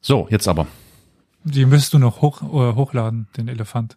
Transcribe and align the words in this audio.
So, 0.00 0.26
jetzt 0.30 0.48
aber. 0.48 0.66
Die 1.44 1.64
müsstest 1.64 1.94
du 1.94 1.98
noch 1.98 2.20
hoch, 2.20 2.42
äh, 2.42 2.74
hochladen, 2.74 3.28
den 3.36 3.48
Elefant. 3.48 3.96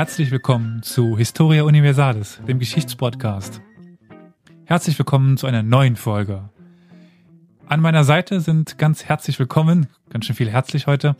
Herzlich 0.00 0.30
willkommen 0.30 0.82
zu 0.82 1.18
Historia 1.18 1.64
Universalis, 1.64 2.40
dem 2.48 2.58
Geschichtspodcast. 2.58 3.60
Herzlich 4.64 4.98
willkommen 4.98 5.36
zu 5.36 5.46
einer 5.46 5.62
neuen 5.62 5.94
Folge. 5.94 6.48
An 7.66 7.80
meiner 7.80 8.02
Seite 8.02 8.40
sind 8.40 8.78
ganz 8.78 9.04
herzlich 9.04 9.38
willkommen, 9.38 9.88
ganz 10.08 10.24
schön 10.24 10.34
viel 10.34 10.48
herzlich 10.48 10.86
heute, 10.86 11.16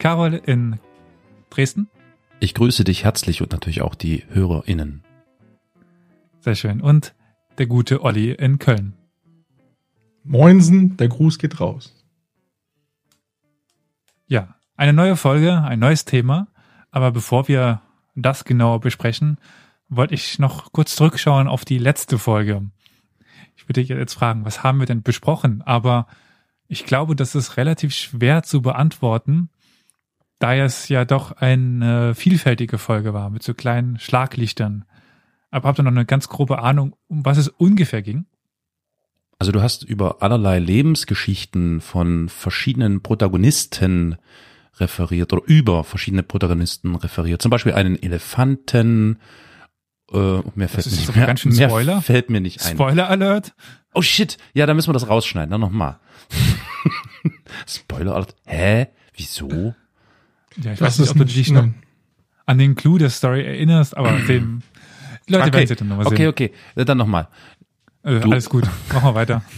Carol 0.00 0.42
in 0.44 0.80
Dresden. 1.50 1.88
Ich 2.40 2.54
grüße 2.54 2.82
dich 2.82 3.04
herzlich 3.04 3.42
und 3.42 3.52
natürlich 3.52 3.80
auch 3.80 3.94
die 3.94 4.24
HörerInnen. 4.28 5.04
Sehr 6.40 6.56
schön. 6.56 6.80
Und 6.80 7.14
der 7.58 7.66
gute 7.66 8.02
Olli 8.02 8.32
in 8.32 8.58
Köln. 8.58 8.94
Moinsen, 10.24 10.96
der 10.96 11.06
Gruß 11.06 11.38
geht 11.38 11.60
raus. 11.60 11.94
Ja, 14.26 14.56
eine 14.76 14.94
neue 14.94 15.14
Folge, 15.14 15.62
ein 15.62 15.78
neues 15.78 16.04
Thema. 16.06 16.48
Aber 16.90 17.12
bevor 17.12 17.46
wir 17.46 17.82
das 18.14 18.44
genauer 18.44 18.80
besprechen, 18.80 19.38
wollte 19.88 20.14
ich 20.14 20.38
noch 20.38 20.72
kurz 20.72 20.96
zurückschauen 20.96 21.48
auf 21.48 21.64
die 21.64 21.78
letzte 21.78 22.18
Folge. 22.18 22.70
Ich 23.56 23.68
würde 23.68 23.80
jetzt 23.80 24.14
fragen, 24.14 24.44
was 24.44 24.62
haben 24.62 24.78
wir 24.78 24.86
denn 24.86 25.02
besprochen? 25.02 25.62
Aber 25.62 26.06
ich 26.68 26.86
glaube, 26.86 27.16
das 27.16 27.34
ist 27.34 27.56
relativ 27.56 27.94
schwer 27.94 28.42
zu 28.42 28.62
beantworten, 28.62 29.50
da 30.38 30.54
es 30.54 30.88
ja 30.88 31.04
doch 31.04 31.32
eine 31.32 32.14
vielfältige 32.14 32.78
Folge 32.78 33.12
war 33.12 33.28
mit 33.28 33.42
so 33.42 33.52
kleinen 33.52 33.98
Schlaglichtern. 33.98 34.84
Aber 35.50 35.68
habt 35.68 35.78
ihr 35.78 35.82
noch 35.82 35.90
eine 35.90 36.06
ganz 36.06 36.28
grobe 36.28 36.60
Ahnung, 36.60 36.96
um 37.08 37.24
was 37.24 37.36
es 37.36 37.48
ungefähr 37.48 38.02
ging? 38.02 38.26
Also 39.38 39.52
du 39.52 39.62
hast 39.62 39.82
über 39.82 40.22
allerlei 40.22 40.58
Lebensgeschichten 40.58 41.80
von 41.80 42.28
verschiedenen 42.28 43.02
Protagonisten 43.02 44.16
referiert 44.78 45.32
oder 45.32 45.42
über 45.46 45.84
verschiedene 45.84 46.22
Protagonisten 46.22 46.94
referiert. 46.96 47.42
Zum 47.42 47.50
Beispiel 47.50 47.72
einen 47.74 48.00
Elefanten. 48.02 49.18
Äh, 50.12 50.40
mehr 50.54 50.68
fällt 50.68 50.86
Das 50.86 50.86
mir 50.86 50.92
ist 50.92 51.06
nicht 51.08 51.16
mehr, 51.16 51.26
ganz 51.26 51.40
schön 51.40 51.54
mehr 51.54 51.68
Spoiler. 51.68 52.02
fällt 52.02 52.30
mir 52.30 52.40
nicht 52.40 52.64
ein. 52.64 52.74
Spoiler 52.74 53.08
Alert? 53.08 53.54
Oh 53.94 54.02
shit, 54.02 54.38
ja, 54.54 54.66
da 54.66 54.74
müssen 54.74 54.88
wir 54.88 54.92
das 54.94 55.08
rausschneiden. 55.08 55.50
Dann 55.50 55.60
nochmal. 55.60 55.98
Spoiler 57.66 58.14
Alert. 58.14 58.34
Hä? 58.46 58.88
Wieso? 59.14 59.74
Ja, 60.56 60.72
ich 60.72 60.78
Das 60.78 60.80
weiß 60.80 60.98
nicht, 61.00 61.10
ob 61.10 61.18
du 61.18 61.24
dich 61.24 61.50
noch 61.50 61.68
an 62.46 62.58
den 62.58 62.74
Clou 62.74 62.98
der 62.98 63.10
Story 63.10 63.44
erinnerst, 63.44 63.96
aber 63.96 64.12
den 64.28 64.62
Leute 65.28 65.52
werden 65.52 65.66
sie 65.66 65.76
dann 65.76 65.88
nochmal 65.88 66.06
okay, 66.06 66.16
sehen. 66.16 66.28
okay. 66.28 66.52
Dann 66.74 66.98
nochmal. 66.98 67.28
Äh, 68.02 68.20
Du- 68.20 68.30
alles 68.32 68.48
gut, 68.48 68.64
machen 68.92 69.04
wir 69.10 69.14
weiter. 69.14 69.42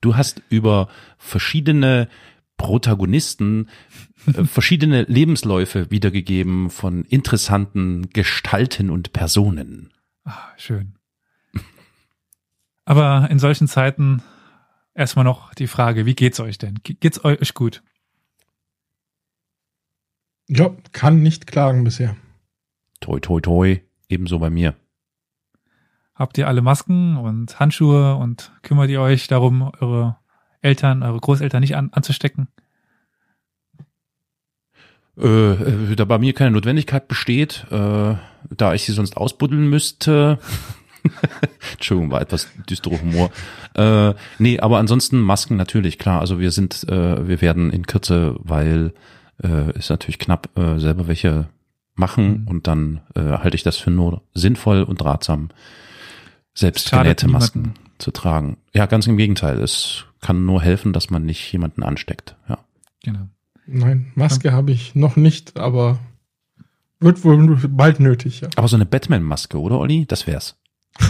Du 0.00 0.16
hast 0.16 0.42
über 0.50 0.88
verschiedene 1.16 2.10
Protagonisten 2.58 3.68
äh, 3.68 4.13
verschiedene 4.44 5.02
Lebensläufe 5.02 5.90
wiedergegeben 5.90 6.70
von 6.70 7.04
interessanten 7.04 8.10
Gestalten 8.10 8.90
und 8.90 9.12
Personen. 9.12 9.92
Ah, 10.24 10.48
schön. 10.56 10.94
Aber 12.84 13.28
in 13.30 13.38
solchen 13.38 13.66
Zeiten 13.68 14.22
erstmal 14.94 15.24
noch 15.24 15.54
die 15.54 15.66
Frage, 15.66 16.06
wie 16.06 16.14
geht's 16.14 16.40
euch 16.40 16.58
denn? 16.58 16.80
Ge- 16.82 16.96
Geht's 16.98 17.24
euch 17.24 17.54
gut? 17.54 17.82
Ja, 20.48 20.70
kann 20.92 21.22
nicht 21.22 21.46
klagen 21.46 21.84
bisher. 21.84 22.16
Toi, 23.00 23.18
toi, 23.20 23.40
toi. 23.40 23.80
Ebenso 24.08 24.38
bei 24.38 24.50
mir. 24.50 24.74
Habt 26.14 26.36
ihr 26.38 26.46
alle 26.46 26.60
Masken 26.60 27.16
und 27.16 27.58
Handschuhe 27.58 28.16
und 28.16 28.52
kümmert 28.62 28.90
ihr 28.90 29.00
euch 29.00 29.26
darum, 29.26 29.62
eure 29.80 30.18
Eltern, 30.60 31.02
eure 31.02 31.18
Großeltern 31.18 31.60
nicht 31.60 31.74
an, 31.76 31.90
anzustecken? 31.92 32.48
Äh, 35.18 35.52
äh, 35.52 35.96
da 35.96 36.04
bei 36.04 36.18
mir 36.18 36.32
keine 36.32 36.50
Notwendigkeit 36.50 37.06
besteht, 37.08 37.66
äh, 37.70 38.14
da 38.50 38.74
ich 38.74 38.84
sie 38.84 38.92
sonst 38.92 39.16
ausbuddeln 39.16 39.68
müsste. 39.68 40.38
Entschuldigung, 41.74 42.10
war 42.10 42.20
etwas 42.20 42.48
düsterer 42.68 43.00
Humor. 43.00 43.30
Äh, 43.74 44.14
nee, 44.38 44.58
aber 44.58 44.78
ansonsten 44.78 45.20
Masken 45.20 45.56
natürlich, 45.56 45.98
klar. 45.98 46.20
Also 46.20 46.40
wir 46.40 46.50
sind, 46.50 46.84
äh, 46.88 47.28
wir 47.28 47.40
werden 47.40 47.70
in 47.70 47.86
Kürze, 47.86 48.36
weil 48.38 48.92
äh, 49.42 49.76
ist 49.76 49.90
natürlich 49.90 50.18
knapp, 50.18 50.48
äh, 50.56 50.78
selber 50.78 51.06
welche 51.08 51.48
machen 51.96 52.40
Mhm. 52.42 52.48
und 52.48 52.66
dann 52.66 53.00
äh, 53.14 53.20
halte 53.20 53.54
ich 53.56 53.62
das 53.62 53.76
für 53.76 53.90
nur 53.90 54.22
sinnvoll 54.34 54.82
und 54.82 55.04
ratsam, 55.04 55.50
selbst 56.54 56.90
genähte 56.90 57.28
Masken 57.28 57.60
niemanden. 57.62 57.80
zu 57.98 58.10
tragen. 58.10 58.56
Ja, 58.72 58.86
ganz 58.86 59.06
im 59.06 59.16
Gegenteil. 59.16 59.60
Es 59.60 60.04
kann 60.20 60.44
nur 60.44 60.60
helfen, 60.62 60.92
dass 60.92 61.10
man 61.10 61.24
nicht 61.24 61.52
jemanden 61.52 61.82
ansteckt. 61.84 62.34
Ja. 62.48 62.58
Genau. 63.04 63.28
Nein, 63.66 64.12
Maske 64.14 64.52
habe 64.52 64.72
ich 64.72 64.94
noch 64.94 65.16
nicht, 65.16 65.58
aber 65.58 65.98
wird 67.00 67.24
wohl 67.24 67.56
bald 67.68 68.00
nötig, 68.00 68.40
ja. 68.42 68.48
Aber 68.56 68.68
so 68.68 68.76
eine 68.76 68.86
Batman-Maske, 68.86 69.58
oder 69.60 69.78
Olli? 69.78 70.06
Das 70.06 70.26
wär's. 70.26 70.56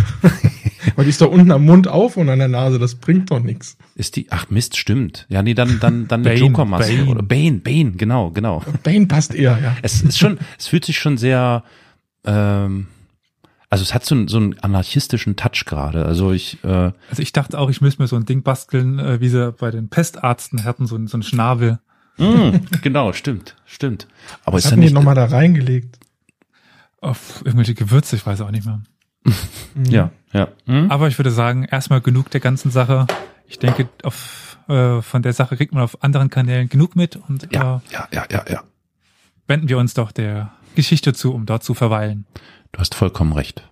Aber 0.95 1.03
die 1.05 1.11
ist 1.11 1.21
doch 1.21 1.31
unten 1.31 1.51
am 1.51 1.65
Mund 1.65 1.89
auf 1.89 2.17
und 2.17 2.29
an 2.29 2.39
der 2.39 2.49
Nase, 2.49 2.79
das 2.79 2.95
bringt 2.95 3.31
doch 3.31 3.41
nichts. 3.41 3.77
Ist 3.97 4.17
die, 4.17 4.27
ach 4.31 4.49
Mist, 4.51 4.77
stimmt. 4.77 5.27
Ja, 5.29 5.43
nee, 5.43 5.55
dann, 5.55 5.81
dann, 5.81 6.07
dann 6.09 6.21
eine 6.21 6.31
Bane, 6.31 6.41
Joker-Maske 6.41 6.97
Bane. 6.97 7.11
oder 7.11 7.23
Bane, 7.23 7.59
Bane, 7.59 7.93
genau, 7.93 8.31
genau. 8.31 8.63
Bane 8.83 9.07
passt 9.07 9.35
eher, 9.35 9.59
ja. 9.61 9.77
Es 9.83 10.03
ist 10.03 10.19
schon, 10.19 10.39
es 10.59 10.69
fühlt 10.69 10.85
sich 10.85 10.99
schon 10.99 11.17
sehr, 11.17 11.65
ähm, 12.25 12.87
also 13.71 13.83
es 13.83 13.93
hat 13.95 14.05
so, 14.05 14.15
einen- 14.15 14.29
so 14.29 14.37
einen 14.37 14.59
anarchistischen 14.61 15.37
Touch 15.37 15.65
gerade. 15.67 16.05
Also 16.07 16.33
ich, 16.33 16.63
äh, 16.65 16.93
Also 17.11 17.21
ich 17.23 17.33
dachte 17.33 17.59
auch, 17.59 17.71
ich 17.71 17.81
müsste 17.81 18.03
mir 18.03 18.09
so 18.09 18.17
ein 18.17 18.25
Ding 18.27 18.43
basteln, 18.43 18.99
äh, 18.99 19.21
wie 19.21 19.29
sie 19.29 19.53
bei 19.53 19.71
den 19.71 19.89
Pestarzten 19.89 20.65
hatten, 20.65 20.87
so, 20.87 20.97
ein- 20.97 21.09
so 21.09 21.19
ein 21.19 21.23
Schnabel. 21.23 21.81
Mh, 22.19 22.61
genau, 22.83 23.13
stimmt, 23.13 23.57
stimmt. 23.65 24.07
Aber 24.45 24.57
Was 24.57 24.65
ist 24.65 24.65
ja 24.67 24.71
hatten 24.73 24.81
die 24.81 24.87
nicht, 24.87 24.95
nochmal 24.95 25.15
da 25.15 25.25
reingelegt? 25.27 25.99
Auf 27.01 27.43
irgendwelche 27.45 27.75
Gewürze, 27.75 28.17
ich 28.17 28.25
weiß 28.25 28.41
auch 28.41 28.51
nicht 28.51 28.65
mehr. 28.67 28.81
Mhm. 29.25 29.85
ja, 29.87 30.11
ja. 30.33 30.49
Hm? 30.67 30.91
Aber 30.91 31.09
ich 31.09 31.19
würde 31.19 31.31
sagen, 31.31 31.65
erstmal 31.65 32.01
genug 32.01 32.31
der 32.31 32.41
ganzen 32.41 32.71
Sache. 32.71 33.07
Ich 33.47 33.59
denke, 33.59 33.89
auf, 34.03 34.59
äh, 34.69 35.03
von 35.03 35.23
der 35.23 35.33
Sache 35.33 35.57
kriegt 35.57 35.73
man 35.75 35.83
auf 35.83 36.03
anderen 36.03 36.31
Kanälen 36.31 36.69
genug 36.69 36.97
mit 36.97 37.17
und 37.17 37.49
Ja, 37.53 37.83
äh, 37.91 37.93
ja, 37.93 38.09
ja, 38.13 38.27
ja, 38.31 38.45
ja. 38.49 38.63
wenden 39.47 39.69
wir 39.69 39.79
uns 39.79 39.95
doch 39.95 40.13
der 40.13 40.53
Geschichte 40.75 41.13
zu, 41.13 41.33
um 41.35 41.47
dort 41.47 41.63
zu 41.63 41.75
verweilen. 41.75 42.27
Du 42.73 42.81
hast 42.81 42.95
vollkommen 42.95 43.33
recht. 43.33 43.69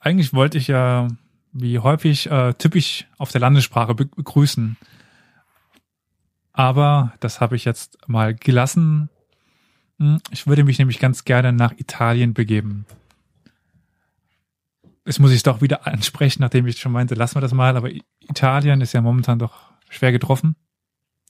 Eigentlich 0.00 0.34
wollte 0.34 0.58
ich 0.58 0.66
ja, 0.66 1.08
wie 1.52 1.78
häufig, 1.78 2.30
äh, 2.30 2.54
typisch 2.54 3.06
auf 3.18 3.30
der 3.30 3.40
Landessprache 3.40 3.94
be 3.94 4.06
begrüßen. 4.06 4.76
Aber 6.52 7.12
das 7.20 7.40
habe 7.40 7.56
ich 7.56 7.64
jetzt 7.64 7.96
mal 8.08 8.34
gelassen. 8.34 9.08
Hm, 9.98 10.18
Ich 10.30 10.46
würde 10.46 10.64
mich 10.64 10.78
nämlich 10.78 10.98
ganz 10.98 11.24
gerne 11.24 11.52
nach 11.52 11.72
Italien 11.78 12.34
begeben. 12.34 12.84
Jetzt 15.06 15.18
muss 15.18 15.30
ich 15.30 15.38
es 15.38 15.42
doch 15.42 15.60
wieder 15.62 15.86
ansprechen, 15.86 16.42
nachdem 16.42 16.66
ich 16.66 16.78
schon 16.78 16.92
meinte, 16.92 17.14
lassen 17.14 17.36
wir 17.36 17.40
das 17.40 17.52
mal. 17.54 17.76
Aber 17.76 17.90
Italien 18.20 18.80
ist 18.80 18.92
ja 18.92 19.00
momentan 19.00 19.38
doch 19.38 19.70
schwer 19.88 20.12
getroffen. 20.12 20.54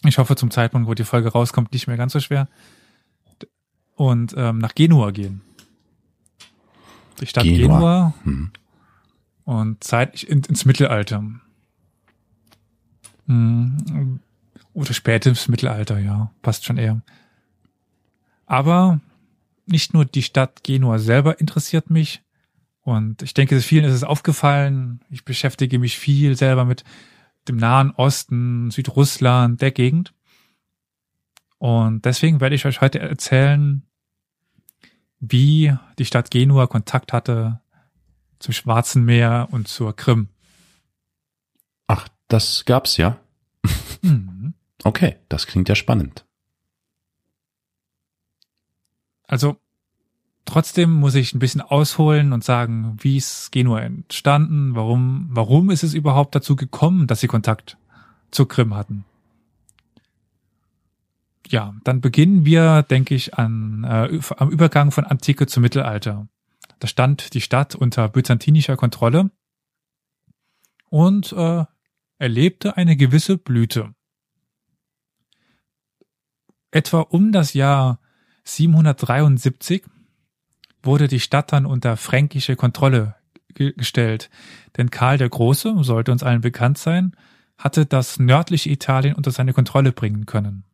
Ich 0.04 0.18
hoffe 0.18 0.34
zum 0.36 0.50
Zeitpunkt, 0.50 0.88
wo 0.88 0.94
die 0.94 1.04
Folge 1.04 1.30
rauskommt, 1.30 1.72
nicht 1.72 1.86
mehr 1.86 1.96
ganz 1.96 2.12
so 2.12 2.20
schwer. 2.20 2.48
Und 3.94 4.34
ähm, 4.36 4.58
nach 4.58 4.74
Genua 4.74 5.10
gehen. 5.12 5.42
Die 7.20 7.26
Stadt 7.26 7.44
Genua. 7.44 7.66
Genua 7.76 8.14
Hm. 8.24 8.50
und 9.44 9.84
zeitlich 9.84 10.28
in, 10.28 10.42
ins 10.42 10.64
Mittelalter. 10.64 11.22
Hm, 13.26 14.20
Oder 14.74 14.94
spätes 14.94 15.48
Mittelalter, 15.48 15.98
ja, 15.98 16.30
passt 16.42 16.64
schon 16.64 16.78
eher. 16.78 17.02
Aber 18.46 19.00
nicht 19.66 19.94
nur 19.94 20.04
die 20.04 20.22
Stadt 20.22 20.64
Genua 20.64 20.98
selber 20.98 21.40
interessiert 21.40 21.90
mich. 21.90 22.22
Und 22.80 23.22
ich 23.22 23.34
denke, 23.34 23.60
vielen 23.60 23.84
ist 23.84 23.94
es 23.94 24.04
aufgefallen. 24.04 25.00
Ich 25.08 25.24
beschäftige 25.24 25.78
mich 25.78 25.98
viel 25.98 26.36
selber 26.36 26.64
mit 26.64 26.84
dem 27.48 27.56
Nahen 27.56 27.92
Osten, 27.92 28.70
Südrussland, 28.70 29.60
der 29.60 29.70
Gegend. 29.70 30.14
Und 31.58 32.04
deswegen 32.04 32.40
werde 32.40 32.56
ich 32.56 32.66
euch 32.66 32.80
heute 32.80 32.98
erzählen, 32.98 33.82
wie 35.20 35.74
die 35.98 36.04
Stadt 36.04 36.30
Genua 36.30 36.66
Kontakt 36.66 37.12
hatte 37.12 37.60
zum 38.40 38.52
Schwarzen 38.52 39.04
Meer 39.04 39.48
und 39.52 39.68
zur 39.68 39.94
Krim. 39.94 40.28
Ach, 41.86 42.08
das 42.26 42.64
gab's 42.64 42.96
ja. 42.96 43.18
Mhm. 44.02 44.31
Okay, 44.84 45.16
das 45.28 45.46
klingt 45.46 45.68
ja 45.68 45.74
spannend. 45.74 46.24
Also 49.26 49.56
Trotzdem 50.44 50.92
muss 50.92 51.14
ich 51.14 51.34
ein 51.34 51.38
bisschen 51.38 51.60
ausholen 51.60 52.32
und 52.32 52.42
sagen, 52.42 52.96
wie 53.00 53.16
ist 53.16 53.52
Genua 53.52 53.80
entstanden, 53.80 54.74
warum, 54.74 55.28
warum 55.30 55.70
ist 55.70 55.84
es 55.84 55.94
überhaupt 55.94 56.34
dazu 56.34 56.56
gekommen, 56.56 57.06
dass 57.06 57.20
sie 57.20 57.28
Kontakt 57.28 57.78
zur 58.30 58.48
Krim 58.48 58.74
hatten. 58.74 59.04
Ja, 61.48 61.74
dann 61.84 62.00
beginnen 62.00 62.44
wir, 62.44 62.82
denke 62.82 63.14
ich, 63.14 63.34
an, 63.34 63.84
äh, 63.84 64.20
am 64.36 64.50
Übergang 64.50 64.90
von 64.90 65.04
Antike 65.04 65.46
zum 65.46 65.62
Mittelalter. 65.62 66.26
Da 66.80 66.88
stand 66.88 67.34
die 67.34 67.40
Stadt 67.40 67.74
unter 67.74 68.08
byzantinischer 68.08 68.76
Kontrolle 68.76 69.30
und 70.88 71.32
äh, 71.32 71.64
erlebte 72.18 72.76
eine 72.76 72.96
gewisse 72.96 73.38
Blüte. 73.38 73.94
Etwa 76.72 77.00
um 77.00 77.32
das 77.32 77.52
Jahr 77.52 78.00
773 78.44 79.84
wurde 80.82 81.06
die 81.06 81.20
Stadt 81.20 81.52
dann 81.52 81.66
unter 81.66 81.96
fränkische 81.96 82.56
Kontrolle 82.56 83.14
gestellt, 83.54 84.30
denn 84.76 84.90
Karl 84.90 85.18
der 85.18 85.28
Große, 85.28 85.76
sollte 85.82 86.10
uns 86.10 86.22
allen 86.22 86.40
bekannt 86.40 86.78
sein, 86.78 87.12
hatte 87.58 87.84
das 87.84 88.18
nördliche 88.18 88.70
Italien 88.70 89.14
unter 89.14 89.30
seine 89.30 89.52
Kontrolle 89.52 89.92
bringen 89.92 90.24
können. 90.24 90.64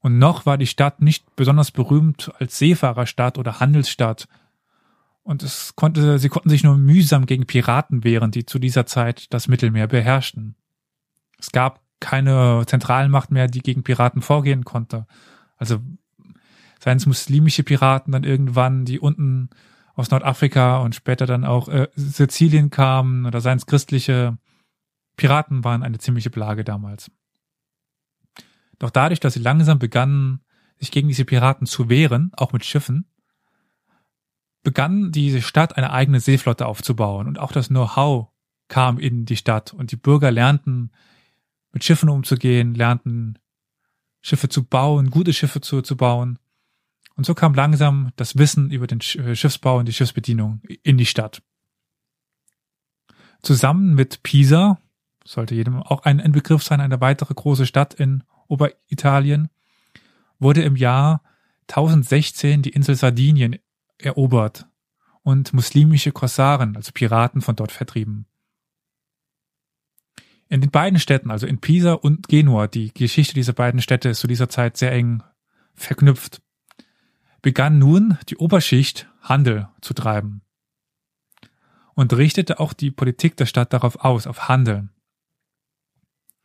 Und 0.00 0.18
noch 0.18 0.44
war 0.44 0.58
die 0.58 0.66
Stadt 0.66 1.00
nicht 1.00 1.36
besonders 1.36 1.70
berühmt 1.70 2.32
als 2.40 2.58
Seefahrerstadt 2.58 3.38
oder 3.38 3.60
Handelsstadt. 3.60 4.26
Und 5.22 5.44
es 5.44 5.76
konnte, 5.76 6.18
sie 6.18 6.28
konnten 6.28 6.50
sich 6.50 6.64
nur 6.64 6.76
mühsam 6.76 7.26
gegen 7.26 7.46
Piraten 7.46 8.02
wehren, 8.02 8.32
die 8.32 8.44
zu 8.44 8.58
dieser 8.58 8.84
Zeit 8.84 9.32
das 9.32 9.46
Mittelmeer 9.46 9.86
beherrschten. 9.86 10.56
Es 11.38 11.52
gab 11.52 11.81
keine 12.02 12.64
Zentralmacht 12.66 13.30
mehr, 13.30 13.46
die 13.46 13.60
gegen 13.60 13.84
Piraten 13.84 14.20
vorgehen 14.20 14.64
konnte. 14.64 15.06
Also 15.56 15.78
seien 16.80 16.96
es 16.96 17.06
muslimische 17.06 17.62
Piraten 17.62 18.12
dann 18.12 18.24
irgendwann, 18.24 18.84
die 18.84 18.98
unten 18.98 19.48
aus 19.94 20.10
Nordafrika 20.10 20.78
und 20.78 20.94
später 20.94 21.26
dann 21.26 21.44
auch 21.44 21.68
äh, 21.68 21.88
Sizilien 21.94 22.70
kamen, 22.70 23.24
oder 23.24 23.40
seien 23.40 23.58
es 23.58 23.66
christliche 23.66 24.36
Piraten 25.16 25.62
waren 25.64 25.82
eine 25.82 25.98
ziemliche 25.98 26.30
Plage 26.30 26.64
damals. 26.64 27.10
Doch 28.78 28.90
dadurch, 28.90 29.20
dass 29.20 29.34
sie 29.34 29.40
langsam 29.40 29.78
begannen, 29.78 30.40
sich 30.78 30.90
gegen 30.90 31.08
diese 31.08 31.24
Piraten 31.24 31.66
zu 31.66 31.88
wehren, 31.88 32.32
auch 32.36 32.52
mit 32.52 32.64
Schiffen, 32.64 33.06
begann 34.64 35.12
diese 35.12 35.40
Stadt 35.40 35.76
eine 35.76 35.92
eigene 35.92 36.18
Seeflotte 36.18 36.66
aufzubauen 36.66 37.28
und 37.28 37.38
auch 37.38 37.52
das 37.52 37.68
Know-how 37.68 38.28
kam 38.66 38.98
in 38.98 39.24
die 39.24 39.36
Stadt 39.36 39.72
und 39.72 39.92
die 39.92 39.96
Bürger 39.96 40.32
lernten 40.32 40.90
mit 41.72 41.84
Schiffen 41.84 42.08
umzugehen, 42.08 42.74
lernten 42.74 43.38
Schiffe 44.20 44.48
zu 44.48 44.64
bauen, 44.64 45.10
gute 45.10 45.32
Schiffe 45.32 45.60
zu, 45.60 45.82
zu 45.82 45.96
bauen. 45.96 46.38
Und 47.16 47.26
so 47.26 47.34
kam 47.34 47.54
langsam 47.54 48.12
das 48.16 48.38
Wissen 48.38 48.70
über 48.70 48.86
den 48.86 49.00
äh, 49.00 49.34
Schiffsbau 49.34 49.78
und 49.78 49.86
die 49.86 49.92
Schiffsbedienung 49.92 50.62
in 50.82 50.96
die 50.96 51.06
Stadt. 51.06 51.42
Zusammen 53.42 53.94
mit 53.94 54.22
Pisa, 54.22 54.78
sollte 55.24 55.54
jedem 55.54 55.82
auch 55.82 56.04
ein, 56.04 56.32
Begriff 56.32 56.62
sein, 56.62 56.80
eine 56.80 57.00
weitere 57.00 57.34
große 57.34 57.66
Stadt 57.66 57.94
in 57.94 58.22
Oberitalien, 58.48 59.48
wurde 60.38 60.62
im 60.62 60.76
Jahr 60.76 61.22
1016 61.68 62.62
die 62.62 62.70
Insel 62.70 62.94
Sardinien 62.94 63.58
erobert 63.98 64.66
und 65.22 65.52
muslimische 65.52 66.12
Korsaren, 66.12 66.76
also 66.76 66.92
Piraten, 66.92 67.40
von 67.40 67.56
dort 67.56 67.72
vertrieben. 67.72 68.26
In 70.52 70.60
den 70.60 70.70
beiden 70.70 70.98
Städten, 70.98 71.30
also 71.30 71.46
in 71.46 71.62
Pisa 71.62 71.94
und 71.94 72.28
Genua, 72.28 72.66
die 72.66 72.92
Geschichte 72.92 73.32
dieser 73.32 73.54
beiden 73.54 73.80
Städte 73.80 74.10
ist 74.10 74.20
zu 74.20 74.26
dieser 74.26 74.50
Zeit 74.50 74.76
sehr 74.76 74.92
eng 74.92 75.22
verknüpft, 75.74 76.42
begann 77.40 77.78
nun 77.78 78.18
die 78.28 78.36
Oberschicht 78.36 79.08
Handel 79.22 79.70
zu 79.80 79.94
treiben 79.94 80.42
und 81.94 82.12
richtete 82.12 82.60
auch 82.60 82.74
die 82.74 82.90
Politik 82.90 83.34
der 83.38 83.46
Stadt 83.46 83.72
darauf 83.72 84.04
aus, 84.04 84.26
auf 84.26 84.50
Handel. 84.50 84.90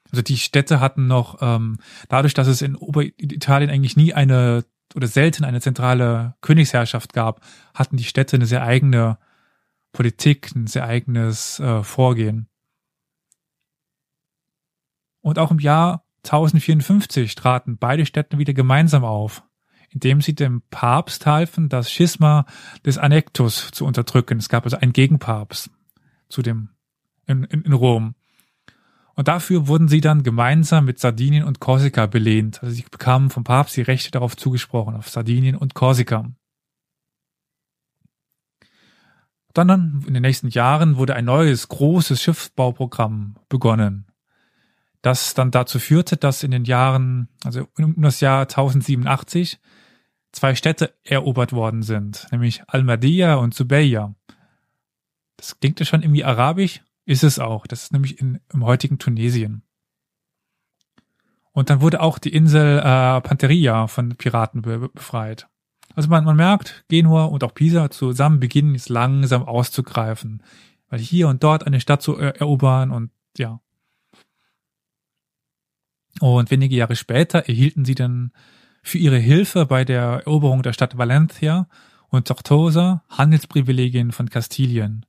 Also 0.09 0.21
die 0.21 0.37
Städte 0.37 0.79
hatten 0.79 1.07
noch, 1.07 1.39
ähm, 1.41 1.79
dadurch, 2.07 2.33
dass 2.33 2.47
es 2.47 2.61
in 2.61 2.77
Oberitalien 2.77 3.69
eigentlich 3.69 3.97
nie 3.97 4.13
eine 4.13 4.63
oder 4.95 5.07
selten 5.07 5.43
eine 5.43 5.59
zentrale 5.59 6.37
Königsherrschaft 6.39 7.11
gab, 7.11 7.41
hatten 7.73 7.97
die 7.97 8.05
Städte 8.05 8.37
eine 8.37 8.45
sehr 8.45 8.63
eigene 8.63 9.17
Politik, 9.91 10.55
ein 10.55 10.65
sehr 10.65 10.85
eigenes 10.85 11.59
äh, 11.59 11.83
Vorgehen. 11.83 12.47
Und 15.21 15.39
auch 15.39 15.51
im 15.51 15.59
Jahr 15.59 16.03
1054 16.23 17.35
traten 17.35 17.77
beide 17.77 18.05
Städte 18.05 18.37
wieder 18.37 18.53
gemeinsam 18.53 19.03
auf, 19.03 19.43
indem 19.89 20.21
sie 20.21 20.35
dem 20.35 20.61
Papst 20.69 21.25
halfen, 21.25 21.69
das 21.69 21.91
Schisma 21.91 22.45
des 22.85 22.97
Annektus 22.97 23.71
zu 23.71 23.85
unterdrücken. 23.85 24.37
Es 24.37 24.49
gab 24.49 24.65
also 24.65 24.77
einen 24.77 24.93
Gegenpapst 24.93 25.69
zu 26.29 26.41
dem 26.41 26.69
in, 27.25 27.43
in, 27.45 27.61
in 27.63 27.73
Rom. 27.73 28.15
Und 29.15 29.27
dafür 29.27 29.67
wurden 29.67 29.87
sie 29.87 30.01
dann 30.01 30.21
gemeinsam 30.21 30.85
mit 30.85 30.99
Sardinien 30.99 31.43
und 31.43 31.59
Korsika 31.59 32.05
belehnt. 32.05 32.61
Also 32.61 32.75
sie 32.75 32.85
bekamen 32.89 33.29
vom 33.29 33.43
Papst 33.43 33.75
die 33.75 33.81
Rechte 33.81 34.11
darauf 34.11 34.37
zugesprochen, 34.37 34.95
auf 34.95 35.09
Sardinien 35.09 35.55
und 35.55 35.73
Korsika. 35.73 36.31
Dann, 39.53 39.67
dann 39.67 40.03
in 40.05 40.13
den 40.13 40.21
nächsten 40.21 40.49
Jahren 40.49 40.97
wurde 40.97 41.15
ein 41.15 41.25
neues, 41.25 41.67
großes 41.67 42.21
Schiffsbauprogramm 42.21 43.37
begonnen, 43.49 44.06
das 45.01 45.33
dann 45.33 45.51
dazu 45.51 45.79
führte, 45.79 46.17
dass 46.17 46.43
in 46.43 46.51
den 46.51 46.65
Jahren, 46.65 47.29
also 47.43 47.67
um 47.77 48.01
das 48.01 48.19
Jahr 48.19 48.41
1087, 48.41 49.59
zwei 50.31 50.55
Städte 50.55 50.93
erobert 51.03 51.53
worden 51.53 51.83
sind, 51.83 52.27
nämlich 52.31 52.63
Almadia 52.67 53.35
und 53.35 53.53
Zubeya. 53.53 54.13
Das 55.37 55.59
klingt 55.59 55.79
ja 55.79 55.85
schon 55.85 56.01
irgendwie 56.01 56.23
arabisch, 56.23 56.81
ist 57.05 57.23
es 57.23 57.39
auch. 57.39 57.67
Das 57.67 57.83
ist 57.83 57.93
nämlich 57.93 58.19
in, 58.19 58.39
im 58.51 58.65
heutigen 58.65 58.97
Tunesien. 58.97 59.63
Und 61.51 61.69
dann 61.69 61.81
wurde 61.81 62.01
auch 62.01 62.19
die 62.19 62.33
Insel 62.33 62.79
äh, 62.79 63.21
Panteria 63.21 63.87
von 63.87 64.15
Piraten 64.15 64.61
be 64.61 64.89
befreit. 64.89 65.47
Also 65.95 66.09
man, 66.09 66.23
man 66.23 66.35
merkt, 66.35 66.85
Genua 66.89 67.25
und 67.25 67.43
auch 67.43 67.55
Pisa 67.55 67.89
zusammen 67.89 68.39
beginnen 68.39 68.75
jetzt 68.75 68.89
langsam 68.89 69.43
auszugreifen, 69.43 70.43
weil 70.89 70.99
hier 70.99 71.27
und 71.27 71.43
dort 71.43 71.65
eine 71.65 71.79
Stadt 71.79 72.03
zu 72.03 72.15
erobern 72.15 72.91
und 72.91 73.09
ja. 73.37 73.59
Und 76.19 76.51
wenige 76.51 76.75
Jahre 76.75 76.95
später 76.95 77.39
erhielten 77.39 77.85
sie 77.85 77.95
dann 77.95 78.31
für 78.81 78.97
ihre 78.97 79.17
Hilfe 79.17 79.65
bei 79.65 79.85
der 79.85 80.23
Eroberung 80.25 80.63
der 80.63 80.73
Stadt 80.73 80.97
Valencia 80.97 81.67
und 82.09 82.27
Tortosa 82.27 83.03
Handelsprivilegien 83.09 84.11
von 84.11 84.29
Kastilien 84.29 85.05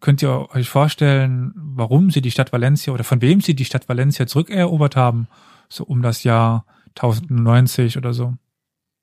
Könnt 0.00 0.22
ihr 0.22 0.48
euch 0.54 0.68
vorstellen, 0.68 1.52
warum 1.54 2.10
sie 2.10 2.22
die 2.22 2.30
Stadt 2.30 2.52
Valencia 2.52 2.92
oder 2.92 3.04
von 3.04 3.20
wem 3.20 3.42
sie 3.42 3.54
die 3.54 3.66
Stadt 3.66 3.88
Valencia 3.88 4.26
zurückerobert 4.26 4.96
haben? 4.96 5.28
So 5.68 5.84
um 5.84 6.00
das 6.02 6.24
Jahr 6.24 6.64
1090 6.96 7.98
oder 7.98 8.14
so. 8.14 8.34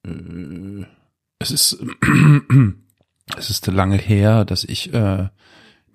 Äh, 0.06 0.86
es 1.40 1.52
ist, 1.52 1.78
es 3.38 3.50
ist 3.52 3.68
lange 3.68 3.98
her, 3.98 4.44
dass 4.44 4.64
ich 4.64 4.92
äh, 4.94 5.30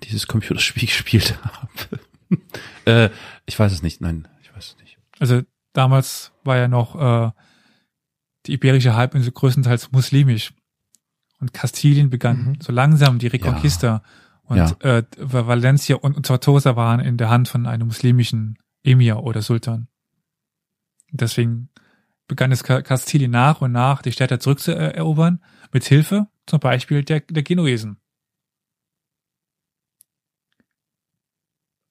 dieses 0.04 0.28
Computerspiel 0.28 0.86
gespielt 0.86 1.36
habe. 1.42 2.40
äh, 2.84 3.10
ich 3.44 3.58
weiß 3.58 3.72
es 3.72 3.82
nicht, 3.82 4.00
nein, 4.00 4.28
ich 4.42 4.54
weiß 4.54 4.68
es 4.68 4.76
nicht. 4.78 4.98
Also 5.22 5.42
damals 5.72 6.32
war 6.42 6.56
ja 6.56 6.66
noch 6.66 6.96
äh, 6.96 7.30
die 8.46 8.54
iberische 8.54 8.96
Halbinsel 8.96 9.30
größtenteils 9.30 9.92
muslimisch. 9.92 10.52
Und 11.38 11.52
Kastilien 11.52 12.10
begann 12.10 12.44
mhm. 12.44 12.60
so 12.60 12.72
langsam 12.72 13.20
die 13.20 13.28
Reconquista. 13.28 13.86
Ja. 13.86 14.02
Und 14.42 14.82
ja. 14.82 14.98
äh, 14.98 15.04
Valencia 15.16 15.94
und 15.94 16.26
Tortosa 16.26 16.74
waren 16.74 16.98
in 16.98 17.18
der 17.18 17.30
Hand 17.30 17.46
von 17.46 17.66
einem 17.68 17.86
muslimischen 17.86 18.58
Emir 18.82 19.22
oder 19.22 19.42
Sultan. 19.42 19.86
Deswegen 21.12 21.68
begann 22.26 22.50
es 22.50 22.64
Kastilien 22.64 23.30
nach 23.30 23.60
und 23.60 23.70
nach 23.70 24.02
die 24.02 24.10
Städte 24.10 24.40
zurückzuerobern, 24.40 25.40
mit 25.70 25.84
Hilfe 25.84 26.26
zum 26.46 26.58
Beispiel 26.58 27.04
der, 27.04 27.20
der 27.20 27.44
Genuesen. 27.44 27.98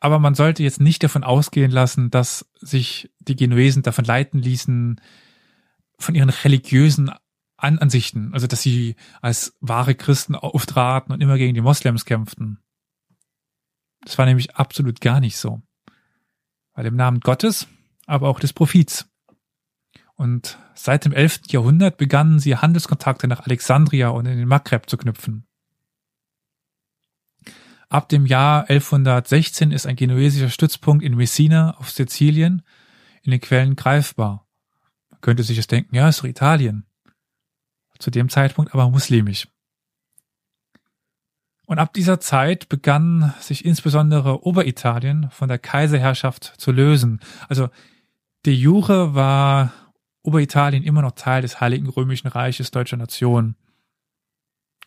Aber 0.02 0.18
man 0.18 0.34
sollte 0.34 0.64
jetzt 0.64 0.82
nicht 0.82 1.04
davon 1.04 1.24
ausgehen 1.24 1.72
lassen, 1.72 2.10
dass 2.10 2.50
sich 2.60 3.12
die 3.20 3.36
Genuesen 3.36 3.84
davon 3.84 4.04
leiten 4.04 4.40
ließen, 4.40 5.00
von 6.00 6.16
ihren 6.16 6.32
religiösen 6.32 7.12
an 7.56 7.78
Ansichten, 7.78 8.34
also 8.34 8.48
dass 8.48 8.64
sie 8.64 8.96
als 9.22 9.56
wahre 9.62 9.94
Christen 9.94 10.34
auftraten 10.34 11.14
und 11.14 11.22
immer 11.22 11.38
gegen 11.38 11.54
die 11.54 11.62
Moslems 11.62 12.06
kämpften. 12.06 12.58
Das 14.04 14.18
war 14.18 14.26
nämlich 14.26 14.56
absolut 14.56 15.00
gar 15.00 15.20
nicht 15.20 15.38
so. 15.38 15.62
Weil 16.74 16.88
im 16.88 16.96
Namen 16.96 17.20
Gottes, 17.20 17.68
aber 18.08 18.30
auch 18.30 18.40
des 18.40 18.54
Prophets. 18.54 19.08
Und 20.16 20.58
seit 20.74 21.06
dem 21.06 21.14
11. 21.14 21.42
Jahrhundert 21.50 21.98
begannen 21.98 22.40
sie 22.40 22.58
Handelskontakte 22.58 23.28
nach 23.28 23.42
Alexandria 23.42 24.10
und 24.10 24.26
in 24.26 24.40
den 24.40 24.48
Maghreb 24.48 24.90
zu 24.90 24.98
knüpfen. 24.98 25.46
Ab 27.92 28.08
dem 28.08 28.26
Jahr 28.26 28.70
1116 28.70 29.74
ist 29.74 29.86
ein 29.86 29.98
genuesischer 29.98 30.48
Stützpunkt 30.48 31.04
in 31.04 31.14
Messina 31.14 31.76
auf 31.78 31.92
Sizilien 31.92 32.62
in 33.22 33.32
den 33.32 33.42
Quellen 33.42 33.76
greifbar. 33.76 34.48
Man 35.10 35.20
könnte 35.20 35.44
sich 35.44 35.58
das 35.58 35.68
denken, 35.68 35.94
ja, 35.94 36.08
ist 36.08 36.22
doch 36.22 36.26
Italien. 36.26 36.86
zu 38.00 38.10
dem 38.10 38.30
Zeitpunkt 38.30 38.74
aber 38.74 38.90
muslimisch. 38.90 39.50
Und 41.66 41.80
ab 41.80 41.94
dieser 41.94 42.22
Zeit 42.22 42.70
begann 42.70 43.34
sich 43.42 43.66
insbesondere 43.66 44.46
Oberitalien 44.46 45.30
von 45.30 45.50
der 45.50 45.60
Kaiserherrschaft 45.60 46.46
zu 46.46 46.72
lösen. 46.72 47.20
Also 47.50 47.68
de 48.46 48.54
jure 48.54 49.16
war 49.16 49.74
Oberitalien 50.24 50.84
immer 50.84 51.02
noch 51.02 51.12
Teil 51.12 51.42
des 51.42 51.60
Heiligen 51.60 51.90
Römischen 51.90 52.30
Reiches 52.30 52.72
deutscher 52.72 52.96
Nation. 52.96 53.56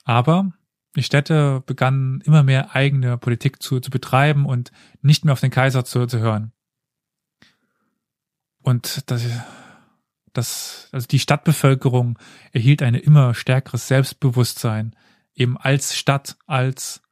Aber 0.05 0.55
die 0.97 1.03
Städte 1.03 1.63
begannen 1.67 2.21
immer 2.21 2.43
mehr 2.43 2.75
eigene 2.75 3.19
Politik 3.19 3.63
zu, 3.63 3.81
zu 3.81 3.91
betreiben 3.91 4.47
und 4.47 4.71
nicht 5.03 5.25
mehr 5.25 5.33
auf 5.33 5.41
den 5.41 5.51
Kaiser 5.51 5.85
zu, 5.85 6.07
zu 6.07 6.21
hören. 6.21 6.53
Und 8.63 9.11
das, 9.11 9.27
das, 10.33 10.89
also 10.93 11.07
die 11.07 11.19
Stadtbevölkerung 11.19 12.19
erhielt 12.53 12.83
ein 12.83 12.95
immer 12.95 13.35
stärkeres 13.35 13.89
Selbstbewusstsein, 13.89 14.97
eben 15.35 15.59
als 15.59 15.97
Stadt, 15.97 16.37
als 16.47 17.03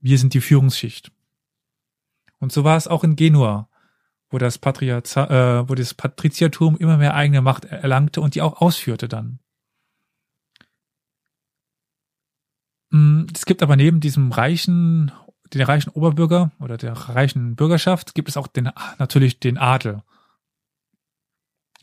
wir 0.00 0.18
sind 0.18 0.34
die 0.34 0.40
Führungsschicht. 0.40 1.12
Und 2.38 2.52
so 2.52 2.64
war 2.64 2.76
es 2.76 2.88
auch 2.88 3.04
in 3.04 3.16
Genua, 3.16 3.68
wo 4.30 4.38
das 4.38 4.58
Patriarcha, 4.58 5.60
äh, 5.60 5.68
wo 5.68 5.74
das 5.74 5.94
Patriziertum 5.94 6.76
immer 6.76 6.96
mehr 6.96 7.14
eigene 7.14 7.40
Macht 7.40 7.64
erlangte 7.66 8.20
und 8.20 8.34
die 8.34 8.42
auch 8.42 8.60
ausführte 8.60 9.08
dann. 9.08 9.38
Es 13.34 13.46
gibt 13.46 13.62
aber 13.62 13.76
neben 13.76 14.00
diesem 14.00 14.32
reichen, 14.32 15.12
den 15.52 15.62
reichen 15.62 15.90
Oberbürger 15.90 16.50
oder 16.60 16.76
der 16.76 16.92
reichen 16.92 17.56
Bürgerschaft 17.56 18.14
gibt 18.14 18.28
es 18.28 18.36
auch 18.36 18.46
den, 18.46 18.70
natürlich 18.98 19.40
den 19.40 19.58
Adel. 19.58 20.02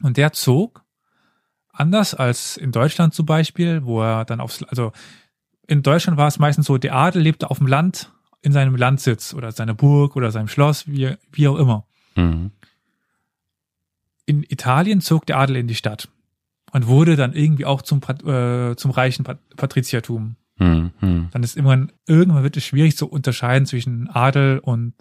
Und 0.02 0.18
der 0.18 0.34
zog, 0.34 0.84
anders 1.72 2.14
als 2.14 2.58
in 2.58 2.72
Deutschland 2.72 3.14
zum 3.14 3.26
Beispiel, 3.26 3.86
wo 3.86 4.02
er 4.02 4.26
dann 4.26 4.40
aufs, 4.40 4.64
also 4.64 4.92
in 5.68 5.82
Deutschland 5.82 6.18
war 6.18 6.28
es 6.28 6.40
meistens 6.40 6.66
so, 6.66 6.78
der 6.78 6.96
Adel 6.96 7.22
lebte 7.22 7.50
auf 7.50 7.58
dem 7.58 7.68
Land, 7.68 8.12
in 8.44 8.52
seinem 8.52 8.76
Landsitz 8.76 9.34
oder 9.34 9.52
seiner 9.52 9.74
Burg 9.74 10.16
oder 10.16 10.30
seinem 10.30 10.50
Schloss, 10.50 10.86
wie, 10.86 11.16
wie 11.32 11.48
auch 11.48 11.56
immer. 11.56 11.88
Mhm. 12.16 12.52
In 14.26 14.44
Italien 14.44 15.02
zog 15.02 15.26
der 15.26 15.38
Adel 15.38 15.56
in 15.56 15.68
die 15.68 15.76
Stadt 15.76 16.10
und 16.74 16.88
wurde 16.88 17.16
dann 17.16 17.34
irgendwie 17.34 17.66
auch 17.66 17.82
zum, 17.82 18.02
äh, 18.26 18.76
zum 18.76 18.92
reichen 18.92 19.24
Patriziertum. 19.24 20.36
Mhm. 20.64 21.30
Dann 21.32 21.44
ist 21.44 21.58
immer, 21.58 21.88
irgendwann 22.08 22.44
wird 22.44 22.58
es 22.58 22.66
schwierig 22.66 22.98
zu 22.98 23.08
unterscheiden 23.10 23.66
zwischen 23.66 24.10
Adel 24.10 24.60
und 24.60 24.94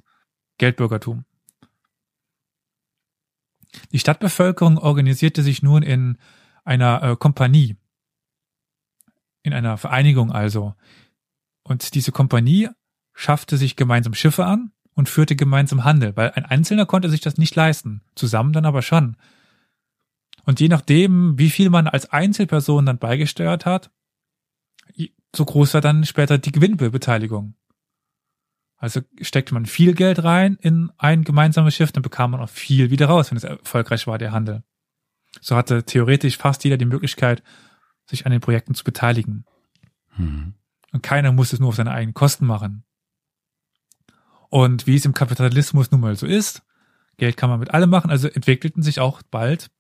Geldbürgertum. 0.59 1.25
Die 3.93 3.99
Stadtbevölkerung 3.99 4.79
organisierte 4.79 5.43
sich 5.43 5.63
nun 5.63 5.83
in 5.83 6.19
einer 6.65 7.03
äh, 7.03 7.17
Kompanie, 7.17 7.77
in 9.43 9.53
einer 9.53 9.79
Vereinigung 9.79 10.31
also. 10.31 10.75
Und 11.63 11.95
diese 11.95 12.13
Kompanie 12.13 12.69
schaffte 13.15 13.57
sich 13.57 13.77
gemeinsam 13.77 14.15
Schiffe 14.15 14.45
an 14.45 14.73
und 14.95 15.09
führte 15.09 15.37
gemeinsam 15.37 15.85
Handel, 15.85 16.17
weil 16.17 16.33
ein 16.33 16.45
Einzelner 16.45 16.87
konnte 16.87 17.09
sich 17.09 17.21
das 17.21 17.39
nicht 17.39 17.55
leisten, 17.55 18.03
zusammen 18.15 18.53
dann 18.53 18.67
aber 18.67 18.83
schon. 18.83 19.17
Und 20.45 20.61
je 20.61 20.69
nachdem, 20.69 21.39
wie 21.39 21.51
viel 21.51 21.71
man 21.71 21.87
als 21.87 22.11
Einzelperson 22.11 22.87
dann 22.87 22.99
beigesteuert 22.99 23.65
hat, 23.65 23.91
so 25.35 25.45
groß 25.45 25.75
war 25.75 25.81
dann 25.81 26.05
später 26.05 26.39
die 26.39 26.53
Gewinnbeteiligung. 26.53 27.55
Also 28.77 29.01
steckte 29.21 29.55
man 29.55 29.67
viel 29.67 29.95
Geld 29.95 30.25
rein 30.25 30.57
in 30.61 30.91
ein 30.99 31.23
gemeinsames 31.25 31.75
Schiff, 31.75 31.93
dann 31.93 32.03
bekam 32.03 32.33
man 32.33 32.41
auch 32.41 32.49
viel 32.49 32.91
wieder 32.91 33.07
raus, 33.07 33.31
wenn 33.31 33.37
es 33.37 33.45
erfolgreich 33.45 34.07
war, 34.07 34.19
der 34.19 34.33
Handel. 34.33 34.65
So 35.41 35.57
hatte 35.57 35.85
theoretisch 35.85 36.37
fast 36.37 36.65
jeder 36.65 36.77
die 36.77 36.85
Möglichkeit, 36.85 37.43
sich 38.07 38.27
an 38.27 38.33
den 38.33 38.41
Projekten 38.41 38.75
zu 38.75 38.85
beteiligen. 38.85 39.45
Mhm. 40.17 40.55
Und 40.93 41.03
keiner 41.03 41.33
musste 41.33 41.57
es 41.57 41.61
nur 41.61 41.71
auf 41.71 41.77
seine 41.77 41.93
eigenen 41.93 42.15
Kosten 42.15 42.45
machen. 42.45 42.85
Und 44.51 44.87
wie 44.87 44.97
es 44.97 45.07
im 45.07 45.15
Kapitalismus 45.15 45.91
nun 45.91 46.01
mal 46.01 46.17
so 46.17 46.27
ist, 46.27 46.63
Geld 47.17 47.37
kann 47.37 47.49
man 47.49 47.61
mit 47.61 47.73
allem 47.73 47.89
machen, 47.89 48.11
also 48.11 48.29
entwickelten 48.29 48.83
sich 48.83 49.01
auch 49.01 49.23
bald 49.23 49.71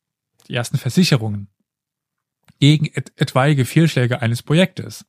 die 0.49 0.55
ersten 0.55 0.79
Versicherungen 0.79 1.49
gegen 2.59 2.87
et 2.87 3.13
etwaige 3.17 3.65
Fehlschläge 3.65 4.23
eines 4.23 4.43
Projektes. 4.43 5.05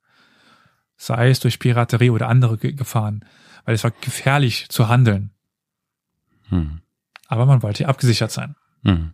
Sei 0.95 1.29
es 1.29 1.39
durch 1.39 1.59
Piraterie 1.59 2.11
oder 2.11 2.29
andere 2.29 2.57
Gefahren 2.57 3.25
weil 3.65 3.75
es 3.75 3.83
war 3.83 3.91
gefährlich 3.91 4.69
zu 4.69 4.87
handeln. 4.87 5.31
Hm. 6.49 6.81
Aber 7.27 7.45
man 7.45 7.63
wollte 7.63 7.87
abgesichert 7.87 8.31
sein. 8.31 8.55
Hm. 8.83 9.13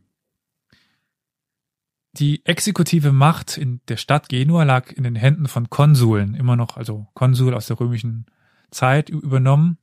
Die 2.13 2.45
exekutive 2.45 3.11
Macht 3.11 3.57
in 3.57 3.81
der 3.87 3.97
Stadt 3.97 4.29
Genua 4.29 4.63
lag 4.63 4.91
in 4.91 5.03
den 5.03 5.15
Händen 5.15 5.47
von 5.47 5.69
Konsuln, 5.69 6.33
immer 6.33 6.55
noch, 6.55 6.75
also 6.75 7.07
Konsul 7.13 7.53
aus 7.53 7.67
der 7.67 7.79
römischen 7.79 8.25
Zeit 8.71 9.09
übernommen. 9.09 9.77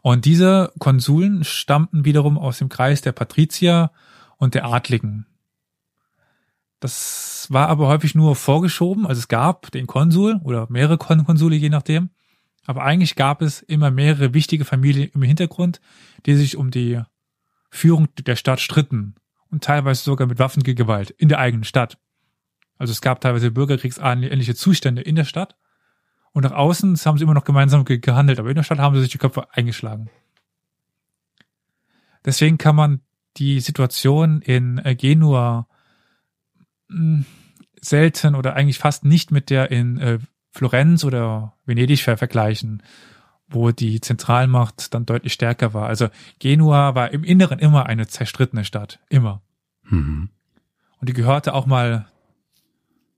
Und 0.00 0.24
diese 0.24 0.72
Konsuln 0.78 1.44
stammten 1.44 2.06
wiederum 2.06 2.38
aus 2.38 2.58
dem 2.58 2.70
Kreis 2.70 3.02
der 3.02 3.12
Patrizier 3.12 3.90
und 4.38 4.54
der 4.54 4.64
Adligen. 4.64 5.26
Das 6.80 7.46
war 7.50 7.68
aber 7.68 7.88
häufig 7.88 8.14
nur 8.14 8.36
vorgeschoben, 8.36 9.06
also 9.06 9.18
es 9.18 9.28
gab 9.28 9.70
den 9.72 9.86
Konsul 9.86 10.40
oder 10.44 10.66
mehrere 10.70 10.98
Konsule, 10.98 11.56
je 11.56 11.70
nachdem. 11.70 12.10
Aber 12.66 12.84
eigentlich 12.84 13.16
gab 13.16 13.42
es 13.42 13.62
immer 13.62 13.90
mehrere 13.90 14.34
wichtige 14.34 14.64
Familien 14.64 15.10
im 15.14 15.22
Hintergrund, 15.22 15.80
die 16.26 16.34
sich 16.34 16.56
um 16.56 16.70
die 16.70 17.00
Führung 17.70 18.08
der 18.18 18.36
Stadt 18.36 18.60
stritten 18.60 19.14
und 19.50 19.64
teilweise 19.64 20.02
sogar 20.02 20.26
mit 20.26 20.38
Waffengewalt 20.38 21.10
in 21.10 21.28
der 21.28 21.38
eigenen 21.38 21.64
Stadt. 21.64 21.98
Also 22.76 22.92
es 22.92 23.00
gab 23.00 23.20
teilweise 23.20 23.50
bürgerkriegsähnliche 23.50 24.54
Zustände 24.54 25.02
in 25.02 25.16
der 25.16 25.24
Stadt 25.24 25.56
und 26.32 26.44
nach 26.44 26.52
außen 26.52 26.96
haben 27.04 27.18
sie 27.18 27.24
immer 27.24 27.34
noch 27.34 27.44
gemeinsam 27.44 27.84
gehandelt, 27.84 28.38
aber 28.38 28.50
in 28.50 28.54
der 28.54 28.62
Stadt 28.62 28.78
haben 28.78 28.94
sie 28.94 29.00
sich 29.00 29.10
die 29.10 29.18
Köpfe 29.18 29.52
eingeschlagen. 29.52 30.10
Deswegen 32.24 32.58
kann 32.58 32.76
man 32.76 33.00
die 33.36 33.60
Situation 33.60 34.42
in 34.42 34.78
äh, 34.84 34.94
Genua 34.94 35.67
hm, 36.88 37.24
selten 37.80 38.34
oder 38.34 38.54
eigentlich 38.54 38.78
fast 38.78 39.04
nicht 39.04 39.30
mit 39.30 39.50
der 39.50 39.70
in 39.70 39.98
äh, 39.98 40.18
Florenz 40.50 41.04
oder 41.04 41.54
Venedig 41.64 42.02
vergleichen, 42.02 42.82
wo 43.48 43.70
die 43.70 44.00
Zentralmacht 44.00 44.92
dann 44.94 45.06
deutlich 45.06 45.32
stärker 45.32 45.74
war. 45.74 45.86
Also 45.86 46.08
Genua 46.38 46.94
war 46.94 47.12
im 47.12 47.24
Inneren 47.24 47.58
immer 47.58 47.86
eine 47.86 48.06
zerstrittene 48.06 48.64
Stadt, 48.64 48.98
immer. 49.08 49.40
Mhm. 49.84 50.30
Und 51.00 51.08
die 51.08 51.14
gehörte 51.14 51.54
auch 51.54 51.66
mal 51.66 52.06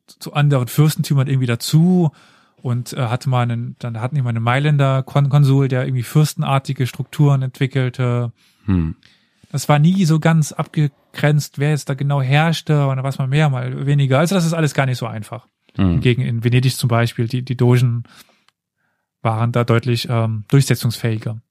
zu 0.07 0.35
anderen 0.35 0.69
Fürstentümern 0.69 1.29
irgendwie 1.29 1.47
dazu 1.47 2.13
und 2.63 2.93
äh, 2.93 3.07
hatte 3.07 3.29
mal 3.29 3.43
einen, 3.43 3.77
dann 3.79 4.01
hatten 4.01 4.17
die 4.17 4.23
mal 4.23 4.31
einen 4.31 4.43
Mailänder 4.43 5.03
Konsul, 5.03 5.69
der 5.69 5.85
irgendwie 5.85 6.03
fürstenartige 6.03 6.87
Strukturen 6.87 7.43
entwickelte. 7.43 8.33
Mhm. 8.67 8.97
Das 9.51 9.69
war 9.69 9.81
nie 9.81 10.05
so 10.05 10.21
ganz 10.21 10.53
abgegrenzt, 10.53 11.59
wer 11.59 11.71
jetzt 11.71 11.89
da 11.89 11.95
genau 11.95 12.23
herrschte 12.23 12.87
und 12.87 13.03
was 13.03 13.19
mal 13.19 13.27
mehr, 13.27 13.51
mal 13.51 13.85
weniger. 13.85 14.21
Also 14.21 14.37
das 14.37 14.47
ist 14.47 14.53
alles 14.53 14.75
gar 14.75 14.87
nicht 14.87 14.99
so 14.99 15.07
einfach. 15.07 15.49
Mhm. 15.77 16.01
Gegen 16.01 16.23
in 16.23 16.45
Venedig 16.45 16.77
zum 16.77 16.89
Beispiel, 16.89 17.27
die, 17.27 17.43
die 17.43 17.57
Dogen 17.57 18.05
waren 19.23 19.51
da 19.51 19.65
deutlich 19.65 20.09
ähm, 20.09 20.45
durchsetzungsfähiger. 20.49 21.43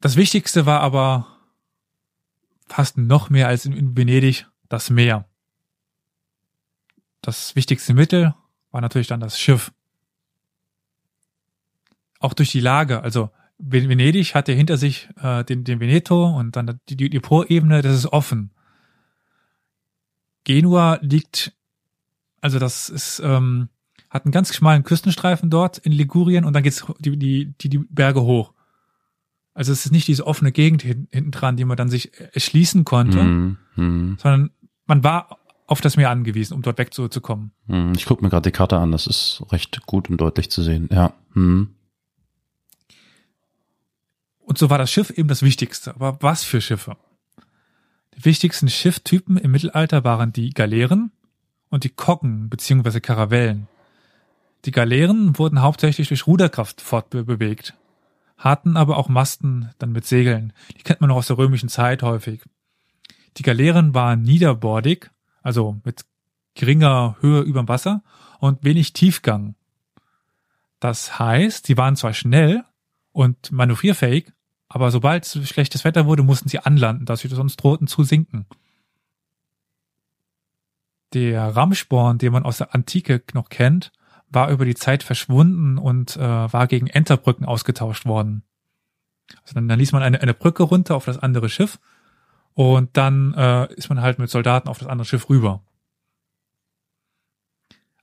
Das 0.00 0.16
Wichtigste 0.16 0.66
war 0.66 0.80
aber 0.80 1.26
fast 2.68 2.96
noch 2.96 3.28
mehr 3.28 3.48
als 3.48 3.66
in, 3.66 3.72
in 3.72 3.96
Venedig 3.96 4.46
das 4.68 4.88
Meer. 4.88 5.28
Das 7.22 7.56
wichtigste 7.56 7.92
Mittel 7.92 8.34
war 8.70 8.80
natürlich 8.80 9.08
dann 9.08 9.20
das 9.20 9.38
Schiff. 9.38 9.72
Auch 12.20 12.34
durch 12.34 12.52
die 12.52 12.60
Lage, 12.60 13.02
also 13.02 13.30
Venedig 13.66 14.34
hatte 14.34 14.52
hinter 14.52 14.76
sich 14.76 15.08
äh, 15.22 15.44
den, 15.44 15.64
den 15.64 15.80
Veneto 15.80 16.26
und 16.26 16.56
dann 16.56 16.80
die, 16.88 16.96
die, 16.96 17.10
die 17.10 17.20
Po-Ebene, 17.20 17.82
das 17.82 17.96
ist 17.96 18.06
offen. 18.06 18.50
Genua 20.44 20.98
liegt, 21.00 21.52
also 22.40 22.58
das 22.58 22.90
ist, 22.90 23.20
ähm, 23.24 23.68
hat 24.10 24.26
einen 24.26 24.32
ganz 24.32 24.54
schmalen 24.54 24.84
Küstenstreifen 24.84 25.50
dort 25.50 25.78
in 25.78 25.92
Ligurien 25.92 26.44
und 26.44 26.52
dann 26.52 26.62
geht's 26.62 26.84
die, 27.00 27.16
die, 27.16 27.54
die, 27.60 27.68
die 27.68 27.78
Berge 27.78 28.22
hoch. 28.22 28.52
Also 29.54 29.72
es 29.72 29.86
ist 29.86 29.92
nicht 29.92 30.08
diese 30.08 30.26
offene 30.26 30.52
Gegend 30.52 30.82
hinten 30.82 31.30
dran, 31.30 31.56
die 31.56 31.64
man 31.64 31.76
dann 31.76 31.88
sich 31.88 32.12
erschließen 32.32 32.84
konnte, 32.84 33.22
mm, 33.22 33.58
mm. 33.76 34.16
sondern 34.18 34.50
man 34.86 35.04
war 35.04 35.38
auf 35.66 35.80
das 35.80 35.96
Meer 35.96 36.10
angewiesen, 36.10 36.54
um 36.54 36.62
dort 36.62 36.78
wegzukommen. 36.78 37.52
Mm, 37.66 37.92
ich 37.94 38.04
gucke 38.04 38.22
mir 38.22 38.30
gerade 38.30 38.50
die 38.50 38.56
Karte 38.56 38.78
an, 38.78 38.90
das 38.92 39.06
ist 39.06 39.44
recht 39.50 39.86
gut 39.86 40.10
und 40.10 40.20
deutlich 40.20 40.50
zu 40.50 40.62
sehen, 40.62 40.88
ja. 40.92 41.12
Mm. 41.34 41.73
Und 44.44 44.58
so 44.58 44.70
war 44.70 44.78
das 44.78 44.90
Schiff 44.90 45.10
eben 45.10 45.28
das 45.28 45.42
Wichtigste. 45.42 45.94
Aber 45.94 46.18
was 46.20 46.44
für 46.44 46.60
Schiffe? 46.60 46.96
Die 48.16 48.24
wichtigsten 48.24 48.68
Schifftypen 48.68 49.36
im 49.36 49.50
Mittelalter 49.50 50.04
waren 50.04 50.32
die 50.32 50.50
Galeeren 50.50 51.10
und 51.70 51.84
die 51.84 51.90
Koggen 51.90 52.48
bzw. 52.50 53.00
Karavellen. 53.00 53.66
Die 54.64 54.70
Galeeren 54.70 55.36
wurden 55.38 55.60
hauptsächlich 55.60 56.08
durch 56.08 56.26
Ruderkraft 56.26 56.80
fortbewegt, 56.80 57.74
hatten 58.38 58.76
aber 58.76 58.96
auch 58.96 59.08
Masten 59.08 59.70
dann 59.78 59.92
mit 59.92 60.06
Segeln. 60.06 60.52
Die 60.78 60.82
kennt 60.82 61.00
man 61.00 61.08
noch 61.08 61.16
aus 61.16 61.26
der 61.26 61.38
römischen 61.38 61.68
Zeit 61.68 62.02
häufig. 62.02 62.42
Die 63.36 63.42
Galeeren 63.42 63.94
waren 63.94 64.22
niederbordig, 64.22 65.10
also 65.42 65.80
mit 65.84 66.04
geringer 66.54 67.16
Höhe 67.20 67.40
über 67.40 67.62
dem 67.62 67.68
Wasser 67.68 68.02
und 68.38 68.62
wenig 68.62 68.92
Tiefgang. 68.92 69.56
Das 70.78 71.18
heißt, 71.18 71.66
sie 71.66 71.76
waren 71.76 71.96
zwar 71.96 72.14
schnell 72.14 72.64
und 73.12 73.50
manövrierfähig, 73.50 74.32
aber 74.74 74.90
sobald 74.90 75.24
es 75.24 75.48
schlechtes 75.48 75.84
Wetter 75.84 76.04
wurde, 76.04 76.24
mussten 76.24 76.48
sie 76.48 76.58
anlanden, 76.58 77.06
dass 77.06 77.20
sie 77.20 77.28
sonst 77.28 77.58
drohten 77.58 77.86
zu 77.86 78.02
sinken. 78.02 78.44
Der 81.12 81.54
Ramsporn, 81.54 82.18
den 82.18 82.32
man 82.32 82.42
aus 82.42 82.58
der 82.58 82.74
Antike 82.74 83.22
noch 83.34 83.50
kennt, 83.50 83.92
war 84.30 84.50
über 84.50 84.64
die 84.64 84.74
Zeit 84.74 85.04
verschwunden 85.04 85.78
und 85.78 86.16
äh, 86.16 86.20
war 86.20 86.66
gegen 86.66 86.88
Enterbrücken 86.88 87.44
ausgetauscht 87.46 88.04
worden. 88.04 88.42
Also 89.42 89.54
dann, 89.54 89.68
dann 89.68 89.78
ließ 89.78 89.92
man 89.92 90.02
eine, 90.02 90.20
eine 90.20 90.34
Brücke 90.34 90.64
runter 90.64 90.96
auf 90.96 91.04
das 91.04 91.18
andere 91.18 91.48
Schiff 91.48 91.78
und 92.54 92.96
dann 92.96 93.32
äh, 93.34 93.72
ist 93.74 93.90
man 93.90 94.00
halt 94.00 94.18
mit 94.18 94.28
Soldaten 94.28 94.68
auf 94.68 94.78
das 94.78 94.88
andere 94.88 95.04
Schiff 95.04 95.28
rüber. 95.28 95.62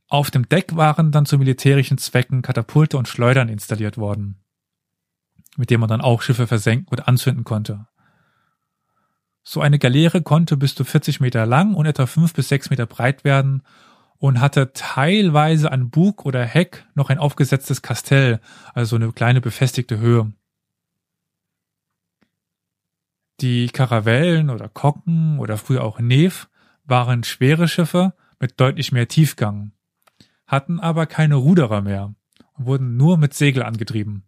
Auf 0.07 0.31
dem 0.31 0.47
Deck 0.47 0.77
waren 0.77 1.11
dann 1.11 1.25
zu 1.25 1.37
militärischen 1.37 1.97
Zwecken 1.97 2.41
Katapulte 2.41 2.97
und 2.97 3.09
Schleudern 3.09 3.49
installiert 3.49 3.97
worden, 3.97 4.40
mit 5.57 5.69
denen 5.69 5.81
man 5.81 5.89
dann 5.89 6.01
auch 6.01 6.21
Schiffe 6.21 6.47
versenken 6.47 6.87
und 6.89 7.07
anzünden 7.07 7.43
konnte. 7.43 7.87
So 9.43 9.61
eine 9.61 9.79
Galeere 9.79 10.21
konnte 10.21 10.55
bis 10.55 10.75
zu 10.75 10.83
40 10.83 11.19
Meter 11.19 11.45
lang 11.45 11.73
und 11.73 11.85
etwa 11.85 12.05
5 12.05 12.33
bis 12.33 12.49
6 12.49 12.69
Meter 12.69 12.85
breit 12.85 13.23
werden 13.23 13.63
und 14.17 14.39
hatte 14.39 14.71
teilweise 14.73 15.71
an 15.71 15.89
Bug 15.89 16.25
oder 16.25 16.45
Heck 16.45 16.85
noch 16.93 17.09
ein 17.09 17.17
aufgesetztes 17.17 17.81
Kastell, 17.81 18.39
also 18.73 18.95
eine 18.95 19.11
kleine 19.11 19.41
befestigte 19.41 19.97
Höhe. 19.97 20.31
Die 23.39 23.69
Karavellen 23.69 24.51
oder 24.51 24.69
Kocken 24.69 25.39
oder 25.39 25.57
früher 25.57 25.83
auch 25.83 25.99
Nev 25.99 26.47
waren 26.83 27.23
schwere 27.23 27.67
Schiffe 27.67 28.13
mit 28.39 28.59
deutlich 28.59 28.91
mehr 28.91 29.07
Tiefgang, 29.07 29.71
hatten 30.45 30.79
aber 30.79 31.07
keine 31.07 31.35
Ruderer 31.35 31.81
mehr 31.81 32.13
und 32.53 32.65
wurden 32.67 32.97
nur 32.97 33.17
mit 33.17 33.33
Segel 33.33 33.63
angetrieben. 33.63 34.23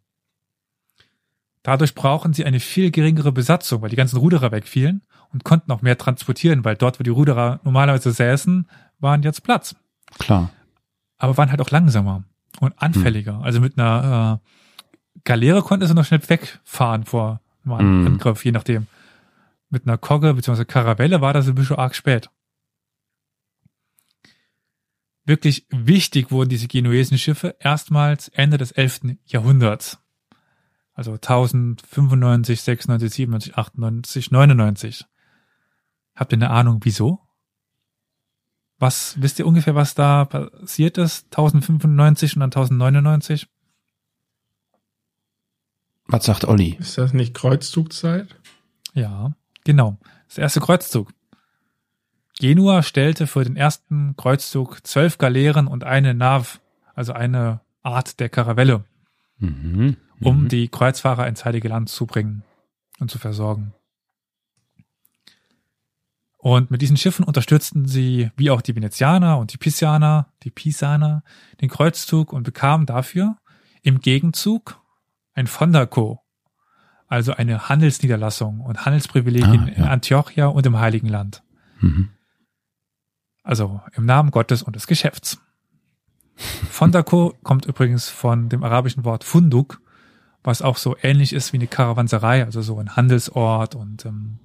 Dadurch 1.64 1.96
brauchen 1.96 2.34
sie 2.34 2.44
eine 2.44 2.60
viel 2.60 2.92
geringere 2.92 3.32
Besatzung, 3.32 3.82
weil 3.82 3.90
die 3.90 3.96
ganzen 3.96 4.18
Ruderer 4.18 4.52
wegfielen 4.52 5.02
und 5.32 5.46
konnten 5.46 5.72
auch 5.72 5.82
mehr 5.82 5.98
transportieren, 5.98 6.66
weil 6.66 6.76
dort, 6.76 7.00
wo 7.00 7.04
die 7.04 7.10
Ruderer 7.10 7.62
normalerweise 7.64 8.12
säßen, 8.12 8.68
waren 9.00 9.24
jetzt 9.24 9.44
Platz. 9.44 9.76
Klar. 10.20 10.52
Aber 11.18 11.38
waren 11.38 11.52
halt 11.52 11.62
auch 11.62 11.72
langsamer 11.72 12.26
und 12.60 12.74
anfälliger. 12.82 13.38
Hm. 13.38 13.44
Also 13.44 13.62
mit 13.62 13.80
einer 13.80 14.42
äh, 14.44 15.20
Galeere 15.24 15.62
konnten 15.62 15.88
sie 15.88 15.94
noch 15.94 16.06
schnell 16.06 16.22
wegfahren 16.28 17.06
vor 17.06 17.40
einem 17.66 18.06
hm. 18.06 18.08
Angriff, 18.08 18.44
je 18.44 18.52
nachdem. 18.52 18.88
Mit 19.70 19.88
einer 19.88 19.98
Kogge 19.98 20.34
bzw. 20.34 20.66
Karavelle 20.66 21.22
war 21.22 21.34
das 21.34 21.48
ein 21.48 21.56
bisschen 21.56 21.78
arg 21.78 21.96
spät. 21.96 22.30
Wirklich 25.26 25.66
wichtig 25.70 26.30
wurden 26.30 26.50
diese 26.50 26.68
genuesen 26.68 27.18
Schiffe 27.18 27.56
erstmals 27.60 28.28
Ende 28.28 28.58
des 28.58 28.74
11. 28.74 29.16
Jahrhunderts 29.26 30.03
also 30.94 31.14
1095, 31.14 32.62
96, 32.62 33.14
97, 33.14 33.56
98, 33.58 34.32
99. 34.32 35.06
Habt 36.16 36.32
ihr 36.32 36.38
eine 36.38 36.52
Ahnung, 36.52 36.80
wieso? 36.84 37.20
Was, 38.78 39.20
wisst 39.22 39.40
ihr 39.40 39.48
ungefähr, 39.48 39.76
was 39.76 39.96
da 39.96 40.26
passiert 40.26 40.98
ist? 40.98 41.26
1095 41.26 42.36
und 42.36 42.42
dann 42.42 42.50
1099? 42.50 43.48
Was 46.06 46.26
sagt 46.26 46.46
Olli? 46.46 46.76
Ist 46.80 46.98
das 46.98 47.14
nicht 47.14 47.34
Kreuzzugzeit? 47.34 48.36
Ja, 48.94 49.34
genau. 49.64 49.98
Das 50.28 50.38
erste 50.38 50.60
Kreuzzug. 50.60 51.12
Genua 52.38 52.84
stellte 52.84 53.26
für 53.26 53.44
den 53.44 53.56
ersten 53.56 54.16
Kreuzzug 54.16 54.86
zwölf 54.86 55.18
Galeeren 55.18 55.68
und 55.68 55.84
eine 55.84 56.14
Nav, 56.14 56.60
also 56.94 57.14
eine 57.14 57.62
Art 57.82 58.20
der 58.20 58.30
Karavelle. 58.30 58.84
Mhm 59.38 59.98
um 60.24 60.44
mhm. 60.44 60.48
die 60.48 60.68
Kreuzfahrer 60.68 61.28
ins 61.28 61.46
Heilige 61.46 61.68
Land 61.68 61.90
zu 61.90 62.06
bringen 62.06 62.44
und 63.00 63.12
zu 63.12 63.20
versorgen. 63.20 63.74
Und 66.38 66.72
mit 66.72 66.82
diesen 66.82 66.98
Schiffen 66.98 67.24
unterstützten 67.24 67.88
sie, 67.88 68.30
wie 68.36 68.50
auch 68.52 68.62
die 68.62 68.76
Venezianer 68.76 69.38
und 69.38 69.54
die 69.54 69.58
Pisaner, 69.58 70.28
die 70.44 70.52
Pisaner, 70.52 71.24
den 71.62 71.70
Kreuzzug 71.70 72.34
und 72.34 72.44
bekamen 72.44 72.86
dafür 72.86 73.38
im 73.82 74.00
Gegenzug 74.00 74.82
ein 75.34 75.48
Fondaco, 75.48 76.22
also 77.08 77.34
eine 77.34 77.70
Handelsniederlassung 77.70 78.60
und 78.60 78.86
Handelsprivilegien 78.86 79.64
ah, 79.64 79.68
ja. 79.68 79.74
in 79.74 79.84
Antiochia 79.84 80.48
und 80.48 80.66
im 80.66 80.80
Heiligen 80.80 81.08
Land. 81.08 81.44
Mhm. 81.80 82.10
Also 83.44 83.82
im 83.94 84.06
Namen 84.06 84.32
Gottes 84.32 84.64
und 84.64 84.76
des 84.76 84.88
Geschäfts. 84.88 85.40
Fondaco 86.36 87.36
kommt 87.44 87.66
übrigens 87.66 88.10
von 88.10 88.50
dem 88.50 88.64
arabischen 88.64 89.06
Wort 89.06 89.24
Funduk, 89.24 89.80
was 90.44 90.62
auch 90.62 90.78
so 90.78 90.96
ähnlich 91.02 91.34
ist 91.34 91.54
wie 91.54 91.58
eine 91.58 91.68
Karawanserei, 91.68 92.44
also 92.44 92.62
so 92.62 92.78
ein 92.78 92.96
Handelsort 92.96 93.76
und 93.76 94.06
ähm, 94.06 94.40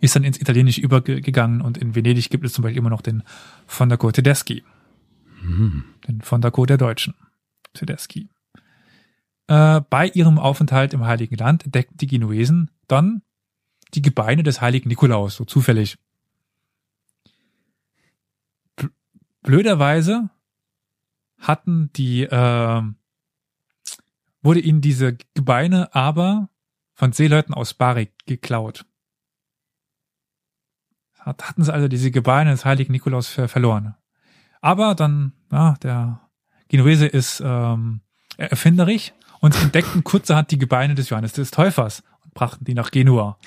ist 0.00 0.16
dann 0.16 0.24
ins 0.24 0.40
Italienische 0.40 0.80
übergegangen 0.80 1.60
und 1.60 1.78
in 1.78 1.94
Venedig 1.94 2.30
gibt 2.30 2.44
es 2.44 2.52
zum 2.52 2.62
Beispiel 2.62 2.78
immer 2.78 2.90
noch 2.90 3.02
den 3.02 3.22
Fondaco 3.66 4.10
Tedeschi. 4.10 4.64
Mhm. 5.42 5.84
Den 6.06 6.20
Fondaco 6.20 6.64
der 6.64 6.78
Deutschen. 6.78 7.14
Tedeschi. 7.74 8.28
Äh, 9.46 9.82
bei 9.90 10.08
ihrem 10.08 10.38
Aufenthalt 10.38 10.94
im 10.94 11.04
Heiligen 11.04 11.36
Land 11.36 11.64
entdeckten 11.64 11.98
die 11.98 12.06
Genuesen 12.06 12.70
dann 12.88 13.22
die 13.92 14.02
Gebeine 14.02 14.42
des 14.42 14.60
heiligen 14.60 14.88
Nikolaus, 14.88 15.36
so 15.36 15.44
zufällig. 15.44 15.98
Blöderweise 19.42 20.30
hatten 21.38 21.90
die 21.94 22.22
äh, 22.22 22.82
wurde 24.44 24.60
ihnen 24.60 24.80
diese 24.80 25.16
Gebeine 25.34 25.94
aber 25.94 26.48
von 26.94 27.12
Seeleuten 27.12 27.54
aus 27.54 27.74
Bari 27.74 28.10
geklaut. 28.26 28.84
Hatten 31.18 31.64
sie 31.64 31.72
also 31.72 31.88
diese 31.88 32.10
Gebeine 32.10 32.50
des 32.50 32.64
heiligen 32.64 32.92
Nikolaus 32.92 33.28
verloren. 33.28 33.94
Aber 34.60 34.94
dann, 34.94 35.32
ja, 35.50 35.74
der 35.82 36.20
Genuese 36.68 37.06
ist 37.06 37.42
ähm, 37.44 38.02
erfinderig 38.36 39.14
und 39.40 39.60
entdeckten 39.60 40.04
kurzerhand 40.04 40.50
die 40.50 40.58
Gebeine 40.58 40.94
des 40.94 41.08
Johannes 41.08 41.32
des 41.32 41.50
Täufers 41.50 42.02
und 42.22 42.34
brachten 42.34 42.64
die 42.64 42.74
nach 42.74 42.90
Genua. 42.90 43.38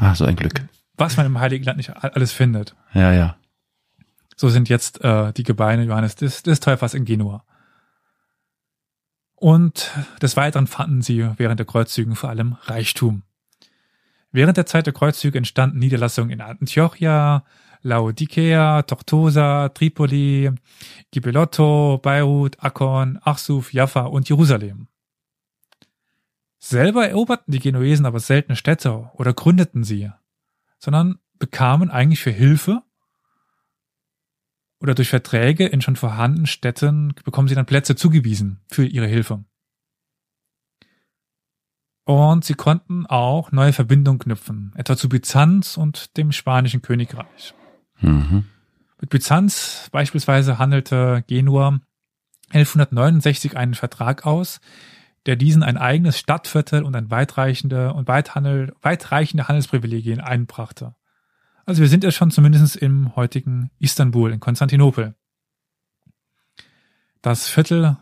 Ah, 0.00 0.14
so 0.14 0.24
ein 0.24 0.36
Glück. 0.36 0.62
Was 0.96 1.16
man 1.16 1.26
im 1.26 1.38
Heiligen 1.38 1.64
Land 1.64 1.76
nicht 1.76 1.96
alles 1.96 2.32
findet. 2.32 2.74
Ja, 2.92 3.12
ja. 3.12 3.36
So 4.36 4.48
sind 4.48 4.68
jetzt 4.68 5.02
äh, 5.02 5.32
die 5.32 5.42
Gebeine 5.44 5.84
Johannes 5.84 6.16
des, 6.16 6.42
des 6.42 6.60
Täufers 6.60 6.94
in 6.94 7.04
Genua. 7.04 7.44
Und 9.40 9.90
des 10.20 10.36
Weiteren 10.36 10.66
fanden 10.66 11.00
sie 11.00 11.26
während 11.38 11.58
der 11.58 11.66
Kreuzzügen 11.66 12.14
vor 12.14 12.28
allem 12.28 12.58
Reichtum. 12.64 13.22
Während 14.32 14.58
der 14.58 14.66
Zeit 14.66 14.84
der 14.84 14.92
Kreuzzüge 14.92 15.38
entstanden 15.38 15.78
Niederlassungen 15.78 16.30
in 16.30 16.42
Antiochia, 16.42 17.42
Laodicea, 17.80 18.82
Tortosa, 18.82 19.70
Tripoli, 19.70 20.50
Gibelotto, 21.10 21.98
Beirut, 22.02 22.62
Akkon, 22.62 23.18
Achsuf, 23.22 23.72
Jaffa 23.72 24.02
und 24.02 24.28
Jerusalem. 24.28 24.88
Selber 26.58 27.08
eroberten 27.08 27.50
die 27.50 27.60
Genuesen 27.60 28.04
aber 28.04 28.20
seltene 28.20 28.56
Städte 28.56 29.10
oder 29.14 29.32
gründeten 29.32 29.84
sie, 29.84 30.10
sondern 30.78 31.18
bekamen 31.38 31.90
eigentlich 31.90 32.20
für 32.20 32.30
Hilfe 32.30 32.82
oder 34.80 34.94
durch 34.94 35.10
Verträge 35.10 35.66
in 35.66 35.80
schon 35.80 35.96
vorhandenen 35.96 36.46
Städten 36.46 37.14
bekommen 37.24 37.48
sie 37.48 37.54
dann 37.54 37.66
Plätze 37.66 37.96
zugewiesen 37.96 38.60
für 38.70 38.84
ihre 38.84 39.06
Hilfe. 39.06 39.44
Und 42.04 42.44
sie 42.44 42.54
konnten 42.54 43.06
auch 43.06 43.52
neue 43.52 43.72
Verbindungen 43.72 44.18
knüpfen, 44.18 44.72
etwa 44.74 44.96
zu 44.96 45.08
Byzanz 45.08 45.76
und 45.76 46.16
dem 46.16 46.32
spanischen 46.32 46.82
Königreich. 46.82 47.54
Mhm. 48.00 48.46
Mit 49.00 49.10
Byzanz 49.10 49.88
beispielsweise 49.92 50.58
handelte 50.58 51.22
Genua 51.26 51.80
1169 52.50 53.56
einen 53.56 53.74
Vertrag 53.74 54.26
aus, 54.26 54.60
der 55.26 55.36
diesen 55.36 55.62
ein 55.62 55.76
eigenes 55.76 56.18
Stadtviertel 56.18 56.82
und 56.82 56.96
ein 56.96 57.10
weitreichende 57.10 57.92
und 57.92 58.08
weithandel, 58.08 58.74
weitreichende 58.82 59.48
Handelsprivilegien 59.48 60.20
einbrachte. 60.20 60.94
Also 61.70 61.82
wir 61.82 61.88
sind 61.88 62.02
ja 62.02 62.10
schon 62.10 62.32
zumindest 62.32 62.74
im 62.74 63.14
heutigen 63.14 63.70
Istanbul, 63.78 64.32
in 64.32 64.40
Konstantinopel. 64.40 65.14
Das 67.22 67.46
Viertel, 67.46 67.96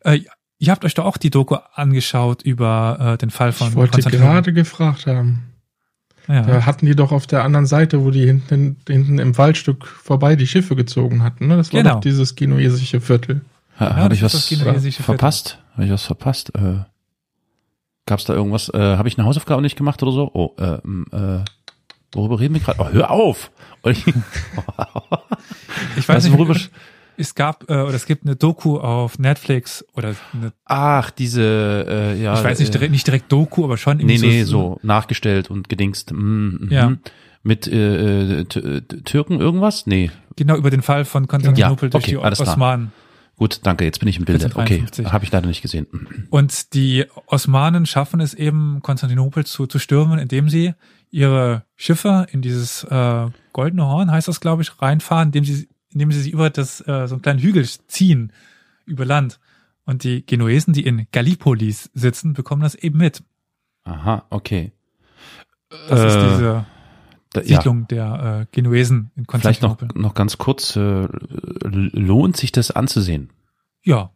äh, 0.00 0.20
ihr 0.58 0.72
habt 0.72 0.86
euch 0.86 0.94
doch 0.94 1.04
auch 1.04 1.18
die 1.18 1.28
Doku 1.28 1.56
angeschaut 1.74 2.40
über 2.40 2.96
äh, 2.98 3.18
den 3.18 3.28
Fall 3.28 3.52
von 3.52 3.68
Ich 3.68 3.74
wollte 3.74 4.00
gerade 4.00 4.54
gefragt 4.54 5.06
haben. 5.06 5.52
Ja. 6.28 6.40
Da 6.46 6.64
hatten 6.64 6.86
die 6.86 6.96
doch 6.96 7.12
auf 7.12 7.26
der 7.26 7.44
anderen 7.44 7.66
Seite, 7.66 8.02
wo 8.02 8.10
die 8.10 8.24
hinten, 8.24 8.78
hinten 8.88 9.18
im 9.18 9.36
Waldstück 9.36 9.86
vorbei 9.86 10.34
die 10.34 10.46
Schiffe 10.46 10.74
gezogen 10.74 11.22
hatten. 11.22 11.48
Ne? 11.48 11.58
Das 11.58 11.74
war 11.74 11.82
genau. 11.82 11.96
doch 11.96 12.00
dieses 12.00 12.36
genuesische 12.36 13.02
Viertel. 13.02 13.42
Ha, 13.78 13.84
ja, 13.84 13.96
Habe 13.96 14.14
ich 14.14 14.22
was 14.22 14.48
verpasst? 14.48 15.58
Habe 15.74 15.84
ich 15.84 15.90
was 15.90 16.04
verpasst? 16.04 16.54
Äh, 16.54 16.84
Gab 18.06 18.18
es 18.18 18.24
da 18.24 18.32
irgendwas? 18.32 18.70
Äh, 18.70 18.96
Habe 18.96 19.08
ich 19.08 19.18
eine 19.18 19.26
Hausaufgabe 19.26 19.60
nicht 19.60 19.76
gemacht 19.76 20.02
oder 20.02 20.12
so? 20.12 20.30
Oh, 20.32 20.54
äh, 20.58 20.78
äh, 21.14 21.44
Worüber 22.14 22.40
reden 22.40 22.54
wir 22.54 22.60
gerade? 22.60 22.80
Oh, 22.80 22.88
hör 22.90 23.10
auf! 23.10 23.50
ich 25.96 26.08
weiß 26.08 26.24
nicht, 26.24 26.32
worüber 26.32 26.56
es 27.16 27.34
gab 27.34 27.68
äh, 27.70 27.74
oder 27.74 27.94
es 27.94 28.06
gibt 28.06 28.24
eine 28.24 28.36
Doku 28.36 28.78
auf 28.78 29.18
Netflix 29.18 29.84
oder 29.94 30.14
eine, 30.32 30.52
ach 30.64 31.10
diese 31.10 31.86
äh, 31.88 32.20
ja 32.20 32.34
ich 32.34 32.42
weiß 32.42 32.58
nicht 32.58 32.74
direkt 32.74 32.92
nicht 32.92 33.06
direkt 33.06 33.30
Doku 33.30 33.64
aber 33.64 33.76
schon 33.76 33.98
nee 33.98 34.18
nee 34.18 34.42
so, 34.42 34.50
so 34.50 34.80
nachgestellt 34.82 35.50
und 35.50 35.68
gedingst. 35.68 36.12
Mm, 36.12 36.16
mm, 36.16 36.68
ja. 36.70 36.96
Mit 37.42 37.66
äh, 37.66 38.40
äh 38.40 38.44
Türken 38.44 39.38
irgendwas? 39.38 39.86
Nee. 39.86 40.10
Genau 40.36 40.56
über 40.56 40.70
den 40.70 40.82
Fall 40.82 41.04
von 41.04 41.28
Konstantinopel 41.28 41.88
ja, 41.88 41.90
durch 41.90 42.04
die 42.04 42.16
Osmanen. 42.16 42.92
Gut, 43.36 43.60
danke, 43.64 43.84
jetzt 43.84 43.98
bin 43.98 44.08
ich 44.08 44.16
im 44.16 44.24
Bilde. 44.24 44.48
Okay, 44.54 44.84
habe 45.04 45.24
ich 45.24 45.32
leider 45.32 45.46
nicht 45.46 45.60
gesehen. 45.60 45.86
Und 46.30 46.72
die 46.72 47.04
Osmanen 47.26 47.84
schaffen 47.84 48.20
es 48.20 48.32
eben, 48.32 48.80
Konstantinopel 48.80 49.44
zu, 49.44 49.66
zu 49.66 49.78
stürmen, 49.78 50.18
indem 50.20 50.48
sie 50.48 50.74
ihre 51.14 51.64
Schiffe 51.76 52.26
in 52.32 52.42
dieses 52.42 52.82
äh, 52.84 53.30
Goldene 53.52 53.86
Horn, 53.86 54.10
heißt 54.10 54.26
das, 54.26 54.40
glaube 54.40 54.62
ich, 54.62 54.82
reinfahren, 54.82 55.28
indem 55.28 55.44
sie, 55.44 55.68
indem 55.90 56.10
sie 56.10 56.20
sich 56.20 56.32
über 56.32 56.50
das 56.50 56.80
äh, 56.80 57.06
so 57.06 57.14
einen 57.14 57.22
kleinen 57.22 57.38
Hügel 57.38 57.64
ziehen, 57.86 58.32
über 58.84 59.04
Land. 59.04 59.38
Und 59.84 60.02
die 60.02 60.26
Genuesen, 60.26 60.72
die 60.72 60.84
in 60.84 61.06
Gallipolis 61.12 61.90
sitzen, 61.94 62.32
bekommen 62.32 62.62
das 62.62 62.74
eben 62.74 62.98
mit. 62.98 63.22
Aha, 63.84 64.24
okay. 64.30 64.72
Das 65.88 66.00
äh, 66.00 66.06
ist 66.08 66.14
diese 66.16 66.66
da, 67.32 67.42
Siedlung 67.42 67.86
ja. 67.90 68.16
der 68.16 68.40
äh, 68.40 68.46
Genuesen 68.50 69.12
in 69.14 69.26
Konstantinopel. 69.26 69.88
Vielleicht 69.88 69.96
noch, 69.96 70.02
noch 70.02 70.14
ganz 70.14 70.38
kurz, 70.38 70.74
äh, 70.74 71.06
lohnt 71.62 72.36
sich 72.36 72.50
das 72.50 72.72
anzusehen? 72.72 73.30
Ja. 73.84 74.10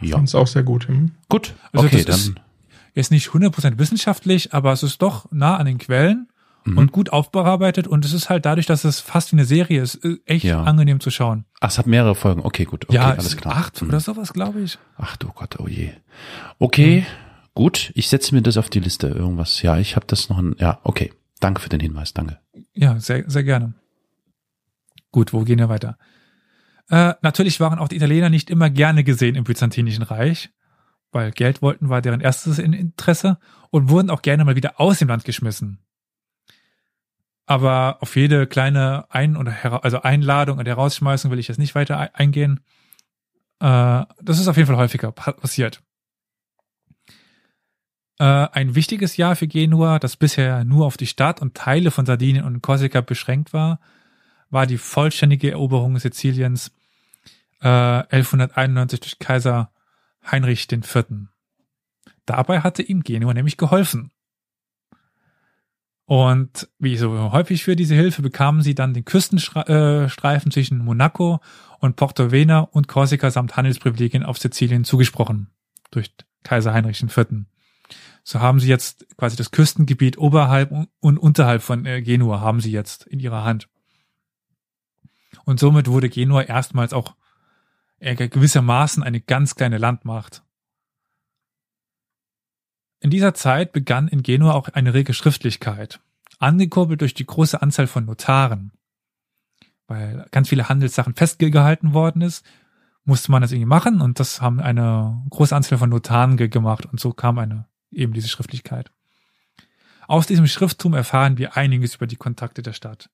Ja. 0.00 0.16
Fand 0.16 0.28
es 0.28 0.34
auch 0.36 0.46
sehr 0.46 0.62
gut. 0.62 0.86
Hm? 0.86 1.12
Gut, 1.28 1.54
also 1.72 1.86
okay, 1.86 2.04
dann. 2.04 2.14
Ist, 2.14 2.34
ist 2.96 3.10
nicht 3.10 3.28
100% 3.28 3.78
wissenschaftlich, 3.78 4.54
aber 4.54 4.72
es 4.72 4.82
ist 4.82 5.02
doch 5.02 5.30
nah 5.30 5.56
an 5.56 5.66
den 5.66 5.78
Quellen 5.78 6.28
mhm. 6.64 6.78
und 6.78 6.92
gut 6.92 7.10
aufbearbeitet 7.10 7.86
und 7.86 8.04
es 8.04 8.12
ist 8.12 8.30
halt 8.30 8.46
dadurch, 8.46 8.66
dass 8.66 8.84
es 8.84 9.00
fast 9.00 9.32
wie 9.32 9.36
eine 9.36 9.44
Serie 9.44 9.82
ist, 9.82 9.96
äh, 10.04 10.16
echt 10.24 10.44
ja. 10.44 10.62
angenehm 10.62 11.00
zu 11.00 11.10
schauen. 11.10 11.44
Ach, 11.60 11.68
es 11.68 11.78
hat 11.78 11.86
mehrere 11.86 12.14
Folgen. 12.14 12.40
Okay, 12.42 12.64
gut. 12.64 12.86
Okay, 12.86 12.96
ja, 12.96 13.10
alles 13.10 13.36
klar. 13.36 13.54
Acht 13.54 13.82
mhm. 13.82 13.88
oder 13.88 14.00
sowas, 14.00 14.32
glaube 14.32 14.60
ich. 14.60 14.78
Ach 14.96 15.16
du 15.16 15.28
Gott, 15.28 15.60
oh 15.60 15.68
je. 15.68 15.92
Okay, 16.58 17.00
mhm. 17.00 17.06
gut. 17.54 17.92
Ich 17.94 18.08
setze 18.08 18.34
mir 18.34 18.42
das 18.42 18.56
auf 18.56 18.70
die 18.70 18.80
Liste. 18.80 19.08
Irgendwas. 19.08 19.62
Ja, 19.62 19.78
ich 19.78 19.94
habe 19.94 20.06
das 20.06 20.28
noch. 20.30 20.38
Ein, 20.38 20.56
ja, 20.58 20.80
okay. 20.82 21.12
Danke 21.38 21.60
für 21.60 21.68
den 21.68 21.80
Hinweis, 21.80 22.14
danke. 22.14 22.38
Ja, 22.72 22.98
sehr, 22.98 23.28
sehr 23.28 23.44
gerne. 23.44 23.74
Gut, 25.12 25.34
wo 25.34 25.42
gehen 25.44 25.58
wir 25.58 25.68
weiter? 25.68 25.98
Äh, 26.88 27.14
natürlich 27.20 27.60
waren 27.60 27.78
auch 27.78 27.88
die 27.88 27.96
Italiener 27.96 28.30
nicht 28.30 28.48
immer 28.48 28.70
gerne 28.70 29.04
gesehen 29.04 29.34
im 29.34 29.44
Byzantinischen 29.44 30.02
Reich, 30.02 30.50
weil 31.12 31.30
Geld 31.32 31.62
wollten 31.62 31.88
war 31.88 32.02
deren 32.02 32.20
erstes 32.20 32.58
Interesse 32.58 33.38
und 33.70 33.88
wurden 33.88 34.10
auch 34.10 34.22
gerne 34.22 34.44
mal 34.44 34.56
wieder 34.56 34.80
aus 34.80 34.98
dem 34.98 35.08
Land 35.08 35.24
geschmissen. 35.24 35.78
Aber 37.46 37.98
auf 38.00 38.16
jede 38.16 38.46
kleine 38.46 39.06
Ein- 39.08 39.36
oder 39.36 39.84
also 39.84 40.02
Einladung 40.02 40.58
und 40.58 40.66
Herausschmeißung 40.66 41.30
will 41.30 41.38
ich 41.38 41.48
jetzt 41.48 41.58
nicht 41.58 41.74
weiter 41.74 42.14
eingehen. 42.14 42.60
Äh, 43.60 44.04
das 44.20 44.40
ist 44.40 44.48
auf 44.48 44.56
jeden 44.56 44.66
Fall 44.66 44.76
häufiger 44.76 45.12
passiert. 45.12 45.82
Äh, 48.18 48.24
ein 48.24 48.74
wichtiges 48.74 49.16
Jahr 49.16 49.36
für 49.36 49.46
Genua, 49.46 49.98
das 49.98 50.16
bisher 50.16 50.64
nur 50.64 50.86
auf 50.86 50.96
die 50.96 51.06
Stadt 51.06 51.40
und 51.40 51.54
Teile 51.54 51.90
von 51.90 52.06
Sardinien 52.06 52.44
und 52.44 52.62
Korsika 52.62 53.00
beschränkt 53.00 53.52
war, 53.52 53.78
war 54.50 54.66
die 54.66 54.78
vollständige 54.78 55.50
Eroberung 55.50 55.98
Siziliens 55.98 56.72
äh, 57.60 57.68
1191 57.68 59.00
durch 59.00 59.18
Kaiser 59.18 59.70
Heinrich 60.30 60.70
IV. 60.70 61.04
Dabei 62.24 62.60
hatte 62.60 62.82
ihm 62.82 63.02
Genua 63.02 63.34
nämlich 63.34 63.56
geholfen. 63.56 64.10
Und 66.06 66.68
wie 66.78 66.96
so 66.96 67.32
häufig 67.32 67.64
für 67.64 67.74
diese 67.74 67.96
Hilfe 67.96 68.22
bekamen 68.22 68.62
sie 68.62 68.76
dann 68.76 68.94
den 68.94 69.04
Küstenstreifen 69.04 70.52
zwischen 70.52 70.78
Monaco 70.78 71.40
und 71.80 71.96
Porto 71.96 72.30
Vena 72.30 72.60
und 72.60 72.86
Korsika 72.86 73.30
samt 73.30 73.56
Handelsprivilegien 73.56 74.22
auf 74.22 74.38
Sizilien 74.38 74.84
zugesprochen 74.84 75.50
durch 75.90 76.12
Kaiser 76.44 76.72
Heinrich 76.72 77.02
IV. 77.02 77.26
So 78.22 78.40
haben 78.40 78.60
sie 78.60 78.68
jetzt 78.68 79.06
quasi 79.16 79.36
das 79.36 79.50
Küstengebiet 79.50 80.18
oberhalb 80.18 80.72
und 81.00 81.18
unterhalb 81.18 81.62
von 81.62 81.86
äh, 81.86 82.02
Genua 82.02 82.40
haben 82.40 82.60
sie 82.60 82.72
jetzt 82.72 83.06
in 83.06 83.18
ihrer 83.20 83.44
Hand. 83.44 83.68
Und 85.44 85.60
somit 85.60 85.88
wurde 85.88 86.08
Genua 86.08 86.42
erstmals 86.42 86.92
auch 86.92 87.14
gewissermaßen 88.00 89.02
eine 89.02 89.20
ganz 89.20 89.54
kleine 89.54 89.78
Landmacht. 89.78 90.42
In 93.00 93.10
dieser 93.10 93.34
Zeit 93.34 93.72
begann 93.72 94.08
in 94.08 94.22
Genua 94.22 94.52
auch 94.52 94.68
eine 94.68 94.94
rege 94.94 95.14
Schriftlichkeit, 95.14 96.00
angekurbelt 96.38 97.00
durch 97.00 97.14
die 97.14 97.26
große 97.26 97.60
Anzahl 97.60 97.86
von 97.86 98.04
Notaren. 98.04 98.72
Weil 99.86 100.26
ganz 100.30 100.48
viele 100.48 100.68
Handelssachen 100.68 101.14
festgehalten 101.14 101.94
worden 101.94 102.22
ist, 102.22 102.44
musste 103.04 103.30
man 103.30 103.42
das 103.42 103.52
irgendwie 103.52 103.68
machen 103.68 104.00
und 104.00 104.18
das 104.18 104.40
haben 104.40 104.60
eine 104.60 105.24
große 105.30 105.54
Anzahl 105.54 105.78
von 105.78 105.90
Notaren 105.90 106.36
gemacht 106.36 106.86
und 106.86 106.98
so 106.98 107.12
kam 107.12 107.38
eine 107.38 107.66
eben 107.92 108.12
diese 108.12 108.28
Schriftlichkeit. 108.28 108.90
Aus 110.08 110.26
diesem 110.26 110.46
Schrifttum 110.46 110.94
erfahren 110.94 111.38
wir 111.38 111.56
einiges 111.56 111.96
über 111.96 112.06
die 112.06 112.16
Kontakte 112.16 112.62
der 112.62 112.72
Stadt. 112.72 113.10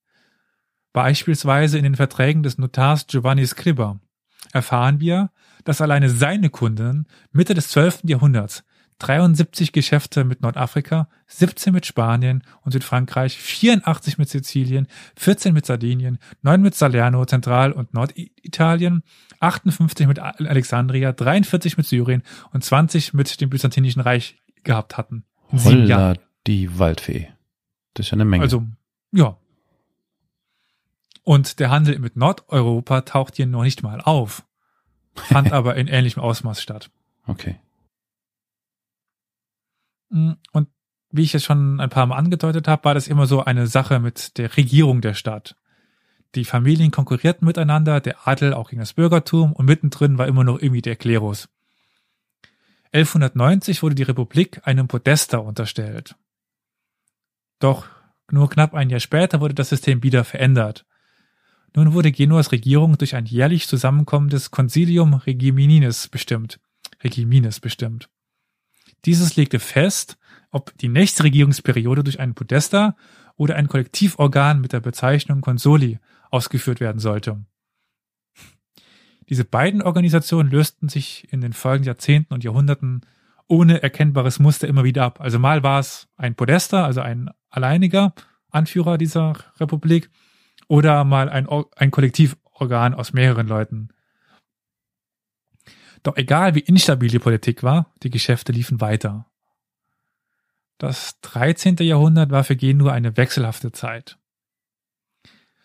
Beispielsweise 0.92 1.78
in 1.78 1.84
den 1.84 1.96
Verträgen 1.96 2.42
des 2.42 2.58
Notars 2.58 3.06
Giovanni 3.06 3.46
Scriba 3.46 4.00
erfahren 4.52 5.00
wir, 5.00 5.30
dass 5.64 5.80
alleine 5.80 6.10
seine 6.10 6.50
Kunden 6.50 7.06
Mitte 7.32 7.54
des 7.54 7.68
12. 7.68 8.00
Jahrhunderts 8.04 8.64
73 9.02 9.72
Geschäfte 9.72 10.22
mit 10.22 10.42
Nordafrika, 10.42 11.08
17 11.26 11.72
mit 11.72 11.86
Spanien 11.86 12.44
und 12.62 12.70
Südfrankreich, 12.72 13.36
84 13.36 14.16
mit 14.18 14.28
Sizilien, 14.28 14.86
14 15.16 15.52
mit 15.52 15.66
Sardinien, 15.66 16.18
9 16.42 16.62
mit 16.62 16.74
Salerno, 16.76 17.24
Zentral- 17.24 17.72
und 17.72 17.94
Norditalien, 17.94 19.02
58 19.40 20.06
mit 20.06 20.20
Alexandria, 20.20 21.12
43 21.12 21.76
mit 21.76 21.86
Syrien 21.86 22.22
und 22.52 22.62
20 22.62 23.12
mit 23.12 23.40
dem 23.40 23.50
Byzantinischen 23.50 24.02
Reich 24.02 24.38
gehabt 24.62 24.96
hatten. 24.96 25.24
Holla, 25.50 26.14
die 26.46 26.78
Waldfee. 26.78 27.28
Das 27.94 28.06
ist 28.06 28.10
ja 28.10 28.16
eine 28.16 28.24
Menge. 28.24 28.44
Also, 28.44 28.64
ja. 29.10 29.36
Und 31.22 31.60
der 31.60 31.70
Handel 31.70 31.98
mit 31.98 32.16
Nordeuropa 32.16 33.02
taucht 33.02 33.36
hier 33.36 33.46
noch 33.46 33.62
nicht 33.62 33.82
mal 33.82 34.00
auf, 34.00 34.44
fand 35.14 35.52
aber 35.52 35.76
in 35.76 35.88
ähnlichem 35.88 36.20
Ausmaß 36.20 36.60
statt. 36.60 36.90
Okay. 37.26 37.60
Mm, 40.10 40.32
und 40.52 40.68
wie 41.10 41.22
ich 41.22 41.34
es 41.34 41.44
schon 41.44 41.80
ein 41.80 41.90
paar 41.90 42.06
Mal 42.06 42.16
angedeutet 42.16 42.66
habe, 42.66 42.84
war 42.84 42.94
das 42.94 43.06
immer 43.06 43.26
so 43.26 43.44
eine 43.44 43.66
Sache 43.66 44.00
mit 44.00 44.38
der 44.38 44.56
Regierung 44.56 45.00
der 45.00 45.14
Stadt. 45.14 45.56
Die 46.34 46.46
Familien 46.46 46.90
konkurrierten 46.90 47.46
miteinander, 47.46 48.00
der 48.00 48.26
Adel 48.26 48.54
auch 48.54 48.70
gegen 48.70 48.80
das 48.80 48.94
Bürgertum 48.94 49.52
und 49.52 49.66
mittendrin 49.66 50.16
war 50.16 50.26
immer 50.26 50.44
noch 50.44 50.60
irgendwie 50.60 50.80
der 50.80 50.96
Klerus. 50.96 51.50
1190 52.92 53.82
wurde 53.82 53.94
die 53.94 54.02
Republik 54.02 54.60
einem 54.64 54.88
Podesta 54.88 55.38
unterstellt. 55.38 56.14
Doch 57.58 57.86
nur 58.30 58.48
knapp 58.48 58.74
ein 58.74 58.90
Jahr 58.90 59.00
später 59.00 59.40
wurde 59.40 59.54
das 59.54 59.68
System 59.68 60.02
wieder 60.02 60.24
verändert. 60.24 60.86
Nun 61.74 61.94
wurde 61.94 62.12
Genuas 62.12 62.52
Regierung 62.52 62.98
durch 62.98 63.14
ein 63.14 63.24
jährlich 63.24 63.66
zusammenkommendes 63.66 64.50
Concilium 64.50 65.14
Regiminis 65.14 66.08
bestimmt. 66.08 66.60
Regiminis 67.02 67.60
bestimmt. 67.60 68.08
Dieses 69.04 69.36
legte 69.36 69.58
fest, 69.58 70.18
ob 70.50 70.76
die 70.78 70.88
nächste 70.88 71.24
Regierungsperiode 71.24 72.04
durch 72.04 72.20
einen 72.20 72.34
Podesta 72.34 72.96
oder 73.36 73.56
ein 73.56 73.68
Kollektivorgan 73.68 74.60
mit 74.60 74.72
der 74.72 74.80
Bezeichnung 74.80 75.40
Consoli 75.40 75.98
ausgeführt 76.30 76.80
werden 76.80 76.98
sollte. 76.98 77.44
Diese 79.28 79.44
beiden 79.44 79.82
Organisationen 79.82 80.50
lösten 80.50 80.88
sich 80.88 81.32
in 81.32 81.40
den 81.40 81.54
folgenden 81.54 81.86
Jahrzehnten 81.86 82.34
und 82.34 82.44
Jahrhunderten 82.44 83.00
ohne 83.48 83.82
erkennbares 83.82 84.38
Muster 84.38 84.68
immer 84.68 84.84
wieder 84.84 85.04
ab. 85.04 85.20
Also 85.20 85.38
mal 85.38 85.62
war 85.62 85.80
es 85.80 86.08
ein 86.16 86.34
Podesta, 86.34 86.84
also 86.84 87.00
ein 87.00 87.30
alleiniger 87.48 88.14
Anführer 88.50 88.98
dieser 88.98 89.34
Republik, 89.58 90.10
oder 90.68 91.04
mal 91.04 91.28
ein, 91.28 91.48
ein 91.76 91.90
Kollektivorgan 91.90 92.94
aus 92.94 93.12
mehreren 93.12 93.46
Leuten. 93.46 93.88
Doch 96.02 96.16
egal 96.16 96.54
wie 96.54 96.60
instabil 96.60 97.10
die 97.10 97.18
Politik 97.18 97.62
war, 97.62 97.92
die 98.02 98.10
Geschäfte 98.10 98.52
liefen 98.52 98.80
weiter. 98.80 99.26
Das 100.78 101.20
13. 101.20 101.76
Jahrhundert 101.76 102.30
war 102.30 102.42
für 102.42 102.56
Genua 102.56 102.92
eine 102.92 103.16
wechselhafte 103.16 103.70
Zeit. 103.70 104.18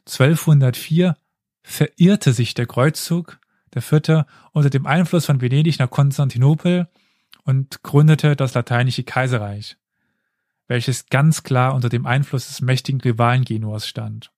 1204 0.05 1.17
verirrte 1.63 2.33
sich 2.33 2.53
der 2.53 2.67
Kreuzzug 2.67 3.39
der 3.73 3.81
Vierte 3.81 4.25
unter 4.53 4.69
dem 4.69 4.85
Einfluss 4.85 5.25
von 5.25 5.41
Venedig 5.41 5.79
nach 5.79 5.89
Konstantinopel 5.89 6.87
und 7.43 7.83
gründete 7.83 8.35
das 8.35 8.53
lateinische 8.53 9.03
Kaiserreich, 9.03 9.77
welches 10.67 11.07
ganz 11.07 11.43
klar 11.43 11.73
unter 11.73 11.89
dem 11.89 12.05
Einfluss 12.05 12.47
des 12.47 12.61
mächtigen 12.61 13.01
Rivalen 13.01 13.43
Genuas 13.43 13.87
stand. 13.87 14.31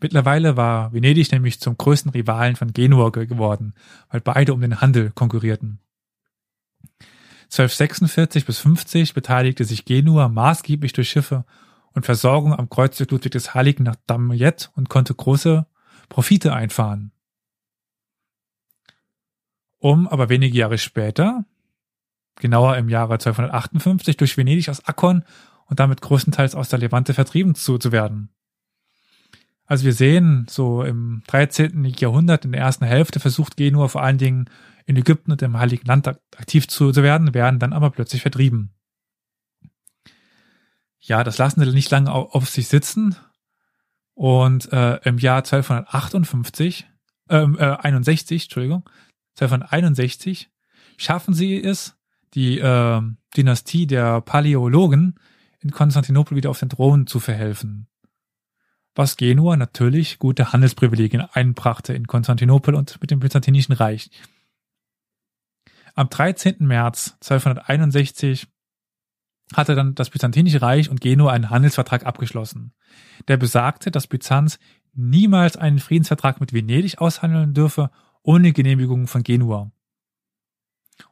Mittlerweile 0.00 0.56
war 0.56 0.92
Venedig 0.92 1.32
nämlich 1.32 1.60
zum 1.60 1.76
größten 1.76 2.10
Rivalen 2.10 2.56
von 2.56 2.72
Genua 2.72 3.10
geworden, 3.10 3.74
weil 4.10 4.20
beide 4.20 4.52
um 4.52 4.60
den 4.60 4.80
Handel 4.80 5.10
konkurrierten. 5.10 5.80
1246 7.44 8.44
bis 8.44 8.58
50 8.58 9.14
beteiligte 9.14 9.64
sich 9.64 9.84
Genua 9.84 10.28
maßgeblich 10.28 10.92
durch 10.92 11.08
Schiffe 11.08 11.44
und 11.92 12.04
Versorgung 12.04 12.52
am 12.52 12.68
Kreuzzug 12.68 13.10
Ludwig 13.10 13.32
des 13.32 13.54
Heiligen 13.54 13.84
nach 13.84 13.96
Damiette 14.06 14.68
und 14.74 14.88
konnte 14.88 15.14
große 15.14 15.66
Profite 16.08 16.52
einfahren. 16.52 17.12
Um 19.78 20.08
aber 20.08 20.28
wenige 20.28 20.58
Jahre 20.58 20.78
später, 20.78 21.44
genauer 22.36 22.76
im 22.76 22.88
Jahre 22.88 23.14
1258, 23.14 24.16
durch 24.16 24.36
Venedig 24.36 24.68
aus 24.68 24.84
Akkon 24.84 25.24
und 25.66 25.80
damit 25.80 26.00
größtenteils 26.00 26.54
aus 26.54 26.68
der 26.68 26.80
Levante 26.80 27.14
vertrieben 27.14 27.54
zu, 27.54 27.78
zu 27.78 27.92
werden. 27.92 28.30
Also 29.66 29.84
wir 29.84 29.92
sehen, 29.92 30.46
so 30.48 30.82
im 30.84 31.22
13. 31.26 31.84
Jahrhundert, 31.84 32.44
in 32.44 32.52
der 32.52 32.60
ersten 32.60 32.84
Hälfte, 32.84 33.18
versucht 33.18 33.56
Genua 33.56 33.88
vor 33.88 34.02
allen 34.02 34.18
Dingen 34.18 34.48
in 34.86 34.96
Ägypten 34.96 35.32
und 35.32 35.42
im 35.42 35.58
Heiligen 35.58 35.86
Land 35.86 36.06
aktiv 36.06 36.68
zu, 36.68 36.94
werden, 36.94 37.34
werden 37.34 37.58
dann 37.58 37.72
aber 37.72 37.90
plötzlich 37.90 38.22
vertrieben. 38.22 38.70
Ja, 41.00 41.24
das 41.24 41.38
lassen 41.38 41.64
sie 41.64 41.72
nicht 41.72 41.90
lange 41.90 42.12
auf, 42.12 42.34
auf 42.34 42.48
sich 42.48 42.68
sitzen. 42.68 43.16
Und 44.14 44.72
äh, 44.72 44.96
im 45.02 45.18
Jahr 45.18 45.38
1258, 45.38 46.86
ähm, 47.28 47.58
äh, 47.58 47.64
61, 47.64 48.44
Entschuldigung, 48.44 48.88
1261 49.38 50.48
schaffen 50.96 51.34
sie 51.34 51.62
es, 51.62 51.96
die 52.34 52.58
äh, 52.58 53.02
Dynastie 53.36 53.86
der 53.86 54.20
Paläologen 54.20 55.18
in 55.58 55.72
Konstantinopel 55.72 56.36
wieder 56.36 56.50
auf 56.50 56.60
den 56.60 56.70
Thron 56.70 57.06
zu 57.06 57.18
verhelfen 57.18 57.88
was 58.96 59.16
Genua 59.16 59.56
natürlich 59.56 60.18
gute 60.18 60.52
Handelsprivilegien 60.52 61.20
einbrachte 61.20 61.92
in 61.92 62.06
Konstantinopel 62.06 62.74
und 62.74 63.00
mit 63.00 63.10
dem 63.10 63.20
Byzantinischen 63.20 63.74
Reich. 63.74 64.10
Am 65.94 66.08
13. 66.08 66.56
März 66.60 67.16
1261 67.22 68.48
hatte 69.54 69.74
dann 69.74 69.94
das 69.94 70.10
Byzantinische 70.10 70.60
Reich 70.60 70.90
und 70.90 71.00
Genua 71.00 71.32
einen 71.32 71.50
Handelsvertrag 71.50 72.04
abgeschlossen. 72.04 72.72
Der 73.28 73.36
besagte, 73.36 73.90
dass 73.90 74.06
Byzanz 74.06 74.58
niemals 74.92 75.56
einen 75.56 75.78
Friedensvertrag 75.78 76.40
mit 76.40 76.52
Venedig 76.52 76.98
aushandeln 76.98 77.54
dürfe, 77.54 77.90
ohne 78.22 78.52
Genehmigung 78.52 79.06
von 79.06 79.22
Genua. 79.22 79.70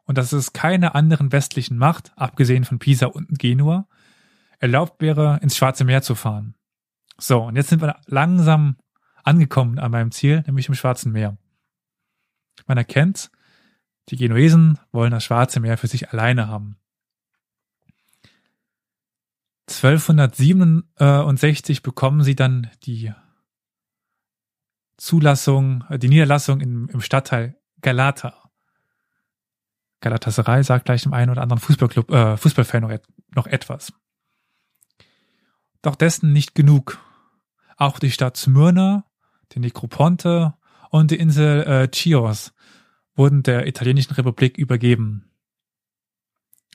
Und 0.05 0.19
dass 0.19 0.33
es 0.33 0.53
keine 0.53 0.95
anderen 0.95 1.33
westlichen 1.33 1.77
Macht, 1.77 2.13
abgesehen 2.17 2.65
von 2.65 2.79
Pisa 2.79 3.07
und 3.07 3.39
Genua, 3.39 3.87
erlaubt 4.59 5.01
wäre, 5.01 5.39
ins 5.43 5.57
Schwarze 5.57 5.85
Meer 5.85 6.03
zu 6.03 6.15
fahren. 6.15 6.55
So, 7.19 7.43
und 7.43 7.57
jetzt 7.57 7.69
sind 7.69 7.83
wir 7.83 8.01
langsam 8.07 8.77
angekommen 9.23 9.79
an 9.79 9.91
meinem 9.91 10.11
Ziel, 10.11 10.43
nämlich 10.47 10.69
im 10.69 10.75
Schwarzen 10.75 11.13
Meer. 11.13 11.37
Man 12.67 12.79
erkennt, 12.79 13.31
die 14.09 14.17
Genuesen 14.17 14.79
wollen 14.93 15.11
das 15.11 15.25
Schwarze 15.25 15.61
Meer 15.61 15.77
für 15.79 15.87
sich 15.87 16.11
alleine 16.11 16.49
haben. 16.49 16.77
1267 19.69 21.83
bekommen 21.83 22.23
sie 22.23 22.37
dann 22.37 22.71
die 22.83 23.15
Zulassung, 24.99 25.85
die 25.91 26.09
Niederlassung 26.09 26.61
im, 26.61 26.91
im 26.91 27.01
Stadtteil 27.01 27.57
Galata. 27.81 28.51
Galatasaray 30.01 30.63
sagt 30.63 30.85
gleich 30.85 31.03
dem 31.03 31.15
einen 31.15 31.31
oder 31.31 31.41
anderen 31.41 31.61
Fußballclub, 31.61 32.11
äh, 32.11 32.37
Fußballfan 32.37 32.83
noch, 32.83 32.93
noch 33.35 33.47
etwas. 33.47 33.95
Doch 35.85 35.97
dessen 35.97 36.33
nicht 36.33 36.55
genug. 36.55 36.99
Auch 37.77 37.99
die 37.99 38.11
Stadt 38.11 38.39
Smyrna, 38.39 39.05
die 39.53 39.61
Nekroponte 39.61 40.55
und 40.91 41.11
die 41.11 41.17
Insel 41.17 41.63
äh, 41.65 41.89
Chios 41.93 42.55
wurden 43.15 43.43
der 43.43 43.67
italienischen 43.67 44.15
Republik 44.15 44.57
übergeben. 44.57 45.31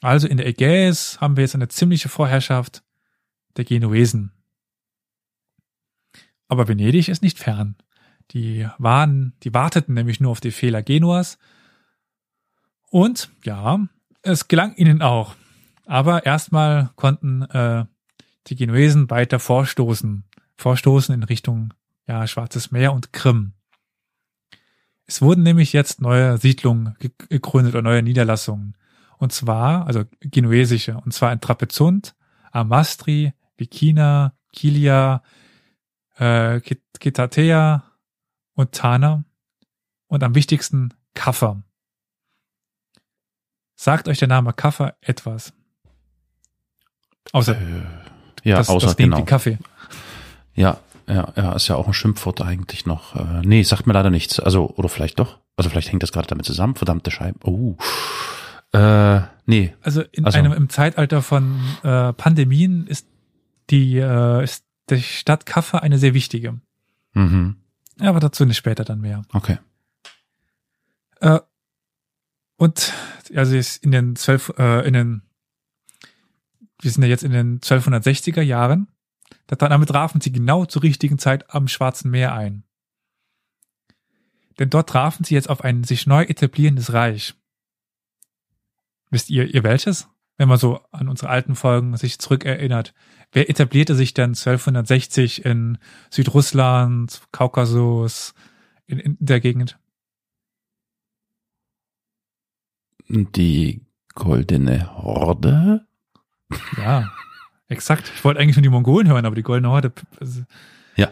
Also 0.01 0.27
in 0.27 0.37
der 0.37 0.45
Ägäis 0.45 1.19
haben 1.19 1.37
wir 1.37 1.41
jetzt 1.41 1.55
eine 1.55 1.69
ziemliche 1.69 2.07
Vorherrschaft 2.07 2.83
der 3.57 3.65
Genuesen. 3.65 4.31
Aber 6.47 6.67
Venedig 6.67 7.09
ist 7.09 7.23
nicht 7.23 7.39
fern. 7.39 7.77
Die 8.29 8.69
waren, 8.77 9.33
die 9.41 9.55
warteten 9.55 9.95
nämlich 9.95 10.19
nur 10.19 10.29
auf 10.29 10.39
die 10.39 10.51
Fehler 10.51 10.83
Genuas. 10.83 11.39
Und 12.91 13.31
ja, 13.43 13.79
es 14.21 14.47
gelang 14.47 14.75
ihnen 14.75 15.01
auch. 15.01 15.33
Aber 15.87 16.27
erstmal 16.27 16.91
konnten 16.95 17.41
äh, 17.41 17.85
die 18.47 18.55
Genuesen 18.55 19.09
weiter 19.09 19.39
vorstoßen, 19.39 20.23
vorstoßen 20.57 21.13
in 21.13 21.23
Richtung 21.23 21.73
ja, 22.07 22.25
Schwarzes 22.25 22.71
Meer 22.71 22.93
und 22.93 23.13
Krim. 23.13 23.53
Es 25.05 25.21
wurden 25.21 25.43
nämlich 25.43 25.73
jetzt 25.73 26.01
neue 26.01 26.37
Siedlungen 26.37 26.95
gegründet 26.99 27.73
oder 27.73 27.81
neue 27.81 28.03
Niederlassungen. 28.03 28.75
Und 29.17 29.33
zwar, 29.33 29.85
also 29.87 30.03
genuesische, 30.21 30.97
und 30.97 31.13
zwar 31.13 31.33
in 31.33 31.41
Trapezunt, 31.41 32.15
Amastri, 32.51 33.33
Bikina, 33.57 34.33
Kilia, 34.53 35.23
äh, 36.17 36.61
Kitatea 36.61 37.83
und 38.53 38.71
Tana 38.71 39.23
und 40.07 40.23
am 40.23 40.35
wichtigsten 40.35 40.93
Kaffer. 41.13 41.63
Sagt 43.75 44.07
euch 44.07 44.19
der 44.19 44.27
Name 44.27 44.53
Kaffer 44.53 44.95
etwas? 45.01 45.53
Außer 47.31 47.59
äh, 47.59 47.81
ja, 48.43 48.57
das, 48.57 48.69
außer 48.69 48.87
das 48.87 48.97
genau. 48.97 49.23
Kaffee. 49.23 49.57
Ja, 50.55 50.77
ja, 51.07 51.33
ja, 51.35 51.53
ist 51.53 51.67
ja 51.67 51.75
auch 51.75 51.87
ein 51.87 51.93
Schimpfwort 51.93 52.41
eigentlich 52.41 52.85
noch. 52.85 53.15
Äh, 53.15 53.41
nee, 53.43 53.63
sagt 53.63 53.87
mir 53.87 53.93
leider 53.93 54.09
nichts. 54.09 54.39
Also, 54.39 54.69
oder 54.75 54.89
vielleicht 54.89 55.19
doch. 55.19 55.39
Also 55.57 55.69
vielleicht 55.69 55.91
hängt 55.91 56.03
das 56.03 56.11
gerade 56.11 56.27
damit 56.27 56.45
zusammen. 56.45 56.75
Verdammte 56.75 57.11
Scheibe. 57.11 57.39
Oh. 57.43 57.75
Äh, 58.71 59.21
nee. 59.45 59.73
Also 59.81 60.03
in 60.11 60.25
also, 60.25 60.37
einem 60.37 60.53
im 60.53 60.69
Zeitalter 60.69 61.21
von 61.21 61.59
äh, 61.83 62.13
Pandemien 62.13 62.85
ist 62.85 63.07
die 63.69 63.97
äh, 63.97 64.43
ist 64.43 64.65
die 64.89 65.01
Stadt 65.01 65.45
Kaffer 65.45 65.81
eine 65.81 65.97
sehr 65.97 66.13
wichtige. 66.13 66.59
Mhm. 67.13 67.55
Aber 67.99 68.19
dazu 68.19 68.45
nicht 68.45 68.57
später 68.57 68.83
dann 68.83 69.01
mehr. 69.01 69.23
Okay. 69.33 69.57
Äh, 71.21 71.39
und 72.57 72.93
also 73.35 73.55
ist 73.55 73.83
in 73.83 73.91
den 73.91 74.15
zwölf, 74.15 74.53
äh, 74.57 74.87
in 74.87 74.93
den 74.93 75.21
wir 76.81 76.91
sind 76.91 77.03
ja 77.03 77.09
jetzt 77.09 77.23
in 77.23 77.31
den 77.31 77.59
1260er 77.59 78.41
Jahren. 78.41 78.87
Damit 79.47 79.89
trafen 79.89 80.21
sie 80.21 80.31
genau 80.31 80.65
zur 80.65 80.83
richtigen 80.83 81.19
Zeit 81.19 81.53
am 81.53 81.67
Schwarzen 81.67 82.09
Meer 82.09 82.33
ein. 82.33 82.63
Denn 84.59 84.69
dort 84.69 84.89
trafen 84.89 85.23
sie 85.23 85.35
jetzt 85.35 85.49
auf 85.49 85.63
ein 85.63 85.83
sich 85.83 86.07
neu 86.07 86.23
etablierendes 86.23 86.93
Reich. 86.93 87.33
Wisst 89.09 89.29
ihr, 89.29 89.53
ihr 89.53 89.63
welches? 89.63 90.07
Wenn 90.37 90.49
man 90.49 90.57
so 90.57 90.81
an 90.91 91.09
unsere 91.09 91.29
alten 91.29 91.55
Folgen 91.55 91.97
sich 91.97 92.19
zurückerinnert. 92.19 92.93
Wer 93.31 93.49
etablierte 93.49 93.95
sich 93.95 94.13
denn 94.13 94.31
1260 94.31 95.45
in 95.45 95.77
Südrussland, 96.09 97.21
Kaukasus, 97.31 98.33
in, 98.85 98.99
in 98.99 99.17
der 99.19 99.39
Gegend? 99.39 99.77
Die 103.09 103.81
goldene 104.15 104.95
Horde? 104.95 105.88
Ja, 106.77 107.11
exakt. 107.67 108.11
Ich 108.15 108.23
wollte 108.23 108.39
eigentlich 108.39 108.55
nur 108.55 108.63
die 108.63 108.69
Mongolen 108.69 109.07
hören, 109.07 109.25
aber 109.25 109.35
die 109.35 109.43
Goldene 109.43 109.69
Horde. 109.69 109.91
Also, 110.19 110.43
ja. 110.95 111.09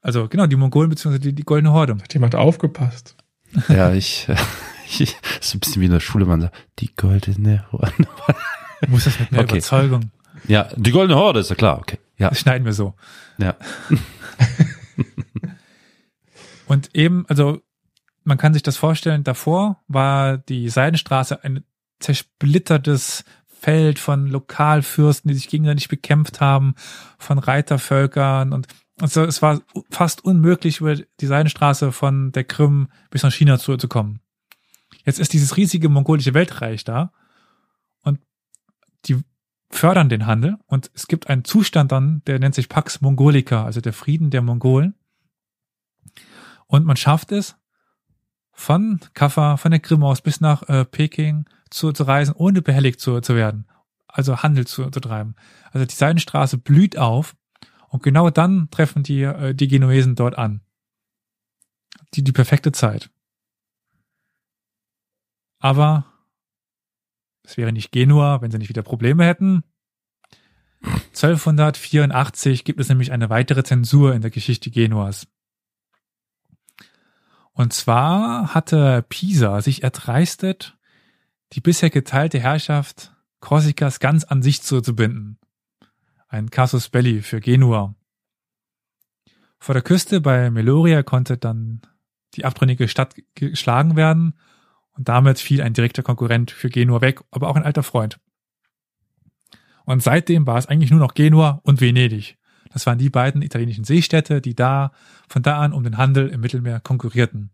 Also 0.00 0.28
genau, 0.28 0.46
die 0.46 0.56
Mongolen 0.56 0.90
beziehungsweise 0.90 1.20
die, 1.20 1.34
die 1.34 1.44
Goldene 1.44 1.72
Horde. 1.72 1.94
Hat 1.94 2.14
jemand 2.14 2.34
aufgepasst? 2.34 3.16
Ja, 3.68 3.94
ich, 3.94 4.28
ich 4.98 5.16
ist 5.40 5.54
ein 5.54 5.60
bisschen 5.60 5.80
wie 5.80 5.86
in 5.86 5.92
der 5.92 6.00
Schule, 6.00 6.26
man 6.26 6.42
sagt, 6.42 6.54
die 6.80 6.94
Goldene 6.94 7.64
Horde. 7.72 7.94
Muss 8.88 9.04
das 9.04 9.18
mit 9.18 9.32
mehr 9.32 9.40
okay. 9.40 9.52
Überzeugung. 9.54 10.10
Ja, 10.46 10.68
die 10.76 10.90
Goldene 10.90 11.18
Horde 11.18 11.40
ist 11.40 11.48
ja 11.48 11.56
klar, 11.56 11.78
okay. 11.78 11.98
Ja. 12.18 12.28
Das 12.28 12.40
schneiden 12.40 12.66
wir 12.66 12.74
so. 12.74 12.94
Ja. 13.38 13.56
Und 16.66 16.94
eben, 16.94 17.24
also 17.28 17.62
man 18.24 18.36
kann 18.36 18.52
sich 18.52 18.62
das 18.62 18.76
vorstellen, 18.76 19.24
davor 19.24 19.82
war 19.88 20.36
die 20.36 20.68
Seidenstraße 20.68 21.42
ein 21.42 21.64
zersplittertes 22.00 23.24
Feld 23.60 23.98
von 23.98 24.26
Lokalfürsten, 24.28 25.28
die 25.28 25.34
sich 25.34 25.48
gegenseitig 25.48 25.88
bekämpft 25.88 26.40
haben, 26.40 26.74
von 27.18 27.38
Reitervölkern 27.38 28.52
und 28.52 28.68
also 29.00 29.24
es 29.24 29.42
war 29.42 29.60
fast 29.90 30.24
unmöglich, 30.24 30.80
über 30.80 30.96
die 30.96 31.26
Seidenstraße 31.26 31.92
von 31.92 32.32
der 32.32 32.44
Krim 32.44 32.88
bis 33.10 33.22
nach 33.22 33.32
China 33.32 33.58
zu, 33.58 33.76
zu 33.76 33.86
kommen. 33.86 34.20
Jetzt 35.04 35.20
ist 35.20 35.32
dieses 35.32 35.56
riesige 35.56 35.88
mongolische 35.88 36.34
Weltreich 36.34 36.84
da 36.84 37.12
und 38.02 38.18
die 39.04 39.22
fördern 39.70 40.08
den 40.08 40.26
Handel 40.26 40.58
und 40.66 40.90
es 40.94 41.06
gibt 41.06 41.30
einen 41.30 41.44
Zustand 41.44 41.92
dann, 41.92 42.22
der 42.26 42.38
nennt 42.38 42.54
sich 42.54 42.68
Pax 42.68 43.00
Mongolica, 43.00 43.64
also 43.64 43.80
der 43.80 43.92
Frieden 43.92 44.30
der 44.30 44.42
Mongolen. 44.42 44.94
Und 46.66 46.84
man 46.84 46.96
schafft 46.96 47.32
es, 47.32 47.56
von 48.58 48.98
Kaffa, 49.14 49.56
von 49.56 49.70
der 49.70 49.78
Krim 49.78 50.02
aus 50.02 50.20
bis 50.20 50.40
nach 50.40 50.68
äh, 50.68 50.84
Peking 50.84 51.44
zu, 51.70 51.92
zu 51.92 52.02
reisen, 52.02 52.34
ohne 52.34 52.60
behelligt 52.60 52.98
zu, 52.98 53.20
zu 53.20 53.36
werden. 53.36 53.68
Also 54.08 54.42
Handel 54.42 54.66
zu, 54.66 54.90
zu 54.90 54.98
treiben. 54.98 55.36
Also 55.70 55.86
die 55.86 55.94
Seidenstraße 55.94 56.58
blüht 56.58 56.98
auf 56.98 57.36
und 57.88 58.02
genau 58.02 58.30
dann 58.30 58.68
treffen 58.70 59.04
die, 59.04 59.22
äh, 59.22 59.54
die 59.54 59.68
Genuesen 59.68 60.16
dort 60.16 60.36
an. 60.36 60.60
Die, 62.14 62.24
die 62.24 62.32
perfekte 62.32 62.72
Zeit. 62.72 63.10
Aber 65.60 66.06
es 67.44 67.56
wäre 67.58 67.72
nicht 67.72 67.92
Genua, 67.92 68.42
wenn 68.42 68.50
sie 68.50 68.58
nicht 68.58 68.70
wieder 68.70 68.82
Probleme 68.82 69.24
hätten. 69.24 69.62
1284 70.82 72.64
gibt 72.64 72.80
es 72.80 72.88
nämlich 72.88 73.12
eine 73.12 73.30
weitere 73.30 73.62
Zensur 73.62 74.14
in 74.14 74.20
der 74.20 74.32
Geschichte 74.32 74.72
Genuas. 74.72 75.28
Und 77.58 77.72
zwar 77.72 78.54
hatte 78.54 79.04
Pisa 79.08 79.60
sich 79.62 79.82
erdreistet, 79.82 80.78
die 81.54 81.60
bisher 81.60 81.90
geteilte 81.90 82.38
Herrschaft 82.38 83.16
Korsikas 83.40 83.98
ganz 83.98 84.22
an 84.22 84.42
sich 84.42 84.62
zu, 84.62 84.80
zu 84.80 84.94
binden. 84.94 85.40
Ein 86.28 86.50
Casus 86.50 86.88
Belli 86.88 87.20
für 87.20 87.40
Genua. 87.40 87.96
Vor 89.58 89.72
der 89.72 89.82
Küste 89.82 90.20
bei 90.20 90.52
Meloria 90.52 91.02
konnte 91.02 91.36
dann 91.36 91.80
die 92.34 92.44
abtrünnige 92.44 92.86
Stadt 92.86 93.16
geschlagen 93.34 93.96
werden 93.96 94.34
und 94.92 95.08
damit 95.08 95.40
fiel 95.40 95.60
ein 95.60 95.74
direkter 95.74 96.04
Konkurrent 96.04 96.52
für 96.52 96.70
Genua 96.70 97.00
weg, 97.00 97.22
aber 97.32 97.48
auch 97.48 97.56
ein 97.56 97.64
alter 97.64 97.82
Freund. 97.82 98.20
Und 99.84 100.00
seitdem 100.00 100.46
war 100.46 100.58
es 100.58 100.66
eigentlich 100.66 100.92
nur 100.92 101.00
noch 101.00 101.14
Genua 101.14 101.60
und 101.64 101.80
Venedig. 101.80 102.37
Das 102.72 102.86
waren 102.86 102.98
die 102.98 103.10
beiden 103.10 103.42
italienischen 103.42 103.84
Seestädte, 103.84 104.40
die 104.40 104.54
da 104.54 104.92
von 105.28 105.42
da 105.42 105.60
an 105.60 105.72
um 105.72 105.84
den 105.84 105.98
Handel 105.98 106.28
im 106.28 106.40
Mittelmeer 106.40 106.80
konkurrierten. 106.80 107.50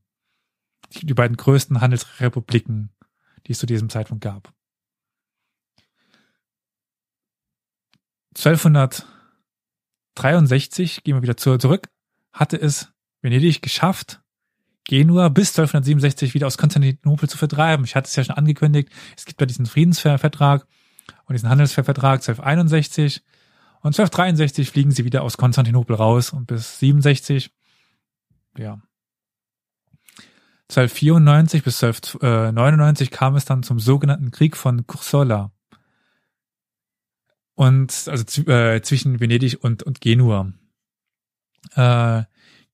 Die, 0.92 1.14
beiden 1.14 1.36
größten 1.36 1.80
Handelsrepubliken, 1.80 2.90
die 3.46 3.52
es 3.52 3.58
zu 3.58 3.66
diesem 3.66 3.90
Zeitpunkt 3.90 4.22
gab. 4.22 4.52
1263, 8.36 11.04
gehen 11.04 11.16
wir 11.16 11.22
wieder 11.22 11.36
zurück, 11.36 11.88
hatte 12.32 12.60
es 12.60 12.92
Venedig 13.22 13.62
geschafft, 13.62 14.20
Genua 14.86 15.30
bis 15.30 15.48
1267 15.50 16.34
wieder 16.34 16.46
aus 16.46 16.58
Konstantinopel 16.58 17.26
zu 17.28 17.38
vertreiben. 17.38 17.84
Ich 17.84 17.96
hatte 17.96 18.08
es 18.08 18.16
ja 18.16 18.24
schon 18.24 18.36
angekündigt, 18.36 18.90
es 19.16 19.24
gibt 19.24 19.38
bei 19.38 19.46
diesem 19.46 19.64
Friedensvertrag 19.66 20.66
und 21.24 21.32
diesen 21.32 21.48
Handelsvertrag 21.48 22.20
1261 22.20 23.22
und 23.84 23.90
1263 23.90 24.70
fliegen 24.70 24.92
sie 24.92 25.04
wieder 25.04 25.20
aus 25.22 25.36
Konstantinopel 25.36 25.94
raus 25.94 26.30
und 26.30 26.46
bis 26.46 26.78
67, 26.78 27.50
ja. 28.56 28.80
1294 30.70 31.62
bis 31.62 31.84
1299 31.84 33.10
kam 33.10 33.36
es 33.36 33.44
dann 33.44 33.62
zum 33.62 33.78
sogenannten 33.78 34.30
Krieg 34.30 34.56
von 34.56 34.86
Cursola. 34.86 35.52
Und 37.52 38.08
also 38.08 38.50
äh, 38.50 38.80
zwischen 38.80 39.20
Venedig 39.20 39.62
und, 39.62 39.82
und 39.82 40.00
Genua. 40.00 40.50
Äh, 41.74 42.22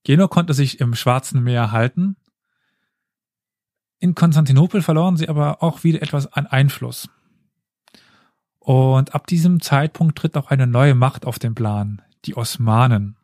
Genua 0.05 0.29
konnte 0.29 0.53
sich 0.53 0.79
im 0.79 0.95
Schwarzen 0.95 1.43
Meer 1.43 1.73
halten. 1.73 2.15
In 3.99 4.15
Konstantinopel 4.15 4.81
verloren 4.81 5.17
sie 5.17 5.27
aber 5.27 5.61
auch 5.61 5.83
wieder 5.83 6.01
etwas 6.01 6.31
an 6.31 6.47
Einfluss. 6.47 7.09
Und 8.63 9.15
ab 9.15 9.25
diesem 9.25 9.59
Zeitpunkt 9.59 10.19
tritt 10.19 10.37
auch 10.37 10.51
eine 10.51 10.67
neue 10.67 10.93
Macht 10.93 11.25
auf 11.25 11.39
den 11.39 11.55
Plan, 11.55 12.03
die 12.25 12.37
Osmanen. 12.37 13.17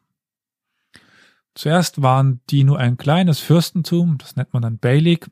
Zuerst 1.53 2.01
waren 2.01 2.41
die 2.49 2.63
nur 2.63 2.79
ein 2.79 2.97
kleines 2.97 3.39
Fürstentum, 3.39 4.17
das 4.17 4.35
nennt 4.35 4.53
man 4.53 4.63
dann 4.63 4.79
Beylik, 4.79 5.29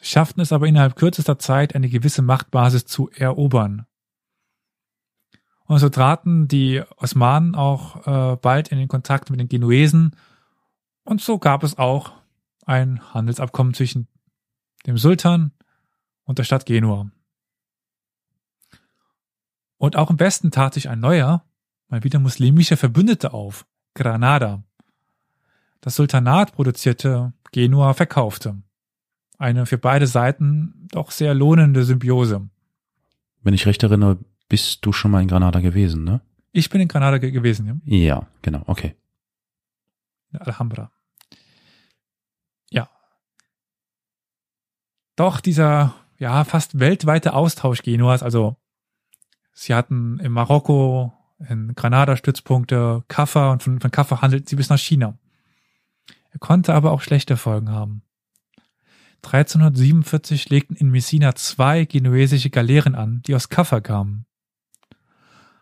schafften 0.00 0.40
es 0.40 0.50
aber 0.50 0.66
innerhalb 0.66 0.96
kürzester 0.96 1.38
Zeit 1.38 1.74
eine 1.74 1.90
gewisse 1.90 2.22
Machtbasis 2.22 2.86
zu 2.86 3.10
erobern. 3.10 3.86
Und 5.66 5.78
so 5.78 5.90
traten 5.90 6.48
die 6.48 6.82
Osmanen 6.96 7.54
auch 7.54 8.06
äh, 8.06 8.36
bald 8.36 8.68
in 8.68 8.78
den 8.78 8.88
Kontakt 8.88 9.30
mit 9.30 9.40
den 9.40 9.48
Genuesen 9.48 10.16
und 11.04 11.20
so 11.20 11.38
gab 11.38 11.64
es 11.64 11.76
auch 11.76 12.12
ein 12.64 13.00
Handelsabkommen 13.12 13.74
zwischen 13.74 14.08
dem 14.86 14.96
Sultan 14.96 15.52
und 16.24 16.38
der 16.38 16.44
Stadt 16.44 16.64
Genua. 16.66 17.10
Und 19.78 19.96
auch 19.96 20.10
im 20.10 20.18
Westen 20.18 20.50
tat 20.50 20.74
sich 20.74 20.88
ein 20.88 21.00
neuer, 21.00 21.44
mal 21.88 22.04
wieder 22.04 22.18
muslimischer 22.18 22.76
Verbündeter 22.76 23.34
auf, 23.34 23.66
Granada. 23.94 24.62
Das 25.80 25.96
Sultanat 25.96 26.52
produzierte, 26.52 27.32
Genua 27.52 27.94
verkaufte. 27.94 28.62
Eine 29.38 29.66
für 29.66 29.78
beide 29.78 30.06
Seiten 30.06 30.88
doch 30.90 31.10
sehr 31.10 31.34
lohnende 31.34 31.84
Symbiose. 31.84 32.48
Wenn 33.42 33.54
ich 33.54 33.66
recht 33.66 33.82
erinnere, 33.82 34.18
bist 34.48 34.84
du 34.84 34.92
schon 34.92 35.10
mal 35.10 35.22
in 35.22 35.28
Granada 35.28 35.60
gewesen, 35.60 36.04
ne? 36.04 36.20
Ich 36.52 36.70
bin 36.70 36.80
in 36.80 36.88
Granada 36.88 37.18
ge 37.18 37.30
gewesen, 37.30 37.82
ja. 37.84 37.96
Ja, 37.96 38.26
genau, 38.40 38.62
okay. 38.66 38.96
In 40.32 40.40
Alhambra. 40.40 40.90
Ja. 42.70 42.88
Doch 45.16 45.40
dieser, 45.40 45.94
ja, 46.18 46.44
fast 46.44 46.78
weltweite 46.78 47.34
Austausch 47.34 47.82
Genuas, 47.82 48.22
also 48.22 48.56
sie 49.56 49.74
hatten 49.74 50.20
in 50.20 50.30
Marokko, 50.30 51.12
in 51.48 51.74
Granada 51.74 52.16
Stützpunkte, 52.16 53.02
Kaffa 53.08 53.50
und 53.50 53.62
von, 53.62 53.80
von 53.80 53.90
Kaffa 53.90 54.20
handelt 54.20 54.48
sie 54.48 54.56
bis 54.56 54.68
nach 54.68 54.78
China. 54.78 55.18
Er 56.30 56.38
konnte 56.38 56.74
aber 56.74 56.92
auch 56.92 57.00
schlechte 57.00 57.36
Folgen 57.36 57.70
haben. 57.70 58.02
1347 59.24 60.50
legten 60.50 60.76
in 60.76 60.90
Messina 60.90 61.34
zwei 61.34 61.84
genuesische 61.84 62.50
Galeeren 62.50 62.94
an, 62.94 63.22
die 63.26 63.34
aus 63.34 63.48
Kaffa 63.48 63.80
kamen. 63.80 64.26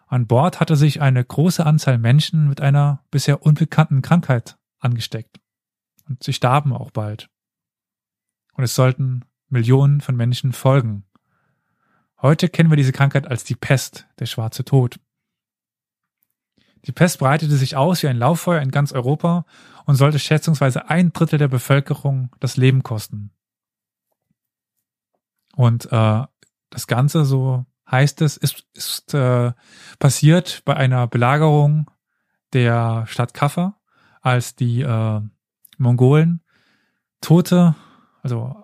An 0.07 0.27
Bord 0.27 0.61
hatte 0.61 0.77
sich 0.77 1.01
eine 1.01 1.25
große 1.25 1.65
Anzahl 1.65 1.99
Menschen 1.99 2.49
mit 2.49 2.61
einer 2.61 3.03
bisher 3.11 3.43
unbekannten 3.43 4.03
Krankheit 4.03 4.59
angesteckt. 4.81 5.41
Und 6.09 6.23
sie 6.23 6.33
starben 6.33 6.73
auch 6.73 6.91
bald. 6.91 7.31
Und 8.53 8.65
es 8.65 8.75
sollten 8.75 9.25
Millionen 9.49 10.01
von 10.01 10.17
Menschen 10.17 10.53
folgen. 10.53 11.05
Heute 12.25 12.49
kennen 12.49 12.71
wir 12.71 12.79
diese 12.79 12.93
Krankheit 12.93 13.27
als 13.27 13.45
die 13.45 13.55
Pest, 13.55 14.07
der 14.19 14.25
schwarze 14.25 14.65
Tod. 14.65 14.99
Die 16.87 16.93
Pest 16.93 17.19
breitete 17.19 17.55
sich 17.55 17.77
aus 17.77 18.03
wie 18.03 18.09
ein 18.09 18.17
Lauffeuer 18.17 18.63
in 18.63 18.71
ganz 18.71 18.93
Europa 18.93 19.45
und 19.85 19.97
sollte 19.97 20.19
schätzungsweise 20.19 20.89
ein 20.89 21.13
Drittel 21.13 21.39
der 21.39 21.49
Bevölkerung 21.49 22.35
das 22.41 22.57
Leben 22.57 22.83
kosten. 22.83 23.31
Und 25.55 25.93
äh, 25.93 26.23
das 26.71 26.87
Ganze, 26.87 27.27
so 27.27 27.67
heißt 27.91 28.23
es, 28.23 28.39
ist, 28.39 28.65
ist 28.73 29.13
äh, 29.13 29.53
passiert 29.99 30.63
bei 30.65 30.77
einer 30.77 31.07
Belagerung 31.07 31.91
der 32.55 33.07
Stadt 33.07 33.35
Kaffa, 33.35 33.79
als 34.23 34.57
die 34.57 34.81
äh, 34.81 35.21
Mongolen 35.77 36.43
Tote, 37.21 37.75
also 38.23 38.64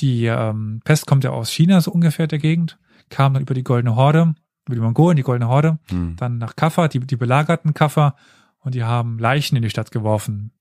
die 0.00 0.26
ähm, 0.26 0.80
Pest 0.84 1.06
kommt 1.06 1.24
ja 1.24 1.30
aus 1.30 1.50
China, 1.50 1.80
so 1.80 1.90
ungefähr 1.90 2.26
der 2.26 2.38
Gegend, 2.38 2.78
kam 3.10 3.34
dann 3.34 3.42
über 3.42 3.54
die 3.54 3.64
Goldene 3.64 3.96
Horde, 3.96 4.34
über 4.66 4.74
die 4.74 4.80
Mongolen, 4.80 5.16
die 5.16 5.22
Goldene 5.22 5.48
Horde, 5.48 5.78
mhm. 5.90 6.16
dann 6.16 6.38
nach 6.38 6.56
Kaffa, 6.56 6.88
die, 6.88 7.00
die 7.00 7.16
belagerten 7.16 7.74
Kaffa 7.74 8.16
und 8.58 8.74
die 8.74 8.84
haben 8.84 9.18
Leichen 9.18 9.56
in 9.56 9.62
die 9.62 9.70
Stadt 9.70 9.90
geworfen. 9.90 10.52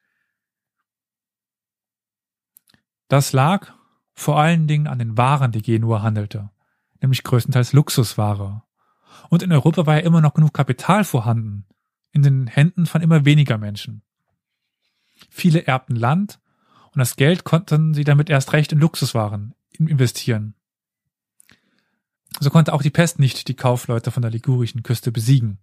Das 3.08 3.32
lag 3.32 3.72
vor 4.14 4.38
allen 4.38 4.66
Dingen 4.66 4.86
an 4.86 4.98
den 4.98 5.16
Waren, 5.16 5.52
die 5.52 5.62
Genua 5.62 6.02
handelte, 6.02 6.50
nämlich 7.00 7.22
größtenteils 7.22 7.72
Luxusware. 7.72 8.62
Und 9.30 9.42
in 9.42 9.52
Europa 9.52 9.86
war 9.86 9.94
ja 9.96 10.02
immer 10.02 10.20
noch 10.20 10.34
genug 10.34 10.52
Kapital 10.52 11.04
vorhanden, 11.04 11.66
in 12.12 12.22
den 12.22 12.46
Händen 12.46 12.86
von 12.86 13.02
immer 13.02 13.24
weniger 13.24 13.58
Menschen. 13.58 14.02
Viele 15.30 15.66
erbten 15.66 15.96
Land 15.96 16.40
und 16.92 16.98
das 16.98 17.16
Geld 17.16 17.44
konnten 17.44 17.94
sie 17.94 18.04
damit 18.04 18.30
erst 18.30 18.52
recht 18.52 18.72
in 18.72 18.78
Luxuswaren 18.78 19.54
investieren. 19.78 20.54
So 22.40 22.50
konnte 22.50 22.72
auch 22.72 22.82
die 22.82 22.90
Pest 22.90 23.18
nicht 23.18 23.48
die 23.48 23.56
Kaufleute 23.56 24.10
von 24.10 24.22
der 24.22 24.30
ligurischen 24.30 24.82
Küste 24.82 25.12
besiegen. 25.12 25.58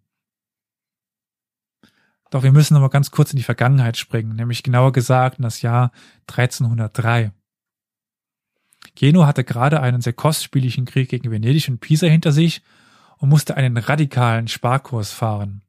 Doch 2.32 2.44
wir 2.44 2.52
müssen 2.52 2.74
nochmal 2.74 2.90
ganz 2.90 3.12
kurz 3.12 3.32
in 3.32 3.38
die 3.38 3.44
Vergangenheit 3.44 3.98
springen, 3.98 4.36
nämlich 4.36 4.64
genauer 4.64 4.92
gesagt 4.92 5.38
in 5.38 5.44
das 5.44 5.62
Jahr 5.62 5.92
1303. 6.28 7.32
Genua 8.96 9.28
hatte 9.28 9.44
gerade 9.44 9.82
einen 9.82 10.02
sehr 10.02 10.14
kostspieligen 10.14 10.86
Krieg 10.86 11.10
gegen 11.10 11.32
Venedig 11.32 11.68
und 11.70 11.80
Pisa 11.80 12.08
hinter 12.08 12.32
sich 12.32 12.62
und 13.18 13.30
musste 13.30 13.58
einen 13.58 13.78
radikalen 13.78 14.48
Sparkurs 14.48 15.12
fahren. 15.12 15.62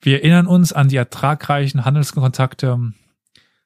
Wir 0.00 0.18
erinnern 0.18 0.46
uns 0.46 0.72
an 0.72 0.88
die 0.88 0.96
ertragreichen 0.96 1.84
Handelskontakte, 1.84 2.92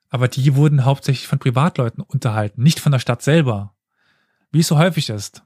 aber 0.09 0.29
die 0.29 0.55
wurden 0.57 0.85
hauptsächlich 0.85 1.29
von 1.29 1.39
Privatleuten 1.39 2.03
unterhalten, 2.03 2.63
nicht 2.63 2.81
von 2.81 2.93
der 2.93 2.99
Stadt 2.99 3.23
selber. 3.23 3.75
Wie 4.51 4.61
es 4.61 4.69
so 4.69 4.79
häufig 4.79 5.11
ist. 5.11 5.45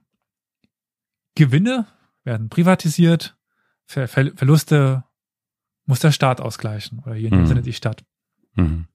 Gewinne 1.35 1.87
werden 2.25 2.49
privatisiert, 2.49 3.37
Ver 3.87 4.07
Verluste 4.09 5.05
muss 5.89 6.01
der 6.01 6.13
Staat 6.13 6.41
ausgleichen 6.41 7.01
oder 7.05 7.15
hier 7.15 7.29
in 7.29 7.35
dem 7.35 7.41
mhm. 7.41 7.47
Sinne 7.47 7.63
die 7.63 7.73
Stadt. 7.73 8.05
Mhm. 8.55 8.87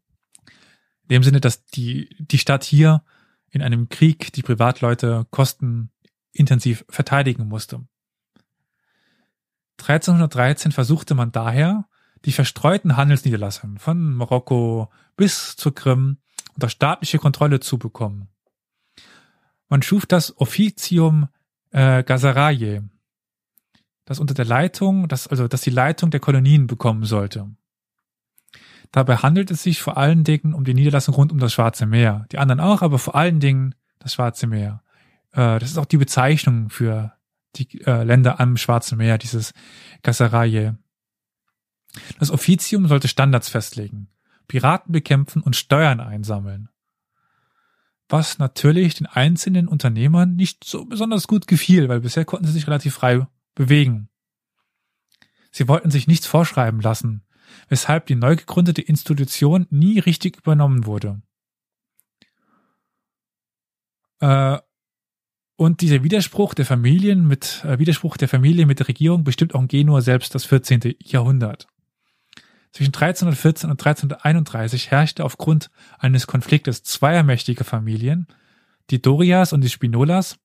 In 1.03 1.09
dem 1.09 1.23
Sinne, 1.23 1.41
dass 1.41 1.65
die, 1.65 2.15
die 2.19 2.37
Stadt 2.37 2.63
hier 2.63 3.03
in 3.49 3.61
einem 3.61 3.89
Krieg 3.89 4.31
die 4.33 4.43
Privatleute 4.43 5.25
kostenintensiv 5.31 6.85
verteidigen 6.87 7.47
musste. 7.47 7.83
1313 9.79 10.71
versuchte 10.71 11.15
man 11.15 11.31
daher, 11.31 11.87
die 12.25 12.31
verstreuten 12.31 12.95
Handelsniederlassungen 12.95 13.79
von 13.79 14.13
Marokko 14.13 14.89
bis 15.17 15.55
zur 15.55 15.73
Krim 15.73 16.19
unter 16.53 16.69
staatliche 16.69 17.17
Kontrolle 17.17 17.59
zu 17.59 17.79
bekommen. 17.79 18.29
Man 19.67 19.81
schuf 19.81 20.05
das 20.05 20.37
Officium 20.37 21.27
äh, 21.71 22.03
Gazaraye, 22.03 22.83
das 24.05 24.19
unter 24.19 24.33
der 24.33 24.45
Leitung, 24.45 25.07
das 25.07 25.27
also 25.27 25.47
das 25.47 25.61
die 25.61 25.69
Leitung 25.69 26.11
der 26.11 26.19
Kolonien 26.19 26.67
bekommen 26.67 27.05
sollte. 27.05 27.49
Dabei 28.91 29.17
handelt 29.17 29.49
es 29.49 29.63
sich 29.63 29.81
vor 29.81 29.97
allen 29.97 30.23
Dingen 30.23 30.53
um 30.53 30.65
die 30.65 30.75
Niederlassung 30.75 31.15
rund 31.15 31.31
um 31.31 31.39
das 31.39 31.53
Schwarze 31.53 31.85
Meer. 31.85 32.27
Die 32.31 32.37
anderen 32.37 32.59
auch, 32.59 32.81
aber 32.81 32.99
vor 32.99 33.15
allen 33.15 33.39
Dingen 33.39 33.73
das 33.99 34.13
Schwarze 34.13 34.45
Meer. 34.45 34.83
Äh, 35.31 35.59
das 35.59 35.71
ist 35.71 35.77
auch 35.77 35.85
die 35.85 35.97
Bezeichnung 35.97 36.69
für 36.69 37.13
die 37.55 37.81
äh, 37.85 38.03
Länder 38.03 38.39
am 38.39 38.57
Schwarzen 38.57 38.97
Meer, 38.97 39.17
dieses 39.17 39.53
Gassaraye. 40.03 40.75
Das 42.19 42.31
Offizium 42.31 42.87
sollte 42.87 43.07
Standards 43.07 43.49
festlegen, 43.49 44.09
Piraten 44.47 44.91
bekämpfen 44.91 45.41
und 45.41 45.55
Steuern 45.55 45.99
einsammeln. 45.99 46.69
Was 48.09 48.37
natürlich 48.37 48.95
den 48.95 49.07
einzelnen 49.07 49.67
Unternehmern 49.67 50.35
nicht 50.35 50.63
so 50.63 50.85
besonders 50.85 51.27
gut 51.27 51.47
gefiel, 51.47 51.89
weil 51.89 52.01
bisher 52.01 52.25
konnten 52.25 52.45
sie 52.45 52.53
sich 52.53 52.67
relativ 52.67 52.93
frei 52.93 53.25
bewegen. 53.55 54.09
Sie 55.51 55.67
wollten 55.67 55.91
sich 55.91 56.07
nichts 56.07 56.25
vorschreiben 56.25 56.81
lassen, 56.81 57.23
weshalb 57.69 58.07
die 58.07 58.15
neu 58.15 58.35
gegründete 58.35 58.81
Institution 58.81 59.67
nie 59.69 59.99
richtig 59.99 60.37
übernommen 60.37 60.85
wurde. 60.85 61.21
Äh, 64.19 64.59
und 65.55 65.81
dieser 65.81 66.03
Widerspruch 66.03 66.55
der 66.55 66.65
Familien 66.65 67.27
mit 67.27 67.63
äh, 67.63 67.77
Widerspruch 67.77 68.17
der 68.17 68.27
Familie 68.27 68.65
mit 68.65 68.79
der 68.79 68.87
Regierung 68.87 69.23
bestimmt 69.23 69.53
auch 69.53 69.61
in 69.61 69.67
Genua 69.67 70.01
selbst 70.01 70.33
das 70.33 70.45
14. 70.45 70.95
Jahrhundert. 70.99 71.67
Zwischen 72.71 72.93
1314 72.93 73.69
und 73.69 73.79
1331 73.79 74.89
herrschte 74.89 75.23
aufgrund 75.23 75.69
eines 75.99 76.25
Konfliktes 76.25 76.81
zweier 76.81 77.21
mächtiger 77.21 77.63
Familien, 77.63 78.27
die 78.89 78.99
Dorias 78.99 79.53
und 79.53 79.61
die 79.61 79.69
Spinolas, 79.69 80.39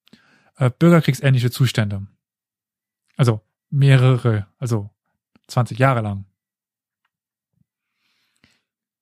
äh, 0.56 0.70
bürgerkriegsähnliche 0.70 1.50
Zustände. 1.50 2.06
Also 3.18 3.42
mehrere, 3.68 4.46
also 4.58 4.88
20 5.48 5.78
Jahre 5.78 6.00
lang. 6.00 6.24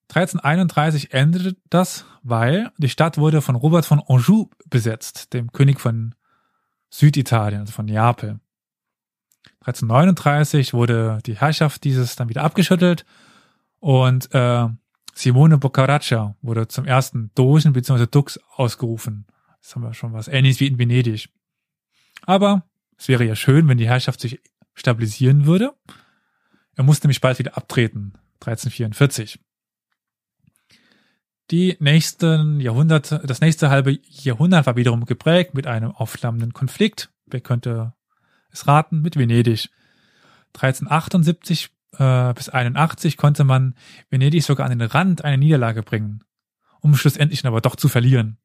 1331 0.09 1.13
endete 1.13 1.57
das, 1.69 2.07
weil 2.23 2.73
die 2.79 2.89
Stadt 2.89 3.19
wurde 3.19 3.43
von 3.43 3.55
Robert 3.55 3.85
von 3.85 4.03
Anjou 4.09 4.49
besetzt, 4.65 5.35
dem 5.35 5.53
König 5.53 5.81
von 5.81 6.15
Süditalien, 6.89 7.61
also 7.61 7.73
von 7.73 7.85
Neapel. 7.85 8.41
1339 9.61 10.73
wurde 10.73 11.19
die 11.27 11.37
Herrschaft 11.37 11.85
dieses 11.85 12.17
dann 12.17 12.31
wieder 12.31 12.45
abgeschüttelt 12.45 13.05
und 13.81 14.33
äh, 14.33 14.69
Simone 15.15 15.59
Boccaraccia 15.59 16.37
wurde 16.41 16.69
zum 16.69 16.87
ersten 16.87 17.31
Dogen 17.35 17.75
bzw. 17.75 18.07
Dux 18.07 18.41
ausgerufen. 18.55 19.27
Das 19.61 19.75
haben 19.75 19.83
wir 19.83 19.93
schon 19.93 20.15
was 20.15 20.29
ähnliches 20.29 20.61
wie 20.61 20.69
in 20.69 20.79
Venedig. 20.79 21.29
Aber 22.23 22.63
es 22.97 23.09
wäre 23.09 23.25
ja 23.25 23.37
schön, 23.37 23.69
wenn 23.69 23.79
die 23.79 23.89
Herrschaft 23.89 24.21
sich 24.21 24.41
stabilisieren 24.75 25.47
würde. 25.47 25.75
Er 26.75 26.85
musste 26.85 27.07
nämlich 27.07 27.21
bald 27.21 27.39
wieder 27.39 27.57
abtreten, 27.57 28.13
1344. 28.41 29.41
Die 31.51 31.77
nächsten 31.79 32.61
Jahrhunderte, 32.61 33.23
das 33.25 33.41
nächste 33.41 33.71
halbe 33.71 33.99
Jahrhundert 34.03 34.67
war 34.67 34.77
wiederum 34.77 35.05
geprägt 35.05 35.55
mit 35.55 35.67
einem 35.67 35.93
aufflammenden 35.93 36.53
Konflikt. 36.53 37.11
Wer 37.27 37.41
könnte 37.41 37.95
es 38.51 38.67
raten? 38.67 39.01
Mit 39.01 39.17
Venedig. 39.17 39.69
1378 40.55 41.71
äh, 41.99 42.35
bis 42.35 42.49
81 42.49 43.17
konnte 43.17 43.45
man 43.45 43.75
Venedig 44.11 44.43
sogar 44.43 44.67
an 44.67 44.77
den 44.77 44.89
Rand 44.89 45.25
einer 45.25 45.37
Niederlage 45.37 45.83
bringen, 45.83 46.25
um 46.81 46.97
schlussendlich 46.97 47.45
aber 47.47 47.61
doch 47.61 47.77
zu 47.77 47.89
verlieren. 47.89 48.39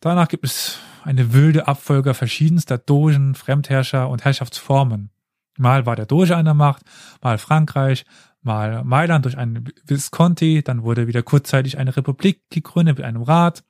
Danach 0.00 0.28
gibt 0.28 0.44
es 0.44 0.78
eine 1.04 1.32
wilde 1.32 1.68
Abfolge 1.68 2.14
verschiedenster 2.14 2.78
Dogen, 2.78 3.34
Fremdherrscher 3.34 4.08
und 4.08 4.24
Herrschaftsformen. 4.24 5.10
Mal 5.58 5.86
war 5.86 5.96
der 5.96 6.06
Doge 6.06 6.36
an 6.36 6.46
der 6.46 6.54
Macht, 6.54 6.82
mal 7.22 7.38
Frankreich, 7.38 8.04
mal 8.42 8.82
Mailand 8.84 9.24
durch 9.24 9.38
einen 9.38 9.68
Visconti, 9.84 10.62
dann 10.62 10.82
wurde 10.82 11.06
wieder 11.06 11.22
kurzzeitig 11.22 11.78
eine 11.78 11.96
Republik 11.96 12.42
gegründet 12.50 12.98
mit 12.98 13.06
einem 13.06 13.22
Rat. 13.22 13.64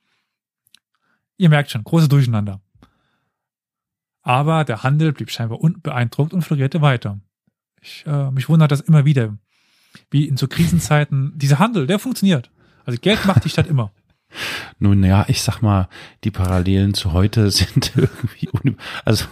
Ihr 1.37 1.49
merkt 1.49 1.71
schon, 1.71 1.85
große 1.85 2.09
Durcheinander. 2.09 2.61
Aber 4.23 4.65
der 4.65 4.83
Handel 4.83 5.13
blieb 5.13 5.31
scheinbar 5.31 5.61
unbeeindruckt 5.61 6.33
und 6.33 6.43
florierte 6.43 6.81
weiter. 6.81 7.21
Ich, 7.83 8.05
äh, 8.07 8.31
mich 8.31 8.49
wundert 8.49 8.71
das 8.71 8.81
immer 8.81 9.05
wieder, 9.05 9.37
wie 10.11 10.27
in 10.27 10.37
so 10.37 10.49
Krisenzeiten 10.49 11.37
dieser 11.37 11.59
Handel, 11.59 11.87
der 11.87 11.99
funktioniert. 11.99 12.51
Also 12.87 12.99
Geld 13.01 13.25
macht 13.27 13.45
die 13.45 13.51
Stadt 13.51 13.67
immer. 13.67 13.93
Nun 14.79 15.03
ja, 15.05 15.25
ich 15.29 15.43
sag 15.43 15.63
mal, 15.63 15.89
die 16.25 16.31
Parallelen 16.31 16.95
zu 16.95 17.13
heute 17.13 17.51
sind 17.53 17.93
irgendwie, 17.97 18.49
un 18.51 18.77
also 19.05 19.27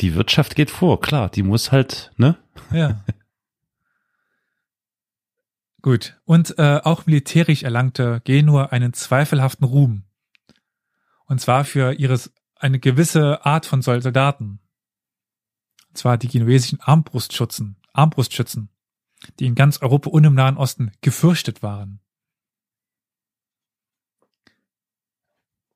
die 0.00 0.14
Wirtschaft 0.14 0.54
geht 0.54 0.70
vor, 0.70 1.00
klar, 1.00 1.28
die 1.28 1.42
muss 1.42 1.72
halt, 1.72 2.12
ne? 2.16 2.36
Ja. 2.72 3.04
Gut. 5.82 6.18
Und 6.24 6.58
äh, 6.58 6.80
auch 6.82 7.06
militärisch 7.06 7.62
erlangte 7.62 8.20
Genua 8.24 8.66
einen 8.66 8.92
zweifelhaften 8.92 9.66
Ruhm. 9.66 10.04
Und 11.24 11.40
zwar 11.40 11.64
für 11.64 11.94
ihres 11.94 12.32
eine 12.56 12.78
gewisse 12.78 13.44
Art 13.46 13.66
von 13.66 13.80
Soldaten. 13.82 14.60
Und 15.88 15.98
zwar 15.98 16.18
die 16.18 16.28
genuesischen 16.28 16.80
Armbrustschützen, 16.80 17.76
Armbrustschützen, 17.92 18.68
die 19.38 19.46
in 19.46 19.54
ganz 19.54 19.80
Europa 19.80 20.10
und 20.10 20.24
im 20.24 20.34
Nahen 20.34 20.56
Osten 20.56 20.92
gefürchtet 21.00 21.62
waren. 21.62 22.00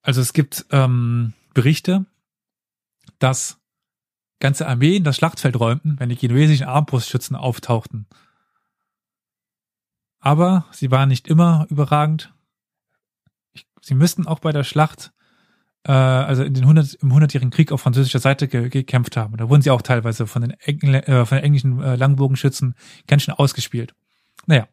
Also 0.05 0.21
es 0.21 0.35
gibt 0.35 0.67
ähm, 0.71 1.33
Berichte, 1.55 2.05
dass 3.19 3.59
ganze 4.39 4.69
Armeen 4.69 5.03
das 5.03 5.17
Schlachtfeld 5.17 5.59
räumten, 5.59 5.99
wenn 5.99 6.11
die 6.11 6.17
genuesischen 6.17 6.67
Armbrustschützen 6.67 7.35
auftauchten. 7.35 8.07
Aber 10.21 10.67
sie 10.73 10.91
waren 10.91 11.09
nicht 11.09 11.27
immer 11.27 11.67
überragend. 11.71 12.35
Sie 13.81 13.95
müssten 13.95 14.27
auch 14.27 14.41
bei 14.41 14.53
der 14.53 14.63
Schlacht, 14.63 15.15
äh, 15.85 15.93
also 15.93 16.43
in 16.43 16.53
den 16.53 16.65
100, 16.65 16.95
im 16.95 17.15
hundertjährigen 17.15 17.51
Krieg 17.51 17.73
auf 17.73 17.81
französischer 17.81 18.19
Seite 18.19 18.47
ge 18.47 18.69
gekämpft 18.69 19.17
haben. 19.17 19.39
Da 19.39 19.49
wurden 19.49 19.63
sie 19.63 19.71
auch 19.71 19.83
teilweise 19.83 20.27
von 20.27 20.43
den, 20.43 20.51
Engl 20.51 20.97
äh, 20.97 21.25
von 21.25 21.37
den 21.39 21.45
englischen 21.45 21.83
äh, 21.83 21.97
Langbogenschützen 21.97 22.75
ganz 23.07 23.23
schön 23.23 23.35
ausgespielt. 23.35 23.95
Naja. 24.45 24.69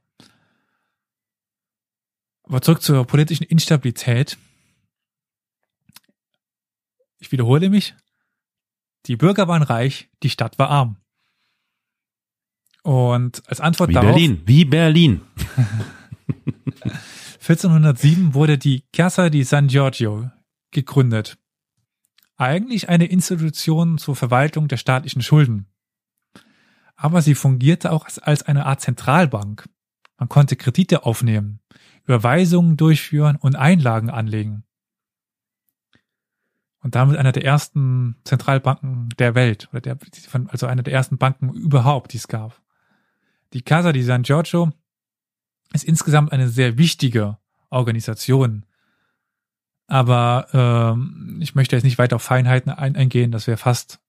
Aber 2.44 2.62
zurück 2.62 2.82
zur 2.82 3.08
politischen 3.08 3.46
Instabilität. 3.46 4.38
Ich 7.22 7.32
wiederhole 7.32 7.70
mich. 7.70 7.96
Die 9.06 9.16
Bürger 9.16 9.48
waren 9.48 9.62
reich, 9.62 10.10
die 10.24 10.30
Stadt 10.30 10.60
war 10.60 10.70
arm. 10.70 10.98
Und 12.84 13.44
als 13.48 13.62
Antwort 13.62 13.90
wie 13.90 13.94
darauf. 13.94 14.12
Berlin, 14.12 14.42
wie 14.46 14.66
Berlin. 14.66 15.22
1407 17.40 18.34
wurde 18.34 18.58
die 18.58 18.84
Casa 18.92 19.30
di 19.30 19.44
San 19.44 19.68
Giorgio 19.68 20.32
gegründet. 20.72 21.38
Eigentlich 22.38 22.90
eine 22.90 23.06
Institution 23.06 24.00
zur 24.00 24.16
Verwaltung 24.16 24.68
der 24.68 24.78
staatlichen 24.78 25.22
Schulden. 25.22 25.68
Aber 26.96 27.22
sie 27.22 27.36
fungierte 27.36 27.92
auch 27.92 28.06
als, 28.06 28.18
als 28.18 28.42
eine 28.44 28.66
Art 28.66 28.82
Zentralbank. 28.82 29.70
Man 30.18 30.28
konnte 30.28 30.56
Kredite 30.56 31.06
aufnehmen, 31.06 31.60
Überweisungen 32.04 32.78
durchführen 32.78 33.36
und 33.36 33.56
Einlagen 33.56 34.10
anlegen 34.10 34.66
und 36.82 36.96
damit 36.96 37.18
einer 37.18 37.32
der 37.32 37.46
ersten 37.46 38.16
Zentralbanken 38.24 39.10
der 39.20 39.36
Welt, 39.36 39.70
oder 39.72 39.82
der, 39.82 39.98
also 40.48 40.66
einer 40.66 40.84
der 40.84 40.94
ersten 40.94 41.18
Banken 41.18 41.54
überhaupt, 41.54 42.14
die 42.14 42.18
es 42.18 42.28
gab. 42.28 42.60
Die 43.54 43.62
Casa 43.62 43.92
di 43.92 44.02
San 44.02 44.24
Giorgio 44.24 44.72
ist 45.74 45.84
insgesamt 45.84 46.32
eine 46.32 46.50
sehr 46.50 46.78
wichtige 46.78 47.38
Organisation. 47.70 48.66
Aber 49.88 50.48
ähm, 50.54 51.38
ich 51.42 51.54
möchte 51.54 51.76
jetzt 51.76 51.84
nicht 51.84 51.98
weiter 51.98 52.16
auf 52.16 52.24
Feinheiten 52.24 52.72
ein 52.72 52.96
eingehen, 52.96 53.32
das 53.32 53.48
wäre 53.48 53.58
fast 53.58 54.00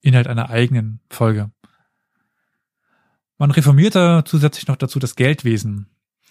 Inhalt 0.00 0.26
einer 0.26 0.50
eigenen 0.50 1.00
Folge. 1.10 1.50
Man 3.38 3.50
reformierte 3.50 4.22
zusätzlich 4.24 4.68
noch 4.68 4.76
dazu 4.76 4.98
das 4.98 5.16
Geldwesen. 5.16 5.88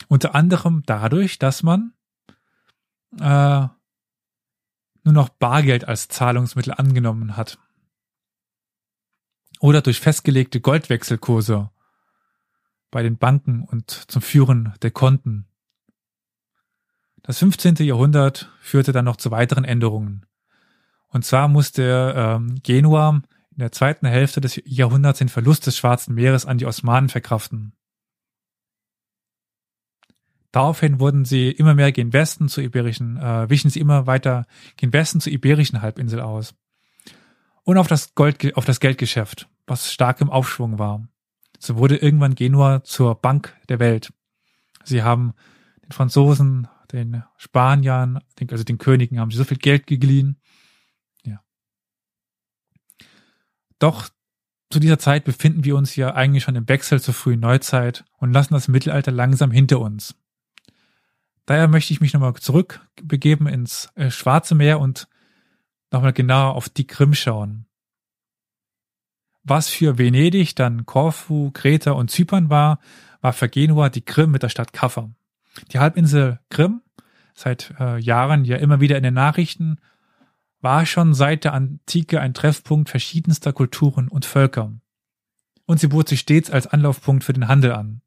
Unter 0.08 0.34
anderem 0.34 0.84
dadurch, 0.86 1.40
dass 1.40 1.62
man 1.62 1.94
äh, 3.20 3.68
nur 5.04 5.14
noch 5.14 5.30
Bargeld 5.30 5.88
als 5.88 6.08
Zahlungsmittel 6.08 6.74
angenommen 6.74 7.38
hat. 7.38 7.58
Oder 9.60 9.82
durch 9.82 10.00
festgelegte 10.00 10.60
Goldwechselkurse 10.60 11.70
bei 12.90 13.04
den 13.04 13.18
Banken 13.18 13.64
und 13.64 13.90
zum 13.90 14.22
Führen 14.22 14.74
der 14.82 14.92
Konten. 14.92 15.48
Das 17.24 17.40
15. 17.40 17.76
Jahrhundert 17.76 18.52
führte 18.60 18.92
dann 18.92 19.06
noch 19.06 19.16
zu 19.16 19.32
weiteren 19.32 19.64
Änderungen. 19.64 20.26
Und 21.08 21.26
zwar 21.26 21.48
musste 21.48 22.14
ähm, 22.16 22.56
Genua 22.64 23.22
in 23.52 23.58
der 23.58 23.72
zweiten 23.72 24.08
Hälfte 24.08 24.42
des 24.42 24.62
Jahrhunderts 24.66 25.20
den 25.20 25.30
Verlust 25.30 25.68
des 25.68 25.78
Schwarzen 25.78 26.16
Meeres 26.16 26.46
an 26.46 26.58
die 26.58 26.66
Osmanen 26.66 27.10
verkraften. 27.10 27.74
Daraufhin 30.52 31.00
wurden 31.00 31.24
sie 31.24 31.50
immer 31.50 31.74
mehr 31.74 31.92
gen 31.92 32.12
Westen 32.12 32.50
zur 32.50 32.64
iberischen, 32.64 33.18
äh, 33.18 33.50
wichen 33.50 33.70
sie 33.70 33.80
immer 33.80 34.06
weiter 34.06 34.46
gen 34.76 34.92
Westen 34.92 35.22
zur 35.22 35.32
iberischen 35.32 35.82
Halbinsel 35.82 36.20
aus. 36.20 36.54
Und 37.64 37.78
auf 37.78 37.88
das 37.88 38.16
Gold, 38.16 38.56
auf 38.58 38.66
das 38.66 38.80
Geldgeschäft, 38.80 39.48
was 39.66 39.94
stark 39.94 40.20
im 40.20 40.30
Aufschwung 40.30 40.78
war. 40.78 41.08
So 41.60 41.78
wurde 41.78 41.98
irgendwann 41.98 42.36
Genua 42.36 42.84
zur 42.84 43.16
Bank 43.16 43.56
der 43.70 43.80
Welt. 43.80 44.12
Sie 44.84 45.04
haben 45.04 45.34
den 45.84 45.92
Franzosen, 45.92 46.68
den 46.92 47.24
Spaniern, 47.38 48.20
also 48.50 48.64
den 48.64 48.78
Königen 48.78 49.20
haben 49.20 49.32
sie 49.32 49.38
so 49.38 49.44
viel 49.44 49.58
Geld 49.58 49.88
geliehen. 49.88 50.38
Ja. 51.24 51.42
Doch 53.80 54.10
zu 54.70 54.80
dieser 54.80 55.00
Zeit 55.00 55.24
befinden 55.24 55.64
wir 55.64 55.76
uns 55.76 55.96
ja 55.96 56.14
eigentlich 56.14 56.44
schon 56.44 56.56
im 56.56 56.68
Wechsel 56.68 57.00
zur 57.00 57.14
frühen 57.14 57.42
Neuzeit 57.42 58.06
und 58.18 58.34
lassen 58.34 58.54
das 58.54 58.68
Mittelalter 58.68 59.12
langsam 59.12 59.52
hinter 59.52 59.80
uns. 59.80 60.16
Daher 61.52 61.68
möchte 61.68 61.92
ich 61.92 62.00
mich 62.00 62.14
nochmal 62.14 62.34
zurückbegeben 62.36 63.46
ins 63.46 63.90
äh, 63.96 64.10
Schwarze 64.10 64.56
Meer 64.56 64.80
und 64.80 65.10
nochmal 65.92 66.14
genauer 66.14 66.56
auf 66.56 66.70
die 66.70 66.88
Krim 66.88 67.14
schauen. 67.14 67.66
Was 69.44 69.68
für 69.68 69.98
Venedig, 69.98 70.56
dann 70.56 70.86
Korfu, 70.86 71.52
Kreta 71.52 71.92
und 71.92 72.10
Zypern 72.10 72.50
war, 72.50 72.80
war 73.20 73.34
für 73.34 73.50
Genua 73.50 73.90
die 73.90 74.02
Krim 74.02 74.32
mit 74.32 74.44
der 74.44 74.48
Stadt 74.48 74.72
Kaffa. 74.72 75.12
Die 75.74 75.80
Halbinsel 75.80 76.40
Krim, 76.50 76.84
seit 77.34 77.74
äh, 77.82 78.00
Jahren 78.00 78.46
ja 78.46 78.56
immer 78.56 78.80
wieder 78.80 78.96
in 78.96 79.04
den 79.04 79.14
Nachrichten, 79.14 79.76
war 80.62 80.86
schon 80.86 81.14
seit 81.14 81.44
der 81.44 81.54
Antike 81.54 82.22
ein 82.22 82.34
Treffpunkt 82.34 82.90
verschiedenster 82.90 83.52
Kulturen 83.52 84.08
und 84.08 84.24
Völker. 84.24 84.72
Und 85.66 85.82
sie 85.82 85.88
bot 85.88 86.08
sich 86.08 86.22
stets 86.22 86.50
als 86.50 86.68
Anlaufpunkt 86.68 87.26
für 87.26 87.34
den 87.34 87.50
Handel 87.50 87.74
an 87.74 88.02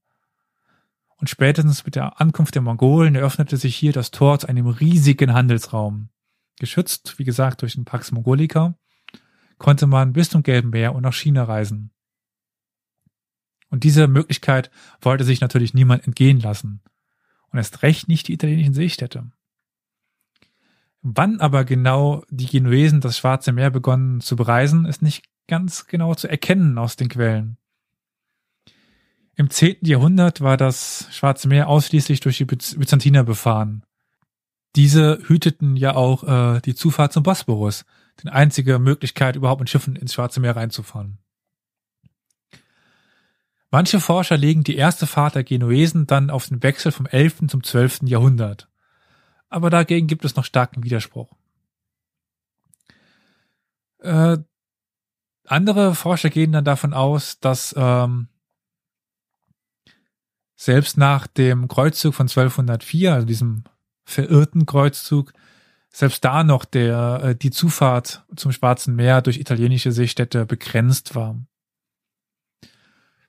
und 1.24 1.30
spätestens 1.30 1.86
mit 1.86 1.94
der 1.94 2.20
Ankunft 2.20 2.54
der 2.54 2.60
Mongolen 2.60 3.14
eröffnete 3.14 3.56
sich 3.56 3.74
hier 3.74 3.94
das 3.94 4.10
Tor 4.10 4.38
zu 4.38 4.46
einem 4.46 4.66
riesigen 4.66 5.32
Handelsraum. 5.32 6.10
Geschützt, 6.58 7.18
wie 7.18 7.24
gesagt, 7.24 7.62
durch 7.62 7.76
den 7.76 7.86
Pax 7.86 8.12
Mongolica, 8.12 8.74
konnte 9.56 9.86
man 9.86 10.12
bis 10.12 10.28
zum 10.28 10.42
Gelben 10.42 10.68
Meer 10.68 10.94
und 10.94 11.00
nach 11.00 11.14
China 11.14 11.44
reisen. 11.44 11.92
Und 13.70 13.84
diese 13.84 14.06
Möglichkeit 14.06 14.70
wollte 15.00 15.24
sich 15.24 15.40
natürlich 15.40 15.72
niemand 15.72 16.06
entgehen 16.06 16.40
lassen. 16.40 16.82
Und 17.48 17.56
erst 17.56 17.82
recht 17.82 18.06
nicht 18.06 18.28
die 18.28 18.34
italienischen 18.34 18.74
Seestädte. 18.74 19.32
Wann 21.00 21.40
aber 21.40 21.64
genau 21.64 22.22
die 22.28 22.48
Genuesen 22.48 23.00
das 23.00 23.16
Schwarze 23.16 23.52
Meer 23.52 23.70
begonnen 23.70 24.20
zu 24.20 24.36
bereisen, 24.36 24.84
ist 24.84 25.00
nicht 25.00 25.24
ganz 25.48 25.86
genau 25.86 26.14
zu 26.14 26.28
erkennen 26.28 26.76
aus 26.76 26.96
den 26.96 27.08
Quellen. 27.08 27.56
Im 29.36 29.50
10. 29.50 29.78
Jahrhundert 29.82 30.40
war 30.40 30.56
das 30.56 31.08
Schwarze 31.10 31.48
Meer 31.48 31.68
ausschließlich 31.68 32.20
durch 32.20 32.38
die 32.38 32.44
Byzantiner 32.44 33.24
befahren. 33.24 33.84
Diese 34.76 35.18
hüteten 35.26 35.76
ja 35.76 35.94
auch 35.94 36.56
äh, 36.56 36.60
die 36.60 36.74
Zufahrt 36.74 37.12
zum 37.12 37.22
Bosporus, 37.22 37.84
die 38.22 38.28
einzige 38.28 38.78
Möglichkeit, 38.78 39.36
überhaupt 39.36 39.60
mit 39.60 39.70
Schiffen 39.70 39.96
ins 39.96 40.14
Schwarze 40.14 40.40
Meer 40.40 40.56
reinzufahren. 40.56 41.18
Manche 43.70 43.98
Forscher 43.98 44.36
legen 44.36 44.62
die 44.62 44.76
erste 44.76 45.06
Fahrt 45.06 45.34
der 45.34 45.42
Genuesen 45.42 46.06
dann 46.06 46.30
auf 46.30 46.46
den 46.46 46.62
Wechsel 46.62 46.92
vom 46.92 47.06
11. 47.06 47.48
zum 47.48 47.64
12. 47.64 48.02
Jahrhundert. 48.04 48.68
Aber 49.48 49.68
dagegen 49.68 50.06
gibt 50.06 50.24
es 50.24 50.36
noch 50.36 50.44
starken 50.44 50.84
Widerspruch. 50.84 51.32
Äh, 53.98 54.38
andere 55.46 55.94
Forscher 55.96 56.30
gehen 56.30 56.52
dann 56.52 56.64
davon 56.64 56.92
aus, 56.92 57.40
dass 57.40 57.74
ähm, 57.76 58.28
selbst 60.64 60.96
nach 60.96 61.26
dem 61.26 61.68
Kreuzzug 61.68 62.14
von 62.14 62.24
1204, 62.24 63.12
also 63.12 63.26
diesem 63.26 63.64
verirrten 64.04 64.64
Kreuzzug, 64.64 65.34
selbst 65.90 66.24
da 66.24 66.42
noch 66.42 66.64
der, 66.64 67.20
äh, 67.22 67.36
die 67.36 67.50
Zufahrt 67.50 68.24
zum 68.34 68.50
Schwarzen 68.50 68.96
Meer 68.96 69.20
durch 69.20 69.38
italienische 69.38 69.92
Seestädte 69.92 70.46
begrenzt 70.46 71.14
war. 71.14 71.38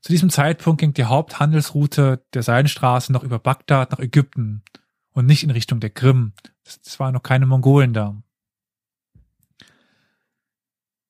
Zu 0.02 0.12
diesem 0.12 0.30
Zeitpunkt 0.30 0.80
ging 0.80 0.94
die 0.94 1.06
Haupthandelsroute 1.06 2.24
der 2.34 2.44
Seidenstraße 2.44 3.12
noch 3.12 3.24
über 3.24 3.40
Bagdad 3.40 3.92
nach 3.92 4.00
Ägypten 4.00 4.64
und 5.12 5.26
nicht 5.26 5.44
in 5.44 5.52
Richtung 5.52 5.80
der 5.82 5.90
Krim. 5.90 6.34
Es 6.64 7.00
waren 7.00 7.14
noch 7.14 7.24
keine 7.24 7.48
Mongolen 7.48 7.94
da. 7.94 8.16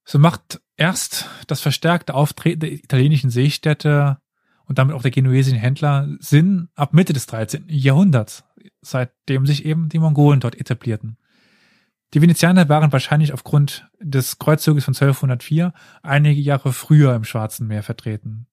So 0.06 0.18
macht 0.18 0.62
erst 0.76 1.30
das 1.48 1.62
verstärkte 1.62 2.16
Auftreten 2.16 2.62
der 2.62 2.72
italienischen 2.72 3.30
Seestädte 3.30 4.18
und 4.68 4.78
damit 4.78 4.96
auch 4.96 5.02
der 5.02 5.12
genuesischen 5.12 5.60
Händler 5.60 6.08
Sinn 6.20 6.70
ab 6.76 6.94
Mitte 6.94 7.14
des 7.14 7.28
13. 7.28 7.66
Jahrhunderts, 7.68 8.44
seitdem 8.82 9.46
sich 9.46 9.66
eben 9.66 9.90
die 9.90 10.00
Mongolen 10.00 10.40
dort 10.40 10.56
etablierten. 10.56 11.18
Die 12.14 12.22
Venezianer 12.22 12.70
waren 12.70 12.92
wahrscheinlich 12.92 13.34
aufgrund 13.34 13.90
des 14.00 14.40
Kreuzzuges 14.40 14.86
von 14.86 14.94
1204 14.94 15.74
einige 16.02 16.40
Jahre 16.40 16.72
früher 16.72 17.14
im 17.16 17.24
Schwarzen 17.24 17.68
Meer 17.68 17.84
vertreten, 17.84 18.48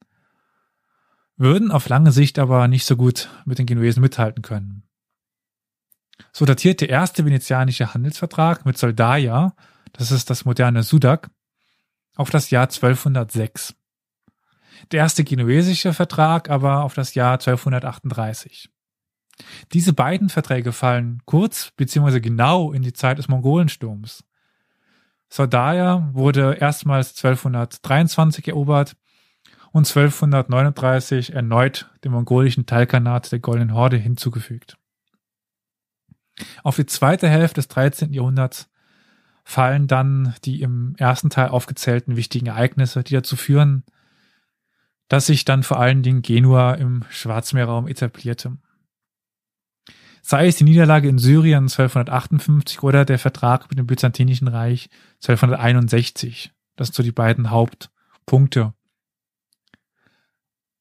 würden 1.36 1.70
auf 1.70 1.88
lange 1.88 2.12
Sicht 2.12 2.38
aber 2.38 2.68
nicht 2.68 2.84
so 2.84 2.96
gut 2.96 3.28
mit 3.44 3.58
den 3.58 3.66
Genuesen 3.66 4.00
mithalten 4.00 4.42
können. 4.42 4.82
So 6.32 6.44
datiert 6.44 6.80
der 6.80 6.88
erste 6.88 7.24
venezianische 7.24 7.94
Handelsvertrag 7.94 8.64
mit 8.64 8.78
Soldaia, 8.78 9.54
das 9.92 10.10
ist 10.10 10.30
das 10.30 10.44
moderne 10.44 10.82
Sudak, 10.82 11.30
auf 12.16 12.30
das 12.30 12.50
Jahr 12.50 12.64
1206 12.64 13.74
der 14.90 15.00
erste 15.00 15.24
genuesische 15.24 15.92
Vertrag 15.92 16.50
aber 16.50 16.82
auf 16.84 16.94
das 16.94 17.14
Jahr 17.14 17.34
1238. 17.34 18.68
Diese 19.72 19.92
beiden 19.92 20.28
Verträge 20.28 20.72
fallen 20.72 21.22
kurz 21.24 21.72
bzw. 21.76 22.20
genau 22.20 22.72
in 22.72 22.82
die 22.82 22.92
Zeit 22.92 23.18
des 23.18 23.28
Mongolensturms. 23.28 24.24
Sardaya 25.28 26.10
wurde 26.12 26.54
erstmals 26.60 27.10
1223 27.16 28.48
erobert 28.48 28.96
und 29.72 29.86
1239 29.88 31.32
erneut 31.32 31.90
dem 32.04 32.12
mongolischen 32.12 32.66
Teilkanat 32.66 33.32
der 33.32 33.38
Goldenen 33.38 33.74
Horde 33.74 33.96
hinzugefügt. 33.96 34.76
Auf 36.62 36.76
die 36.76 36.86
zweite 36.86 37.28
Hälfte 37.28 37.56
des 37.56 37.68
13. 37.68 38.12
Jahrhunderts 38.12 38.68
fallen 39.44 39.86
dann 39.86 40.34
die 40.44 40.60
im 40.60 40.94
ersten 40.98 41.30
Teil 41.30 41.48
aufgezählten 41.48 42.16
wichtigen 42.16 42.46
Ereignisse, 42.46 43.02
die 43.02 43.14
dazu 43.14 43.36
führen, 43.36 43.84
dass 45.08 45.26
sich 45.26 45.44
dann 45.44 45.62
vor 45.62 45.78
allen 45.78 46.02
Dingen 46.02 46.22
Genua 46.22 46.74
im 46.74 47.04
Schwarzmeerraum 47.10 47.88
etablierte. 47.88 48.56
Sei 50.22 50.46
es 50.46 50.56
die 50.56 50.64
Niederlage 50.64 51.08
in 51.08 51.18
Syrien 51.18 51.64
1258 51.64 52.82
oder 52.82 53.04
der 53.04 53.18
Vertrag 53.18 53.68
mit 53.68 53.78
dem 53.78 53.86
Byzantinischen 53.86 54.48
Reich 54.48 54.88
1261. 55.16 56.52
Das 56.76 56.88
sind 56.88 56.94
so 56.94 57.02
die 57.02 57.12
beiden 57.12 57.50
Hauptpunkte. 57.50 58.72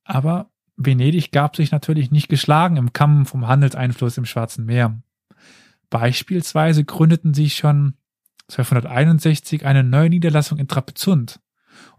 Aber 0.03 0.51
Venedig 0.77 1.31
gab 1.31 1.55
sich 1.55 1.71
natürlich 1.71 2.11
nicht 2.11 2.29
geschlagen 2.29 2.77
im 2.77 2.93
Kampf 2.93 3.33
um 3.33 3.47
Handelseinfluss 3.47 4.17
im 4.17 4.25
Schwarzen 4.25 4.65
Meer. 4.65 5.01
Beispielsweise 5.89 6.85
gründeten 6.85 7.33
sie 7.33 7.49
schon 7.49 7.95
1261 8.43 9.65
eine 9.65 9.83
neue 9.83 10.09
Niederlassung 10.09 10.57
in 10.57 10.67
Trapezunt, 10.67 11.39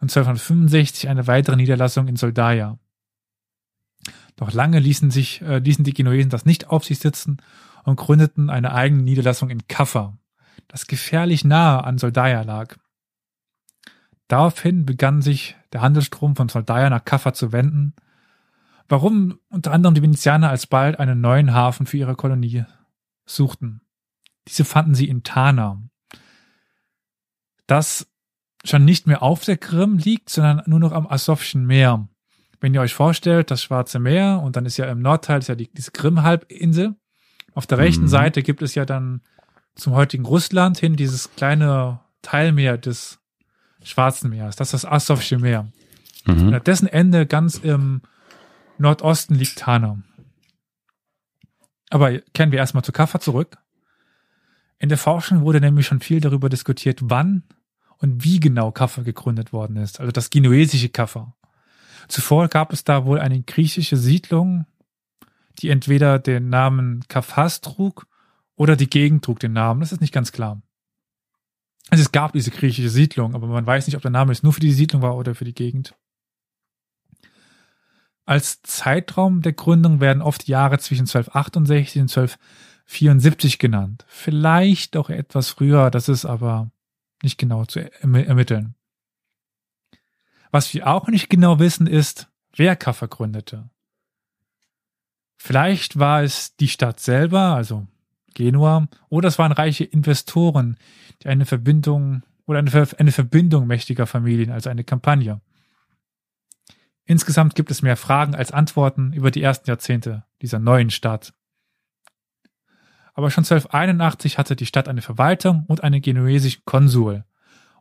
und 0.02 0.10
1265 0.10 1.08
eine 1.08 1.28
weitere 1.28 1.54
Niederlassung 1.54 2.08
in 2.08 2.16
Soldaia. 2.16 2.76
Doch 4.34 4.52
lange 4.52 4.80
ließen 4.80 5.12
sich, 5.12 5.40
äh, 5.42 5.58
ließen 5.58 5.84
die 5.84 5.94
Genuesen 5.94 6.28
das 6.28 6.44
nicht 6.44 6.68
auf 6.70 6.84
sich 6.84 6.98
sitzen 6.98 7.36
und 7.84 7.96
gründeten 7.96 8.50
eine 8.50 8.74
eigene 8.74 9.04
Niederlassung 9.04 9.48
in 9.48 9.68
Kaffa, 9.68 10.18
das 10.66 10.88
gefährlich 10.88 11.44
nahe 11.44 11.84
an 11.84 11.98
Soldaia 11.98 12.42
lag. 12.42 12.74
Daraufhin 14.26 14.86
begann 14.86 15.22
sich 15.22 15.56
der 15.72 15.82
Handelsstrom 15.82 16.34
von 16.34 16.48
Soldaia 16.48 16.90
nach 16.90 17.04
Kaffa 17.04 17.32
zu 17.32 17.52
wenden, 17.52 17.94
warum 18.88 19.38
unter 19.50 19.70
anderem 19.70 19.94
die 19.94 20.02
Venezianer 20.02 20.50
alsbald 20.50 20.98
einen 20.98 21.20
neuen 21.20 21.54
Hafen 21.54 21.86
für 21.86 21.98
ihre 21.98 22.16
Kolonie 22.16 22.64
suchten. 23.24 23.82
Diese 24.48 24.64
fanden 24.64 24.96
sie 24.96 25.08
in 25.08 25.22
Tana. 25.22 25.80
Das 27.68 28.11
schon 28.64 28.84
nicht 28.84 29.06
mehr 29.06 29.22
auf 29.22 29.44
der 29.44 29.56
Krim 29.56 29.98
liegt, 29.98 30.30
sondern 30.30 30.62
nur 30.66 30.78
noch 30.78 30.92
am 30.92 31.06
Asowschen 31.06 31.66
Meer. 31.66 32.08
Wenn 32.60 32.74
ihr 32.74 32.80
euch 32.80 32.94
vorstellt, 32.94 33.50
das 33.50 33.62
Schwarze 33.62 33.98
Meer 33.98 34.40
und 34.42 34.56
dann 34.56 34.66
ist 34.66 34.76
ja 34.76 34.86
im 34.86 35.00
Nordteil 35.00 35.40
ist 35.40 35.48
ja 35.48 35.54
die, 35.54 35.72
diese 35.72 35.90
Krim-Halbinsel. 35.90 36.94
Auf 37.54 37.66
der 37.66 37.78
rechten 37.78 38.04
mhm. 38.04 38.08
Seite 38.08 38.42
gibt 38.42 38.62
es 38.62 38.74
ja 38.74 38.84
dann 38.84 39.20
zum 39.74 39.94
heutigen 39.94 40.24
Russland 40.24 40.78
hin 40.78 40.96
dieses 40.96 41.34
kleine 41.34 42.00
Teilmeer 42.22 42.78
des 42.78 43.18
Schwarzen 43.82 44.30
Meeres. 44.30 44.56
Das 44.56 44.68
ist 44.72 44.84
das 44.84 44.90
Asowsche 44.90 45.38
Meer. 45.38 45.68
Mhm. 46.26 46.48
Und 46.48 46.54
an 46.54 46.64
dessen 46.64 46.86
Ende 46.86 47.26
ganz 47.26 47.56
im 47.56 48.02
Nordosten 48.78 49.34
liegt 49.34 49.58
Tana. 49.58 49.98
Aber 51.90 52.18
kehren 52.32 52.52
wir 52.52 52.58
erstmal 52.58 52.84
zu 52.84 52.92
Kaffa 52.92 53.20
zurück. 53.20 53.58
In 54.78 54.88
der 54.88 54.98
Forschung 54.98 55.42
wurde 55.42 55.60
nämlich 55.60 55.86
schon 55.86 56.00
viel 56.00 56.20
darüber 56.20 56.48
diskutiert, 56.48 57.00
wann 57.02 57.42
und 58.02 58.24
wie 58.24 58.40
genau 58.40 58.72
Kaffa 58.72 59.02
gegründet 59.02 59.52
worden 59.52 59.76
ist, 59.76 60.00
also 60.00 60.12
das 60.12 60.28
genuesische 60.28 60.88
Kaffa. 60.88 61.34
Zuvor 62.08 62.48
gab 62.48 62.72
es 62.72 62.84
da 62.84 63.06
wohl 63.06 63.20
eine 63.20 63.42
griechische 63.42 63.96
Siedlung, 63.96 64.66
die 65.58 65.70
entweder 65.70 66.18
den 66.18 66.48
Namen 66.48 67.04
Kafas 67.08 67.60
trug 67.60 68.06
oder 68.56 68.76
die 68.76 68.90
Gegend 68.90 69.24
trug 69.24 69.38
den 69.38 69.52
Namen. 69.52 69.80
Das 69.80 69.92
ist 69.92 70.00
nicht 70.00 70.12
ganz 70.12 70.32
klar. 70.32 70.60
Also 71.90 72.02
es 72.02 72.12
gab 72.12 72.32
diese 72.32 72.50
griechische 72.50 72.88
Siedlung, 72.88 73.34
aber 73.34 73.46
man 73.46 73.66
weiß 73.66 73.86
nicht, 73.86 73.96
ob 73.96 74.02
der 74.02 74.10
Name 74.10 74.32
jetzt 74.32 74.42
nur 74.42 74.52
für 74.52 74.60
die 74.60 74.72
Siedlung 74.72 75.02
war 75.02 75.16
oder 75.16 75.34
für 75.34 75.44
die 75.44 75.54
Gegend. 75.54 75.94
Als 78.24 78.62
Zeitraum 78.62 79.42
der 79.42 79.52
Gründung 79.52 80.00
werden 80.00 80.22
oft 80.22 80.48
Jahre 80.48 80.78
zwischen 80.78 81.02
1268 81.02 82.02
und 82.02 82.10
1274 82.10 83.58
genannt. 83.58 84.04
Vielleicht 84.08 84.96
auch 84.96 85.10
etwas 85.10 85.50
früher, 85.50 85.90
das 85.90 86.08
ist 86.08 86.24
aber 86.24 86.70
nicht 87.22 87.38
genau 87.38 87.64
zu 87.64 87.80
ermitteln. 88.02 88.74
Was 90.50 90.72
wir 90.74 90.86
auch 90.86 91.08
nicht 91.08 91.30
genau 91.30 91.58
wissen, 91.58 91.86
ist, 91.86 92.28
wer 92.54 92.76
Kaffa 92.76 93.06
gründete. 93.06 93.70
Vielleicht 95.36 95.98
war 95.98 96.22
es 96.22 96.54
die 96.56 96.68
Stadt 96.68 97.00
selber, 97.00 97.54
also 97.54 97.86
Genua, 98.34 98.86
oder 99.08 99.28
es 99.28 99.38
waren 99.38 99.52
reiche 99.52 99.84
Investoren, 99.84 100.76
die 101.22 101.28
eine 101.28 101.46
Verbindung 101.46 102.22
oder 102.46 102.58
eine, 102.58 102.88
eine 102.98 103.12
Verbindung 103.12 103.66
mächtiger 103.66 104.06
Familien, 104.06 104.50
also 104.50 104.70
eine 104.70 104.84
Kampagne. 104.84 105.40
Insgesamt 107.04 107.54
gibt 107.54 107.70
es 107.70 107.82
mehr 107.82 107.96
Fragen 107.96 108.34
als 108.34 108.52
Antworten 108.52 109.12
über 109.12 109.30
die 109.30 109.42
ersten 109.42 109.68
Jahrzehnte 109.68 110.24
dieser 110.40 110.58
neuen 110.58 110.90
Stadt. 110.90 111.34
Aber 113.14 113.30
schon 113.30 113.44
1281 113.44 114.38
hatte 114.38 114.56
die 114.56 114.66
Stadt 114.66 114.88
eine 114.88 115.02
Verwaltung 115.02 115.64
und 115.68 115.84
einen 115.84 116.00
genuesischen 116.00 116.62
Konsul. 116.64 117.24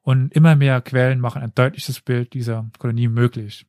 Und 0.02 0.34
immer 0.34 0.56
mehr 0.56 0.82
Quellen 0.82 1.20
machen 1.20 1.42
ein 1.42 1.54
deutliches 1.54 2.02
Bild 2.02 2.34
dieser 2.34 2.70
Kolonie 2.80 3.08
möglich. 3.08 3.66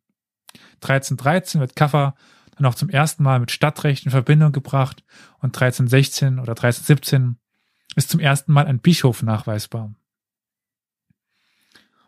1313 0.77 1.61
wird 1.61 1.77
Kaffa 1.77 2.15
dann 2.57 2.67
auch 2.67 2.75
zum 2.75 2.89
ersten 2.89 3.23
Mal 3.23 3.41
mit 3.41 3.51
Stadtrecht 3.51 4.05
in 4.05 4.11
Verbindung 4.11 4.53
gebracht 4.53 5.05
und 5.39 5.57
1316 5.57 6.39
oder 6.39 6.53
1317 6.53 7.37
ist 7.97 8.11
zum 8.11 8.21
ersten 8.21 8.53
Mal 8.53 8.67
ein 8.67 8.81
Bischof 8.81 9.23
nachweisbar. 9.23 9.95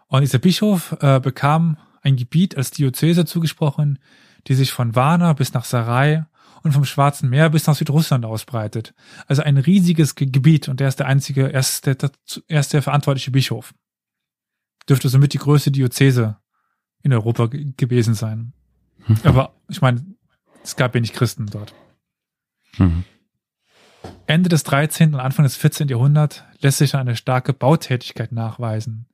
Und 0.06 0.20
dieser 0.20 0.38
Bischof 0.38 0.96
äh, 1.00 1.20
bekam 1.20 1.76
ein 2.02 2.16
Gebiet 2.16 2.56
als 2.56 2.70
Diözese 2.70 3.24
zugesprochen, 3.24 3.98
die 4.46 4.54
sich 4.54 4.72
von 4.72 4.94
Varna 4.94 5.32
bis 5.32 5.54
nach 5.54 5.64
Sarai 5.64 6.26
und 6.64 6.72
vom 6.72 6.84
Schwarzen 6.84 7.28
Meer 7.28 7.50
bis 7.50 7.66
nach 7.66 7.76
Südrussland 7.76 8.24
ausbreitet. 8.24 8.94
Also 9.26 9.42
ein 9.42 9.58
riesiges 9.58 10.14
Gebiet 10.14 10.68
und 10.68 10.80
er 10.80 10.88
ist 10.88 10.98
der 10.98 11.06
einzige, 11.06 11.52
er 11.52 11.60
ist 11.60 11.86
der, 11.86 11.96
er 12.48 12.60
ist 12.60 12.72
der 12.72 12.82
verantwortliche 12.82 13.30
Bischof. 13.30 13.74
Dürfte 14.88 15.08
somit 15.08 15.34
die 15.34 15.38
größte 15.38 15.70
Diözese 15.70 16.38
in 17.02 17.12
Europa 17.12 17.46
gewesen 17.46 18.14
sein. 18.14 18.54
Mhm. 19.06 19.18
Aber 19.24 19.54
ich 19.68 19.82
meine, 19.82 20.04
es 20.62 20.74
gab 20.74 20.94
wenig 20.94 21.12
Christen 21.12 21.46
dort. 21.46 21.74
Mhm. 22.78 23.04
Ende 24.26 24.48
des 24.48 24.64
13. 24.64 25.14
und 25.14 25.20
Anfang 25.20 25.44
des 25.44 25.56
14. 25.56 25.88
Jahrhunderts 25.88 26.42
lässt 26.60 26.78
sich 26.78 26.94
eine 26.94 27.14
starke 27.14 27.52
Bautätigkeit 27.52 28.32
nachweisen 28.32 29.06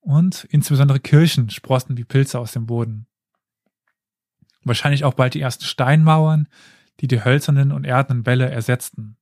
und 0.00 0.44
insbesondere 0.50 1.00
Kirchen 1.00 1.50
sprossen 1.50 1.96
wie 1.96 2.04
Pilze 2.04 2.38
aus 2.38 2.52
dem 2.52 2.66
Boden. 2.66 3.06
Wahrscheinlich 4.64 5.04
auch 5.04 5.14
bald 5.14 5.34
die 5.34 5.40
ersten 5.40 5.64
Steinmauern, 5.64 6.48
die 7.00 7.08
die 7.08 7.24
hölzernen 7.24 7.72
und 7.72 7.84
erdenen 7.84 8.26
Wälle 8.26 8.50
ersetzten. 8.50 9.16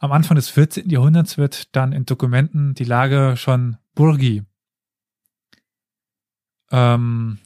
Am 0.00 0.12
Anfang 0.12 0.34
des 0.34 0.48
14. 0.48 0.88
Jahrhunderts 0.90 1.38
wird 1.38 1.74
dann 1.76 1.92
in 1.92 2.06
Dokumenten 2.06 2.74
die 2.74 2.84
Lage 2.84 3.36
schon 3.36 3.76
Burgi, 3.94 4.44
ähm, 6.72 7.38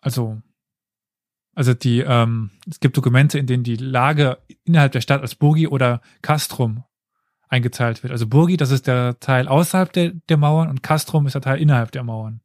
also 0.00 0.42
also 1.54 1.74
die, 1.74 2.00
ähm, 2.00 2.50
es 2.68 2.80
gibt 2.80 2.96
Dokumente, 2.96 3.38
in 3.38 3.46
denen 3.46 3.62
die 3.62 3.76
Lage 3.76 4.38
innerhalb 4.64 4.92
der 4.92 5.02
Stadt 5.02 5.20
als 5.20 5.34
Burgi 5.34 5.68
oder 5.68 6.00
Castrum 6.22 6.84
eingeteilt 7.48 8.02
wird. 8.02 8.10
Also 8.10 8.26
Burgi, 8.26 8.56
das 8.56 8.70
ist 8.70 8.86
der 8.86 9.20
Teil 9.20 9.48
außerhalb 9.48 9.92
der, 9.92 10.12
der 10.30 10.38
Mauern 10.38 10.70
und 10.70 10.82
Castrum 10.82 11.26
ist 11.26 11.34
der 11.34 11.42
Teil 11.42 11.60
innerhalb 11.60 11.92
der 11.92 12.04
Mauern. 12.04 12.40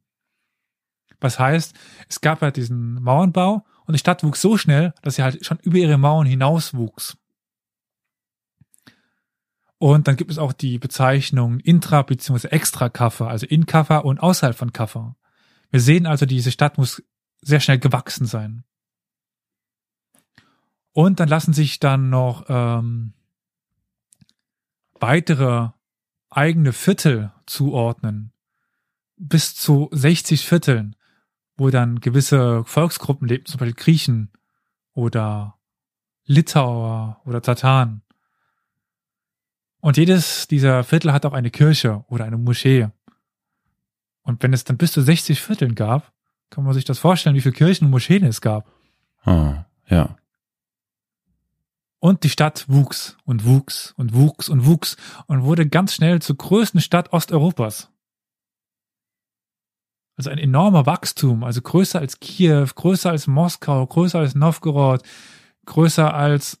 Was 1.20 1.38
heißt, 1.38 1.74
es 2.08 2.20
gab 2.20 2.42
halt 2.42 2.56
diesen 2.56 3.02
Mauernbau 3.02 3.64
und 3.86 3.92
die 3.92 3.98
Stadt 3.98 4.22
wuchs 4.22 4.40
so 4.40 4.56
schnell, 4.56 4.94
dass 5.02 5.16
sie 5.16 5.22
halt 5.22 5.44
schon 5.44 5.58
über 5.62 5.78
ihre 5.78 5.98
Mauern 5.98 6.26
hinaus 6.26 6.74
wuchs. 6.74 7.16
Und 9.78 10.08
dann 10.08 10.16
gibt 10.16 10.30
es 10.30 10.38
auch 10.38 10.52
die 10.52 10.78
Bezeichnung 10.78 11.58
Intra- 11.58 12.02
bzw. 12.02 12.48
Extra-Kaffer, 12.48 13.28
also 13.28 13.46
in 13.46 13.66
Kaffer 13.66 14.04
und 14.04 14.18
außerhalb 14.18 14.56
von 14.56 14.72
Kaffer. 14.72 15.16
Wir 15.70 15.80
sehen 15.80 16.06
also, 16.06 16.26
diese 16.26 16.50
Stadt 16.50 16.78
muss 16.78 17.02
sehr 17.40 17.60
schnell 17.60 17.78
gewachsen 17.78 18.26
sein. 18.26 18.64
Und 20.92 21.20
dann 21.20 21.28
lassen 21.28 21.52
sich 21.52 21.78
dann 21.78 22.10
noch 22.10 22.46
ähm, 22.48 23.12
weitere 24.94 25.68
eigene 26.28 26.72
Viertel 26.72 27.32
zuordnen. 27.46 28.32
Bis 29.16 29.54
zu 29.54 29.88
60 29.92 30.44
Vierteln, 30.46 30.96
wo 31.58 31.70
dann 31.70 32.00
gewisse 32.00 32.64
Volksgruppen 32.64 33.28
lebten, 33.28 33.50
zum 33.50 33.58
Beispiel 33.58 33.74
Griechen 33.74 34.30
oder 34.94 35.58
Litauer 36.24 37.20
oder 37.24 37.42
Tataren. 37.42 38.02
Und 39.80 39.96
jedes 39.96 40.48
dieser 40.48 40.84
Viertel 40.84 41.12
hat 41.12 41.26
auch 41.26 41.32
eine 41.32 41.50
Kirche 41.50 42.04
oder 42.08 42.24
eine 42.24 42.38
Moschee. 42.38 42.88
Und 44.22 44.42
wenn 44.42 44.52
es 44.52 44.64
dann 44.64 44.76
bis 44.76 44.92
zu 44.92 45.02
60 45.02 45.40
Vierteln 45.40 45.74
gab, 45.74 46.12
kann 46.50 46.64
man 46.64 46.74
sich 46.74 46.84
das 46.84 46.98
vorstellen, 46.98 47.36
wie 47.36 47.40
viele 47.40 47.54
Kirchen 47.54 47.86
und 47.86 47.90
Moscheen 47.90 48.24
es 48.24 48.40
gab. 48.40 48.70
Ah, 49.24 49.64
ja. 49.88 50.16
Und 52.00 52.22
die 52.22 52.30
Stadt 52.30 52.66
wuchs 52.68 53.16
und 53.24 53.44
wuchs 53.44 53.92
und 53.96 54.14
wuchs 54.14 54.48
und 54.48 54.64
wuchs 54.66 54.96
und 55.26 55.42
wurde 55.42 55.68
ganz 55.68 55.94
schnell 55.94 56.22
zur 56.22 56.36
größten 56.36 56.80
Stadt 56.80 57.12
Osteuropas. 57.12 57.90
Also 60.18 60.30
ein 60.30 60.38
enormer 60.38 60.84
Wachstum, 60.84 61.44
also 61.44 61.62
größer 61.62 62.00
als 62.00 62.18
Kiew, 62.18 62.66
größer 62.74 63.10
als 63.10 63.28
Moskau, 63.28 63.86
größer 63.86 64.18
als 64.18 64.34
Novgorod, 64.34 65.04
größer 65.64 66.12
als, 66.12 66.60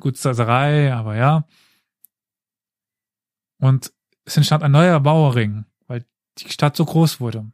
gut, 0.00 0.16
Saserei, 0.16 0.92
aber 0.92 1.14
ja. 1.14 1.46
Und 3.58 3.92
es 4.24 4.36
entstand 4.36 4.64
ein 4.64 4.72
neuer 4.72 4.98
Bauerring, 4.98 5.66
weil 5.86 6.04
die 6.38 6.50
Stadt 6.50 6.74
so 6.74 6.84
groß 6.84 7.20
wurde. 7.20 7.46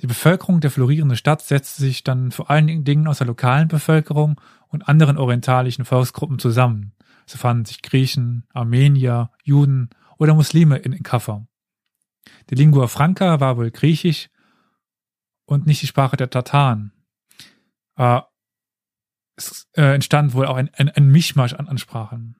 Die 0.00 0.06
Bevölkerung 0.06 0.60
der 0.60 0.70
florierenden 0.70 1.18
Stadt 1.18 1.42
setzte 1.42 1.82
sich 1.82 2.04
dann 2.04 2.30
vor 2.30 2.48
allen 2.48 2.84
Dingen 2.84 3.08
aus 3.08 3.18
der 3.18 3.26
lokalen 3.26 3.68
Bevölkerung 3.68 4.40
und 4.68 4.88
anderen 4.88 5.18
orientalischen 5.18 5.84
Volksgruppen 5.84 6.38
zusammen. 6.38 6.94
So 7.26 7.36
fanden 7.36 7.66
sich 7.66 7.82
Griechen, 7.82 8.46
Armenier, 8.54 9.32
Juden 9.42 9.90
oder 10.16 10.32
Muslime 10.32 10.78
in 10.78 11.02
Kaffa. 11.02 11.47
Die 12.50 12.54
Lingua 12.54 12.86
Franca 12.86 13.40
war 13.40 13.56
wohl 13.56 13.70
Griechisch 13.70 14.28
und 15.44 15.66
nicht 15.66 15.82
die 15.82 15.86
Sprache 15.86 16.16
der 16.16 16.30
Tataren. 16.30 16.92
Äh, 17.96 18.20
es 19.36 19.68
äh, 19.76 19.94
entstand 19.94 20.34
wohl 20.34 20.46
auch 20.46 20.56
ein, 20.56 20.70
ein, 20.74 20.88
ein 20.88 21.08
Mischmasch 21.08 21.54
an 21.54 21.68
Ansprachen. 21.68 22.36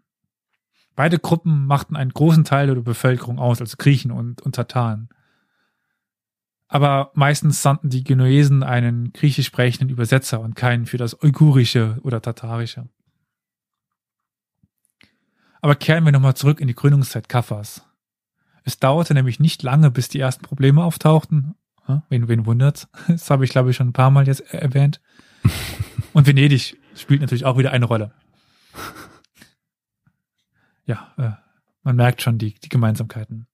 Beide 0.95 1.18
Gruppen 1.18 1.66
machten 1.66 1.95
einen 1.95 2.12
großen 2.12 2.45
Teil 2.45 2.66
der 2.66 2.74
Bevölkerung 2.74 3.39
aus, 3.39 3.61
also 3.61 3.76
Griechen 3.78 4.11
und, 4.11 4.43
und 4.43 4.55
Tataren 4.55 5.09
aber 6.68 7.11
meistens 7.14 7.62
sandten 7.62 7.89
die 7.89 8.05
Genuesen 8.05 8.62
einen 8.62 9.12
griechisch 9.12 9.47
sprechenden 9.47 9.89
Übersetzer 9.89 10.41
und 10.41 10.55
keinen 10.55 10.86
für 10.86 10.99
das 10.99 11.20
Uigurische 11.22 11.99
oder 12.03 12.20
Tatarische. 12.20 12.89
Aber 15.61 15.74
kehren 15.74 16.05
wir 16.05 16.12
nochmal 16.12 16.36
zurück 16.36 16.61
in 16.61 16.68
die 16.68 16.74
Gründungszeit 16.74 17.28
Kaffers. 17.28 17.88
Es 18.68 18.78
dauerte 18.78 19.14
nämlich 19.14 19.40
nicht 19.40 19.62
lange, 19.62 19.90
bis 19.90 20.10
die 20.10 20.20
ersten 20.20 20.44
Probleme 20.44 20.84
auftauchten. 20.84 21.54
Wen, 22.10 22.28
wen 22.28 22.44
wundert's? 22.44 22.86
Das 23.08 23.30
habe 23.30 23.46
ich, 23.46 23.50
glaube 23.50 23.70
ich, 23.70 23.76
schon 23.76 23.88
ein 23.88 23.92
paar 23.94 24.10
Mal 24.10 24.26
jetzt 24.26 24.42
erwähnt. 24.52 25.00
Und 26.12 26.26
Venedig 26.26 26.76
spielt 26.94 27.22
natürlich 27.22 27.46
auch 27.46 27.56
wieder 27.56 27.72
eine 27.72 27.86
Rolle. 27.86 28.12
Ja, 30.84 31.14
äh, 31.16 31.30
man 31.82 31.96
merkt 31.96 32.20
schon 32.20 32.36
die, 32.36 32.60
die 32.60 32.68
Gemeinsamkeiten. 32.68 33.46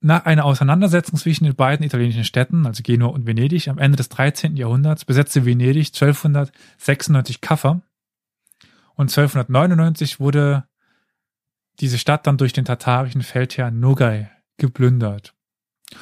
nach 0.00 0.24
einer 0.24 0.44
Auseinandersetzung 0.44 1.16
zwischen 1.16 1.44
den 1.44 1.54
beiden 1.54 1.86
italienischen 1.86 2.24
Städten, 2.24 2.66
also 2.66 2.82
Genua 2.82 3.10
und 3.10 3.28
Venedig, 3.28 3.68
am 3.68 3.78
Ende 3.78 3.96
des 3.96 4.08
13. 4.08 4.56
Jahrhunderts 4.56 5.04
besetzte 5.04 5.46
Venedig 5.46 5.86
1296 5.94 7.40
Kaffer 7.40 7.82
und 8.96 9.08
1299 9.08 10.18
wurde 10.18 10.64
diese 11.80 11.98
Stadt 11.98 12.26
dann 12.26 12.38
durch 12.38 12.52
den 12.52 12.64
tatarischen 12.64 13.22
Feldherr 13.22 13.70
Nogai 13.70 14.30
geplündert. 14.56 15.34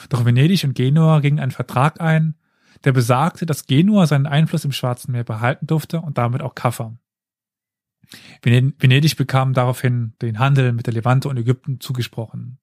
Doch 0.09 0.25
Venedig 0.25 0.65
und 0.65 0.75
Genua 0.75 1.21
gingen 1.21 1.41
einen 1.41 1.51
Vertrag 1.51 2.01
ein, 2.01 2.37
der 2.85 2.93
besagte, 2.93 3.47
dass 3.47 3.67
Genua 3.67 4.07
seinen 4.07 4.27
Einfluss 4.27 4.65
im 4.65 4.73
Schwarzen 4.73 5.13
Meer 5.13 5.25
behalten 5.25 5.67
durfte 5.67 6.01
und 6.01 6.19
damit 6.19 6.43
auch 6.43 6.55
Kaffer. 6.55 6.97
Venedig 8.43 9.17
bekam 9.17 9.53
daraufhin 9.53 10.15
den 10.21 10.39
Handel 10.39 10.73
mit 10.73 10.87
der 10.87 10.95
Levante 10.95 11.29
und 11.29 11.37
Ägypten 11.37 11.81
zugesprochen. 11.81 12.59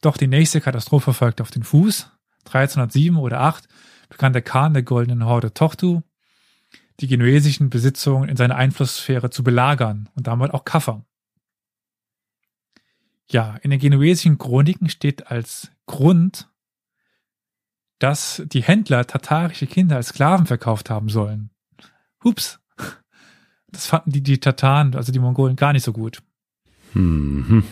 Doch 0.00 0.16
die 0.16 0.26
nächste 0.26 0.60
Katastrophe 0.60 1.14
folgte 1.14 1.42
auf 1.42 1.50
den 1.50 1.62
Fuß. 1.62 2.10
1307 2.44 3.16
oder 3.16 3.40
8 3.40 3.68
begann 4.08 4.32
der 4.32 4.42
Khan 4.42 4.74
der 4.74 4.82
Goldenen 4.82 5.24
Horde 5.24 5.54
Tochtu, 5.54 6.02
die 7.00 7.06
genuesischen 7.06 7.70
Besitzungen 7.70 8.28
in 8.28 8.36
seiner 8.36 8.56
Einflusssphäre 8.56 9.30
zu 9.30 9.44
belagern 9.44 10.08
und 10.14 10.26
damit 10.26 10.52
auch 10.52 10.64
Kaffer. 10.64 11.06
Ja, 13.32 13.56
in 13.62 13.70
den 13.70 13.80
genuesischen 13.80 14.36
Chroniken 14.36 14.90
steht 14.90 15.28
als 15.28 15.72
Grund, 15.86 16.50
dass 17.98 18.42
die 18.46 18.62
Händler 18.62 19.06
tatarische 19.06 19.66
Kinder 19.66 19.96
als 19.96 20.08
Sklaven 20.08 20.46
verkauft 20.46 20.90
haben 20.90 21.08
sollen. 21.08 21.50
Hups. 22.22 22.60
Das 23.68 23.86
fanden 23.86 24.12
die, 24.12 24.22
die 24.22 24.38
Tataren, 24.38 24.94
also 24.94 25.12
die 25.12 25.18
Mongolen, 25.18 25.56
gar 25.56 25.72
nicht 25.72 25.84
so 25.84 25.94
gut. 25.94 26.22
Mhm. 26.92 27.64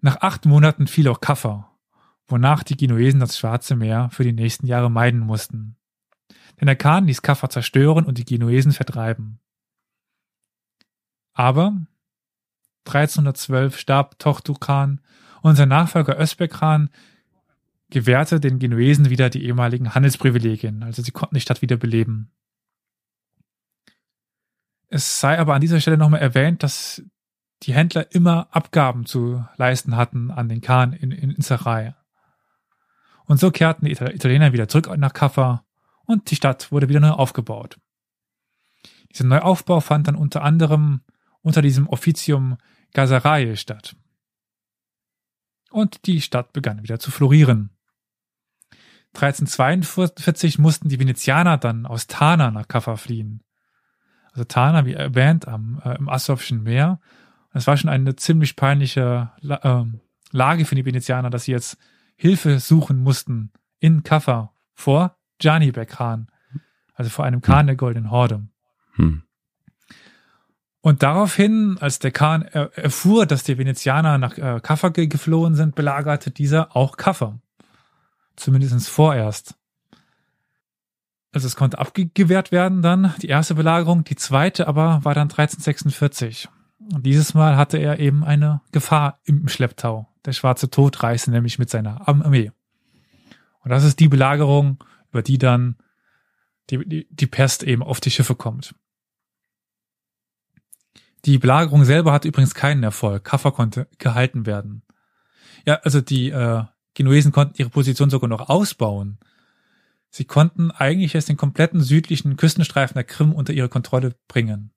Nach 0.00 0.20
acht 0.20 0.46
Monaten 0.46 0.86
fiel 0.86 1.08
auch 1.08 1.20
Kaffer, 1.20 1.76
wonach 2.28 2.62
die 2.62 2.76
Genuesen 2.76 3.18
das 3.18 3.36
Schwarze 3.36 3.74
Meer 3.74 4.10
für 4.12 4.22
die 4.22 4.32
nächsten 4.32 4.68
Jahre 4.68 4.90
meiden 4.92 5.18
mussten. 5.18 5.76
Denn 6.60 6.66
der 6.66 6.76
Khan 6.76 7.06
ließ 7.06 7.22
Kaffer 7.22 7.50
zerstören 7.50 8.04
und 8.04 8.18
die 8.18 8.24
Genuesen 8.24 8.70
vertreiben. 8.70 9.40
Aber 11.32 11.74
1312 12.86 13.78
starb 13.78 14.18
Tochtu 14.18 14.54
Khan 14.54 15.00
und 15.42 15.56
sein 15.56 15.68
Nachfolger 15.68 16.18
Özbek 16.18 16.54
gewährte 17.90 18.40
den 18.40 18.58
Genuesen 18.58 19.10
wieder 19.10 19.30
die 19.30 19.44
ehemaligen 19.44 19.94
Handelsprivilegien, 19.94 20.82
also 20.82 21.02
sie 21.02 21.10
konnten 21.10 21.34
die 21.34 21.40
Stadt 21.40 21.62
wieder 21.62 21.76
beleben. 21.76 22.30
Es 24.88 25.20
sei 25.20 25.38
aber 25.38 25.54
an 25.54 25.60
dieser 25.60 25.80
Stelle 25.80 25.98
nochmal 25.98 26.20
erwähnt, 26.20 26.62
dass 26.62 27.02
die 27.62 27.74
Händler 27.74 28.12
immer 28.12 28.48
Abgaben 28.50 29.06
zu 29.06 29.44
leisten 29.56 29.96
hatten 29.96 30.30
an 30.30 30.48
den 30.48 30.60
Khan 30.60 30.92
in, 30.92 31.12
in, 31.12 31.30
in 31.30 31.42
Sarai. 31.42 31.94
Und 33.26 33.38
so 33.38 33.50
kehrten 33.50 33.84
die 33.84 33.92
Italiener 33.92 34.52
wieder 34.52 34.66
zurück 34.66 34.90
nach 34.96 35.12
Kaffa 35.12 35.64
und 36.04 36.30
die 36.30 36.36
Stadt 36.36 36.72
wurde 36.72 36.88
wieder 36.88 37.00
neu 37.00 37.10
aufgebaut. 37.10 37.78
Dieser 39.12 39.24
Neuaufbau 39.24 39.80
fand 39.80 40.08
dann 40.08 40.16
unter 40.16 40.42
anderem 40.42 41.02
unter 41.42 41.62
diesem 41.62 41.88
Officium 41.88 42.58
Gazarae 42.92 43.56
statt. 43.56 43.96
Und 45.70 46.06
die 46.06 46.20
Stadt 46.20 46.52
begann 46.52 46.82
wieder 46.82 46.98
zu 46.98 47.10
florieren. 47.10 47.70
1342 49.14 50.58
mussten 50.58 50.88
die 50.88 51.00
Venezianer 51.00 51.58
dann 51.58 51.86
aus 51.86 52.06
Tana 52.06 52.50
nach 52.50 52.68
Kaffa 52.68 52.96
fliehen. 52.96 53.42
Also 54.32 54.44
Tana, 54.44 54.86
wie 54.86 54.94
erwähnt, 54.94 55.48
am, 55.48 55.80
äh, 55.84 55.96
im 55.96 56.08
Asowschen 56.08 56.62
Meer. 56.62 57.00
Es 57.52 57.66
war 57.66 57.76
schon 57.76 57.90
eine 57.90 58.14
ziemlich 58.14 58.54
peinliche 58.54 59.32
äh, 59.42 59.84
Lage 60.30 60.64
für 60.64 60.76
die 60.76 60.84
Venezianer, 60.84 61.30
dass 61.30 61.44
sie 61.44 61.52
jetzt 61.52 61.76
Hilfe 62.14 62.60
suchen 62.60 62.98
mussten 62.98 63.52
in 63.78 64.02
Kaffa 64.04 64.54
vor 64.74 65.16
Janibek 65.40 65.88
Khan, 65.88 66.28
also 66.94 67.10
vor 67.10 67.24
einem 67.24 67.40
Khan 67.40 67.66
der 67.66 67.76
Goldenen 67.76 68.10
Horde. 68.10 68.46
Hm. 68.94 69.22
Und 70.82 71.02
daraufhin, 71.02 71.76
als 71.80 71.98
der 71.98 72.10
Khan 72.10 72.42
erfuhr, 72.42 73.26
dass 73.26 73.44
die 73.44 73.58
Venezianer 73.58 74.16
nach 74.16 74.38
äh, 74.38 74.60
Kaffa 74.62 74.88
geflohen 74.88 75.54
sind, 75.54 75.74
belagerte 75.74 76.30
dieser 76.30 76.74
auch 76.74 76.96
Kaffa. 76.96 77.38
Zumindest 78.36 78.88
vorerst. 78.88 79.56
Also 81.32 81.46
es 81.46 81.54
konnte 81.54 81.78
abgewehrt 81.78 82.50
werden 82.50 82.82
dann, 82.82 83.14
die 83.20 83.28
erste 83.28 83.54
Belagerung. 83.54 84.04
Die 84.04 84.16
zweite 84.16 84.66
aber 84.66 85.04
war 85.04 85.14
dann 85.14 85.28
1346. 85.30 86.48
Und 86.92 87.04
dieses 87.04 87.34
Mal 87.34 87.56
hatte 87.56 87.76
er 87.76 88.00
eben 88.00 88.24
eine 88.24 88.62
Gefahr 88.72 89.20
im 89.24 89.48
Schlepptau. 89.48 90.08
Der 90.24 90.32
schwarze 90.32 90.70
Tod 90.70 91.02
reiste 91.02 91.30
nämlich 91.30 91.58
mit 91.58 91.70
seiner 91.70 92.08
Armee. 92.08 92.50
Und 93.62 93.70
das 93.70 93.84
ist 93.84 94.00
die 94.00 94.08
Belagerung, 94.08 94.82
über 95.10 95.22
die 95.22 95.38
dann 95.38 95.76
die, 96.70 96.78
die, 96.88 97.06
die 97.10 97.26
Pest 97.26 97.62
eben 97.62 97.82
auf 97.82 98.00
die 98.00 98.10
Schiffe 98.10 98.34
kommt. 98.34 98.74
Die 101.24 101.38
Belagerung 101.38 101.84
selber 101.84 102.12
hatte 102.12 102.28
übrigens 102.28 102.54
keinen 102.54 102.82
Erfolg. 102.82 103.24
Kaffa 103.24 103.50
konnte 103.50 103.88
gehalten 103.98 104.46
werden. 104.46 104.82
Ja, 105.66 105.80
also 105.82 106.00
die 106.00 106.30
äh, 106.30 106.64
Genuesen 106.94 107.32
konnten 107.32 107.54
ihre 107.58 107.70
Position 107.70 108.10
sogar 108.10 108.28
noch 108.28 108.48
ausbauen. 108.48 109.18
Sie 110.08 110.24
konnten 110.24 110.70
eigentlich 110.70 111.14
erst 111.14 111.28
den 111.28 111.36
kompletten 111.36 111.80
südlichen 111.80 112.36
Küstenstreifen 112.36 112.94
der 112.94 113.04
Krim 113.04 113.32
unter 113.32 113.52
ihre 113.52 113.68
Kontrolle 113.68 114.16
bringen. 114.28 114.72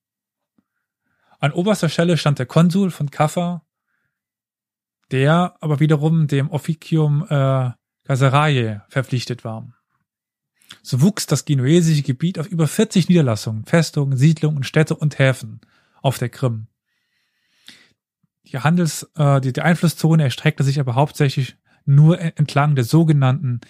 An 1.40 1.52
oberster 1.52 1.90
Stelle 1.90 2.18
stand 2.18 2.40
der 2.40 2.46
Konsul 2.46 2.92
von 2.92 3.10
Kaffa, 3.10 3.66
der 5.12 5.56
aber 5.60 5.80
wiederum 5.80 6.28
dem 6.28 6.52
Officium 6.52 7.26
äh, 7.30 7.72
Gazaraye 8.04 8.82
verpflichtet 8.90 9.44
war. 9.44 9.74
So 10.82 11.02
wuchs 11.02 11.26
das 11.26 11.46
genuesische 11.46 12.04
Gebiet 12.04 12.38
auf 12.38 12.48
über 12.48 12.68
40 12.68 13.10
Niederlassungen, 13.10 13.66
Festungen, 13.66 14.18
Siedlungen, 14.18 14.64
Städte 14.64 14.96
und 14.96 15.20
Häfen 15.20 15.62
auf 16.04 16.20
der 16.20 16.30
Krim. 16.30 16.68
Die 18.44 18.60
Handels, 18.60 19.10
äh, 19.16 19.42
die, 19.42 19.54
die 19.54 19.62
Einflusszone 19.62 20.24
erstreckte 20.24 20.64
sich 20.64 20.80
aber 20.80 20.94
hauptsächlich 20.94 21.58
nur 21.86 22.20
entlang 22.20 22.76
der 22.76 22.84
sogenannten 22.84 23.62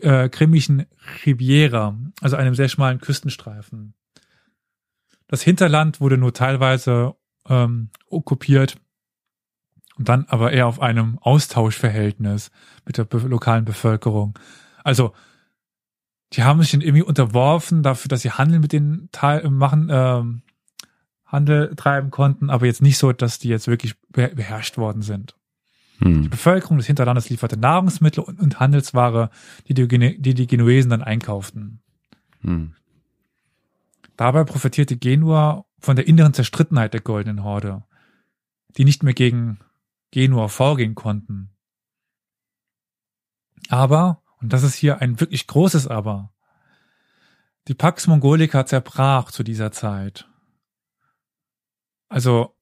äh, 0.00 0.28
krimischen 0.28 0.86
Riviera, 1.24 1.96
also 2.20 2.36
einem 2.36 2.54
sehr 2.54 2.68
schmalen 2.68 3.00
Küstenstreifen. 3.00 3.94
Das 5.28 5.42
Hinterland 5.42 6.00
wurde 6.00 6.16
nur 6.16 6.32
teilweise 6.32 7.14
ähm, 7.48 7.90
okkupiert 8.08 8.76
und 9.96 10.08
dann 10.08 10.26
aber 10.28 10.52
eher 10.52 10.66
auf 10.66 10.80
einem 10.80 11.18
Austauschverhältnis 11.20 12.50
mit 12.84 12.98
der 12.98 13.04
be 13.04 13.18
lokalen 13.18 13.64
Bevölkerung. 13.64 14.38
Also 14.82 15.12
die 16.32 16.42
haben 16.42 16.60
sich 16.62 16.74
irgendwie 16.74 17.02
unterworfen 17.02 17.82
dafür, 17.82 18.08
dass 18.08 18.22
sie 18.22 18.30
Handel 18.30 18.60
mit 18.60 18.72
den 18.72 19.08
Teil 19.12 19.48
machen, 19.50 19.88
ähm, 19.90 20.42
Handel 21.26 21.74
treiben 21.74 22.10
konnten, 22.10 22.50
aber 22.50 22.66
jetzt 22.66 22.82
nicht 22.82 22.98
so, 22.98 23.12
dass 23.12 23.38
die 23.38 23.48
jetzt 23.48 23.66
wirklich 23.66 23.94
beherrscht 24.10 24.78
worden 24.78 25.02
sind. 25.02 25.34
Hm. 25.98 26.22
Die 26.22 26.28
Bevölkerung 26.28 26.76
des 26.76 26.86
Hinterlandes 26.86 27.30
lieferte 27.30 27.56
Nahrungsmittel 27.56 28.22
und, 28.22 28.40
und 28.40 28.60
Handelsware, 28.60 29.30
die 29.68 29.74
die, 29.74 29.88
die 30.20 30.34
die 30.34 30.46
Genuesen 30.46 30.90
dann 30.90 31.02
einkauften. 31.02 31.80
Hm. 32.42 32.74
Dabei 34.16 34.44
profitierte 34.44 34.96
Genua 34.96 35.64
von 35.78 35.96
der 35.96 36.06
inneren 36.06 36.32
Zerstrittenheit 36.32 36.94
der 36.94 37.00
Goldenen 37.00 37.44
Horde, 37.44 37.82
die 38.76 38.84
nicht 38.84 39.02
mehr 39.02 39.14
gegen 39.14 39.58
Genua 40.10 40.48
vorgehen 40.48 40.94
konnten. 40.94 41.50
Aber, 43.68 44.22
und 44.40 44.52
das 44.52 44.62
ist 44.62 44.74
hier 44.74 45.00
ein 45.00 45.20
wirklich 45.20 45.46
großes 45.46 45.88
Aber, 45.88 46.32
die 47.68 47.74
Pax 47.74 48.06
Mongolica 48.06 48.64
zerbrach 48.64 49.32
zu 49.32 49.42
dieser 49.42 49.72
Zeit. 49.72 50.28
Also, 52.08 52.56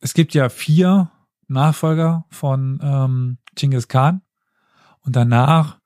es 0.00 0.14
gibt 0.14 0.34
ja 0.34 0.48
vier 0.48 1.10
Nachfolger 1.48 2.26
von 2.30 2.78
ähm, 2.82 3.38
Genghis 3.54 3.88
Khan. 3.88 4.22
Und 5.00 5.16
danach 5.16 5.80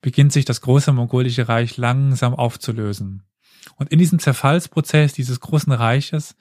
beginnt 0.00 0.32
sich 0.32 0.44
das 0.44 0.60
große 0.60 0.92
mongolische 0.92 1.48
Reich 1.48 1.76
langsam 1.76 2.34
aufzulösen. 2.34 3.22
Und 3.76 3.90
in 3.90 3.98
diesem 3.98 4.18
Zerfallsprozess 4.18 5.12
dieses 5.12 5.40
großen 5.40 5.72
Reiches 5.72 6.36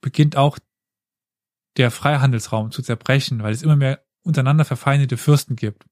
beginnt 0.00 0.36
auch 0.36 0.58
der 1.76 1.90
Freihandelsraum 1.90 2.70
zu 2.70 2.82
zerbrechen, 2.82 3.42
weil 3.42 3.52
es 3.52 3.62
immer 3.62 3.76
mehr 3.76 4.04
untereinander 4.22 4.64
verfeindete 4.64 5.16
Fürsten 5.16 5.56
gibt. 5.56 5.86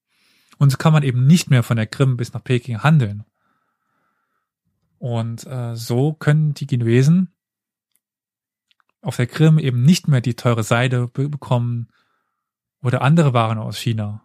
Und 0.59 0.71
so 0.71 0.77
kann 0.77 0.93
man 0.93 1.03
eben 1.03 1.27
nicht 1.27 1.51
mehr 1.51 1.63
von 1.63 1.77
der 1.77 1.87
Krim 1.87 2.17
bis 2.17 2.33
nach 2.33 2.45
Peking 2.45 2.83
handeln. 2.83 3.25
Und 4.99 5.47
äh, 5.47 5.75
so 5.75 6.13
können 6.13 6.53
die 6.53 6.67
Genuesen 6.67 7.33
auf 9.03 9.17
der 9.17 9.27
Krim 9.27 9.59
eben 9.59 9.83
nicht 9.83 10.09
mehr 10.09 10.21
die 10.21 10.35
teure 10.35 10.63
Seide 10.63 11.09
bekommen 11.09 11.89
oder 12.83 13.03
andere 13.03 13.33
Waren 13.33 13.59
aus 13.59 13.79
China. 13.79 14.23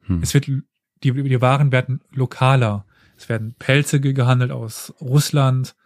Hm. 0.00 0.22
Es 0.22 0.34
wird, 0.34 0.46
die, 0.46 0.62
die 1.02 1.40
Waren 1.40 1.72
werden 1.72 2.00
lokaler. 2.10 2.86
Es 3.16 3.28
werden 3.28 3.54
Pelze 3.54 4.00
gehandelt 4.00 4.50
aus 4.50 4.94
Russland 5.00 5.76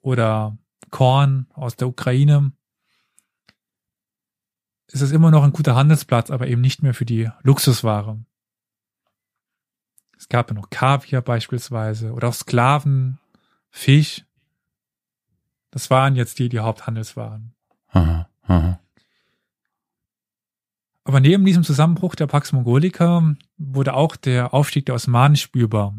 oder 0.00 0.58
Korn 0.90 1.46
aus 1.52 1.76
der 1.76 1.88
Ukraine. 1.88 2.52
ist 4.88 5.00
es 5.02 5.10
immer 5.10 5.30
noch 5.30 5.42
ein 5.42 5.52
guter 5.52 5.74
Handelsplatz, 5.74 6.30
aber 6.30 6.46
eben 6.46 6.60
nicht 6.60 6.82
mehr 6.82 6.94
für 6.94 7.04
die 7.04 7.30
Luxusware. 7.42 8.24
Es 10.16 10.28
gab 10.28 10.50
ja 10.50 10.54
noch 10.54 10.70
Kaviar 10.70 11.20
beispielsweise 11.20 12.12
oder 12.12 12.28
auch 12.28 12.34
Sklaven, 12.34 13.18
Fisch. 13.70 14.24
Das 15.70 15.90
waren 15.90 16.14
jetzt 16.14 16.38
die, 16.38 16.48
die 16.48 16.60
Haupthandelswaren. 16.60 17.53
Aber 21.04 21.20
neben 21.20 21.44
diesem 21.44 21.62
Zusammenbruch 21.62 22.14
der 22.14 22.26
Pax 22.26 22.52
Mongolica 22.52 23.34
wurde 23.58 23.94
auch 23.94 24.16
der 24.16 24.54
Aufstieg 24.54 24.86
der 24.86 24.94
Osmanen 24.94 25.36
spürbar. 25.36 25.94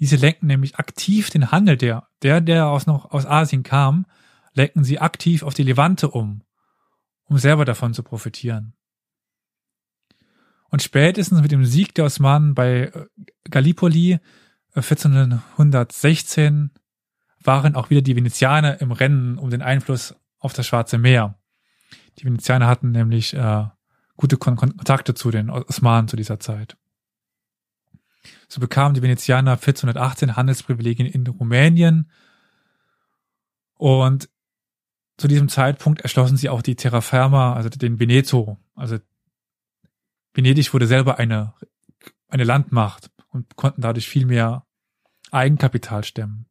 Diese 0.00 0.16
lenken 0.16 0.46
nämlich 0.46 0.76
aktiv 0.76 1.30
den 1.30 1.50
Handel 1.50 1.76
der, 1.76 2.08
der, 2.22 2.40
der 2.40 2.68
aus 2.68 2.86
noch 2.86 3.10
aus 3.10 3.26
Asien 3.26 3.62
kam, 3.62 4.06
lenken 4.54 4.84
sie 4.84 4.98
aktiv 4.98 5.42
auf 5.42 5.54
die 5.54 5.62
Levante 5.62 6.10
um, 6.10 6.42
um 7.24 7.38
selber 7.38 7.64
davon 7.64 7.94
zu 7.94 8.02
profitieren. 8.02 8.74
Und 10.70 10.82
spätestens 10.82 11.40
mit 11.40 11.50
dem 11.50 11.64
Sieg 11.64 11.94
der 11.94 12.04
Osmanen 12.04 12.54
bei 12.54 12.92
äh, 12.92 13.06
Gallipoli 13.50 14.18
1416 14.74 16.70
äh, 16.74 16.78
waren 17.44 17.74
auch 17.74 17.88
wieder 17.88 18.02
die 18.02 18.16
Venezianer 18.16 18.80
im 18.80 18.92
Rennen 18.92 19.38
um 19.38 19.48
den 19.48 19.62
Einfluss 19.62 20.14
auf 20.38 20.52
das 20.52 20.66
Schwarze 20.66 20.98
Meer. 20.98 21.38
Die 22.18 22.24
Venezianer 22.24 22.66
hatten 22.66 22.90
nämlich 22.90 23.34
äh, 23.34 23.66
gute 24.16 24.36
Kon 24.36 24.56
Kontakte 24.56 25.14
zu 25.14 25.30
den 25.30 25.50
Osmanen 25.50 26.08
zu 26.08 26.16
dieser 26.16 26.40
Zeit. 26.40 26.76
So 28.48 28.60
bekamen 28.60 28.94
die 28.94 29.02
Venezianer 29.02 29.52
1418 29.52 30.36
Handelsprivilegien 30.36 31.06
in 31.06 31.26
Rumänien 31.26 32.10
und 33.74 34.28
zu 35.16 35.28
diesem 35.28 35.48
Zeitpunkt 35.48 36.00
erschlossen 36.02 36.36
sie 36.36 36.48
auch 36.48 36.62
die 36.62 36.76
Terraferma, 36.76 37.54
also 37.54 37.68
den 37.68 37.98
Veneto. 37.98 38.58
Also 38.74 38.98
Venedig 40.32 40.72
wurde 40.72 40.86
selber 40.86 41.18
eine, 41.18 41.54
eine 42.28 42.44
Landmacht 42.44 43.10
und 43.28 43.56
konnten 43.56 43.82
dadurch 43.82 44.08
viel 44.08 44.26
mehr 44.26 44.64
Eigenkapital 45.30 46.04
stemmen. 46.04 46.46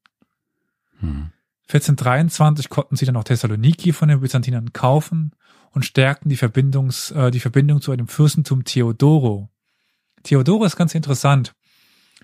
Hm. 1.00 1.32
1423 1.68 2.70
konnten 2.70 2.96
sie 2.96 3.06
dann 3.06 3.18
auch 3.18 3.26
Thessaloniki 3.26 3.92
von 3.92 4.08
den 4.08 4.22
Byzantinern 4.22 4.72
kaufen 4.72 5.32
und 5.72 5.84
stärkten 5.84 6.30
die, 6.30 6.38
Verbindungs, 6.38 7.12
äh, 7.12 7.30
die 7.30 7.42
Verbindung 7.42 7.82
zu 7.82 7.92
einem 7.92 8.08
Fürstentum 8.08 8.64
Theodoro. 8.64 9.50
Theodoro 10.24 10.64
ist 10.64 10.78
ganz 10.78 10.96
interessant. 10.96 11.54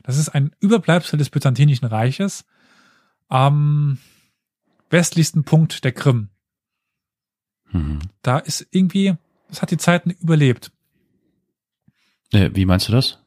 Das 0.03 0.17
ist 0.17 0.29
ein 0.29 0.51
Überbleibsel 0.59 1.17
des 1.17 1.29
Byzantinischen 1.29 1.85
Reiches 1.87 2.45
am 3.27 3.97
westlichsten 4.89 5.43
Punkt 5.43 5.83
der 5.83 5.91
Krim. 5.91 6.29
Mhm. 7.71 7.99
Da 8.21 8.39
ist 8.39 8.65
irgendwie, 8.71 9.15
das 9.49 9.61
hat 9.61 9.71
die 9.71 9.77
Zeiten 9.77 10.11
überlebt. 10.11 10.71
Äh, 12.31 12.51
wie 12.53 12.65
meinst 12.65 12.87
du 12.87 12.93
das? 12.93 13.19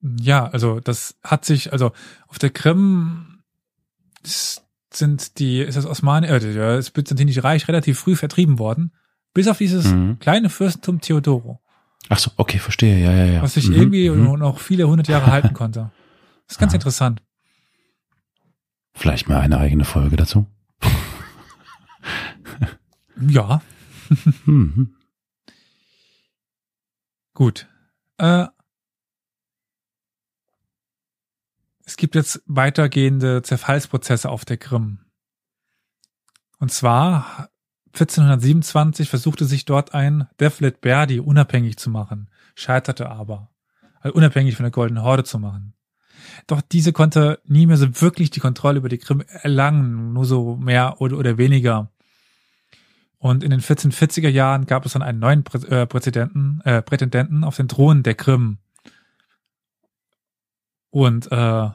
Ja, 0.00 0.46
also 0.46 0.78
das 0.80 1.16
hat 1.24 1.44
sich, 1.44 1.72
also 1.72 1.92
auf 2.28 2.38
der 2.38 2.50
Krim 2.50 3.35
sind 4.92 5.38
die, 5.38 5.60
ist 5.60 5.76
das 5.76 5.86
Osmani, 5.86 6.26
äh, 6.26 6.54
das 6.54 6.90
Byzantinische 6.90 7.44
Reich 7.44 7.68
relativ 7.68 7.98
früh 7.98 8.16
vertrieben 8.16 8.58
worden, 8.58 8.92
bis 9.34 9.48
auf 9.48 9.58
dieses 9.58 9.86
mhm. 9.86 10.18
kleine 10.18 10.48
Fürstentum 10.48 11.00
Theodoro. 11.00 11.60
Ach 12.08 12.18
so, 12.18 12.30
okay, 12.36 12.58
verstehe, 12.58 12.98
ja, 12.98 13.12
ja, 13.12 13.24
ja. 13.24 13.42
Was 13.42 13.54
sich 13.54 13.68
mhm. 13.68 13.76
irgendwie 13.76 14.10
mhm. 14.10 14.38
noch 14.38 14.60
viele 14.60 14.88
hundert 14.88 15.08
Jahre 15.08 15.26
halten 15.26 15.52
konnte. 15.54 15.90
Das 16.46 16.56
ist 16.56 16.58
ganz 16.58 16.72
ah. 16.72 16.76
interessant. 16.76 17.22
Vielleicht 18.94 19.28
mal 19.28 19.40
eine 19.40 19.58
eigene 19.58 19.84
Folge 19.84 20.16
dazu. 20.16 20.46
ja. 23.28 23.60
mhm. 24.46 24.94
Gut. 27.34 27.66
Äh, 28.18 28.46
es 31.96 31.98
gibt 31.98 32.14
jetzt 32.14 32.42
weitergehende 32.44 33.40
Zerfallsprozesse 33.40 34.28
auf 34.28 34.44
der 34.44 34.58
Krim. 34.58 34.98
Und 36.58 36.70
zwar 36.70 37.48
1427 37.94 39.08
versuchte 39.08 39.46
sich 39.46 39.64
dort 39.64 39.94
ein 39.94 40.28
Devlet 40.38 40.82
Berdi 40.82 41.20
unabhängig 41.20 41.78
zu 41.78 41.88
machen, 41.88 42.28
scheiterte 42.54 43.08
aber, 43.08 43.48
also 44.02 44.14
unabhängig 44.14 44.56
von 44.56 44.64
der 44.64 44.72
Goldenen 44.72 45.04
Horde 45.04 45.24
zu 45.24 45.38
machen. 45.38 45.72
Doch 46.46 46.60
diese 46.60 46.92
konnte 46.92 47.40
nie 47.46 47.64
mehr 47.64 47.78
so 47.78 48.02
wirklich 48.02 48.30
die 48.30 48.40
Kontrolle 48.40 48.76
über 48.76 48.90
die 48.90 48.98
Krim 48.98 49.24
erlangen, 49.26 50.12
nur 50.12 50.26
so 50.26 50.54
mehr 50.56 51.00
oder, 51.00 51.16
oder 51.16 51.38
weniger. 51.38 51.90
Und 53.16 53.42
in 53.42 53.48
den 53.48 53.62
1440er 53.62 54.28
Jahren 54.28 54.66
gab 54.66 54.84
es 54.84 54.92
dann 54.92 55.00
einen 55.00 55.18
neuen 55.18 55.44
Prä 55.44 55.60
äh, 55.66 55.84
äh, 55.84 56.82
Prätendenten 56.82 57.42
auf 57.42 57.56
den 57.56 57.68
Thron 57.68 58.02
der 58.02 58.16
Krim. 58.16 58.58
Und 60.90 61.32
äh, 61.32 61.70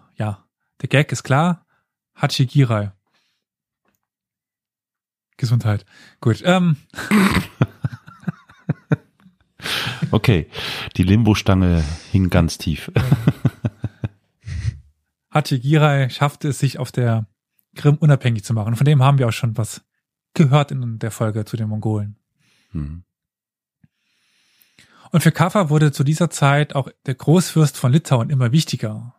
der 0.81 0.89
Gag 0.89 1.11
ist 1.11 1.23
klar, 1.23 1.65
Hachi 2.15 2.45
Girai. 2.45 2.91
Gesundheit. 5.37 5.85
Gut. 6.19 6.41
Ähm. 6.45 6.77
okay, 10.11 10.47
die 10.97 11.03
Limbo-Stange 11.03 11.83
hing 12.11 12.29
ganz 12.29 12.57
tief. 12.57 12.91
Hachi 15.31 15.59
Girai 15.59 16.09
schaffte 16.09 16.49
es, 16.49 16.59
sich 16.59 16.77
auf 16.77 16.91
der 16.91 17.27
Krim 17.75 17.95
unabhängig 17.95 18.43
zu 18.43 18.53
machen. 18.53 18.75
Von 18.75 18.85
dem 18.85 19.01
haben 19.01 19.17
wir 19.17 19.27
auch 19.27 19.33
schon 19.33 19.57
was 19.57 19.81
gehört 20.33 20.71
in 20.71 20.99
der 20.99 21.11
Folge 21.11 21.45
zu 21.45 21.57
den 21.57 21.69
Mongolen. 21.69 22.17
Mhm. 22.71 23.03
Und 25.11 25.21
für 25.21 25.31
Kaffa 25.31 25.69
wurde 25.69 25.91
zu 25.91 26.03
dieser 26.03 26.29
Zeit 26.29 26.75
auch 26.75 26.89
der 27.05 27.15
Großfürst 27.15 27.77
von 27.77 27.91
Litauen 27.91 28.29
immer 28.29 28.51
wichtiger. 28.51 29.15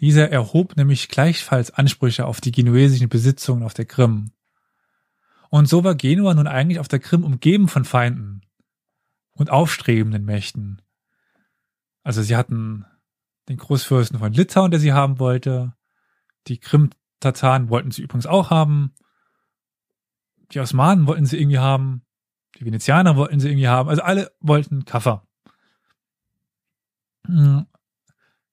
Dieser 0.00 0.30
erhob 0.30 0.76
nämlich 0.76 1.08
gleichfalls 1.08 1.70
Ansprüche 1.70 2.24
auf 2.26 2.40
die 2.40 2.52
genuesischen 2.52 3.08
Besitzungen 3.08 3.62
auf 3.62 3.74
der 3.74 3.84
Krim. 3.84 4.32
Und 5.50 5.68
so 5.68 5.84
war 5.84 5.94
Genua 5.94 6.32
nun 6.32 6.46
eigentlich 6.46 6.78
auf 6.78 6.88
der 6.88 7.00
Krim 7.00 7.24
umgeben 7.24 7.68
von 7.68 7.84
Feinden 7.84 8.42
und 9.32 9.50
aufstrebenden 9.50 10.24
Mächten. 10.24 10.80
Also 12.02 12.22
sie 12.22 12.36
hatten 12.36 12.86
den 13.48 13.58
Großfürsten 13.58 14.18
von 14.18 14.32
Litauen, 14.32 14.70
der 14.70 14.80
sie 14.80 14.92
haben 14.92 15.18
wollte. 15.18 15.74
Die 16.46 16.58
Krim-Tataren 16.58 17.68
wollten 17.68 17.90
sie 17.90 18.02
übrigens 18.02 18.26
auch 18.26 18.50
haben. 18.50 18.94
Die 20.52 20.60
Osmanen 20.60 21.06
wollten 21.06 21.26
sie 21.26 21.38
irgendwie 21.38 21.58
haben. 21.58 22.02
Die 22.58 22.64
Venezianer 22.64 23.16
wollten 23.16 23.40
sie 23.40 23.48
irgendwie 23.48 23.68
haben. 23.68 23.88
Also 23.88 24.02
alle 24.02 24.32
wollten 24.40 24.84
Kaffer. 24.84 25.26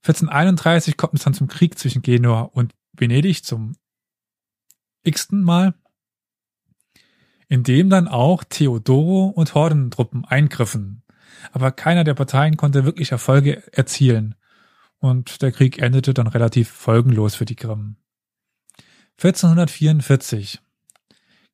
1431 0.04 0.94
hm. 0.94 0.98
kommt 0.98 1.14
es 1.16 1.24
dann 1.24 1.34
zum 1.34 1.48
Krieg 1.48 1.78
zwischen 1.78 2.02
Genua 2.02 2.42
und 2.42 2.74
Venedig 2.94 3.44
zum 3.44 3.76
x-ten 5.04 5.42
Mal, 5.42 5.74
in 7.48 7.64
dem 7.64 7.90
dann 7.90 8.08
auch 8.08 8.44
Theodoro 8.44 9.28
und 9.28 9.54
Hordentruppen 9.54 10.26
eingriffen. 10.26 11.04
Aber 11.52 11.72
keiner 11.72 12.04
der 12.04 12.14
Parteien 12.14 12.58
konnte 12.58 12.84
wirklich 12.84 13.12
Erfolge 13.12 13.64
erzielen. 13.74 14.36
Und 15.00 15.42
der 15.42 15.52
Krieg 15.52 15.80
endete 15.80 16.14
dann 16.14 16.28
relativ 16.28 16.70
folgenlos 16.70 17.36
für 17.36 17.46
die 17.46 17.56
Krim. 17.56 17.98
1444 19.20 20.60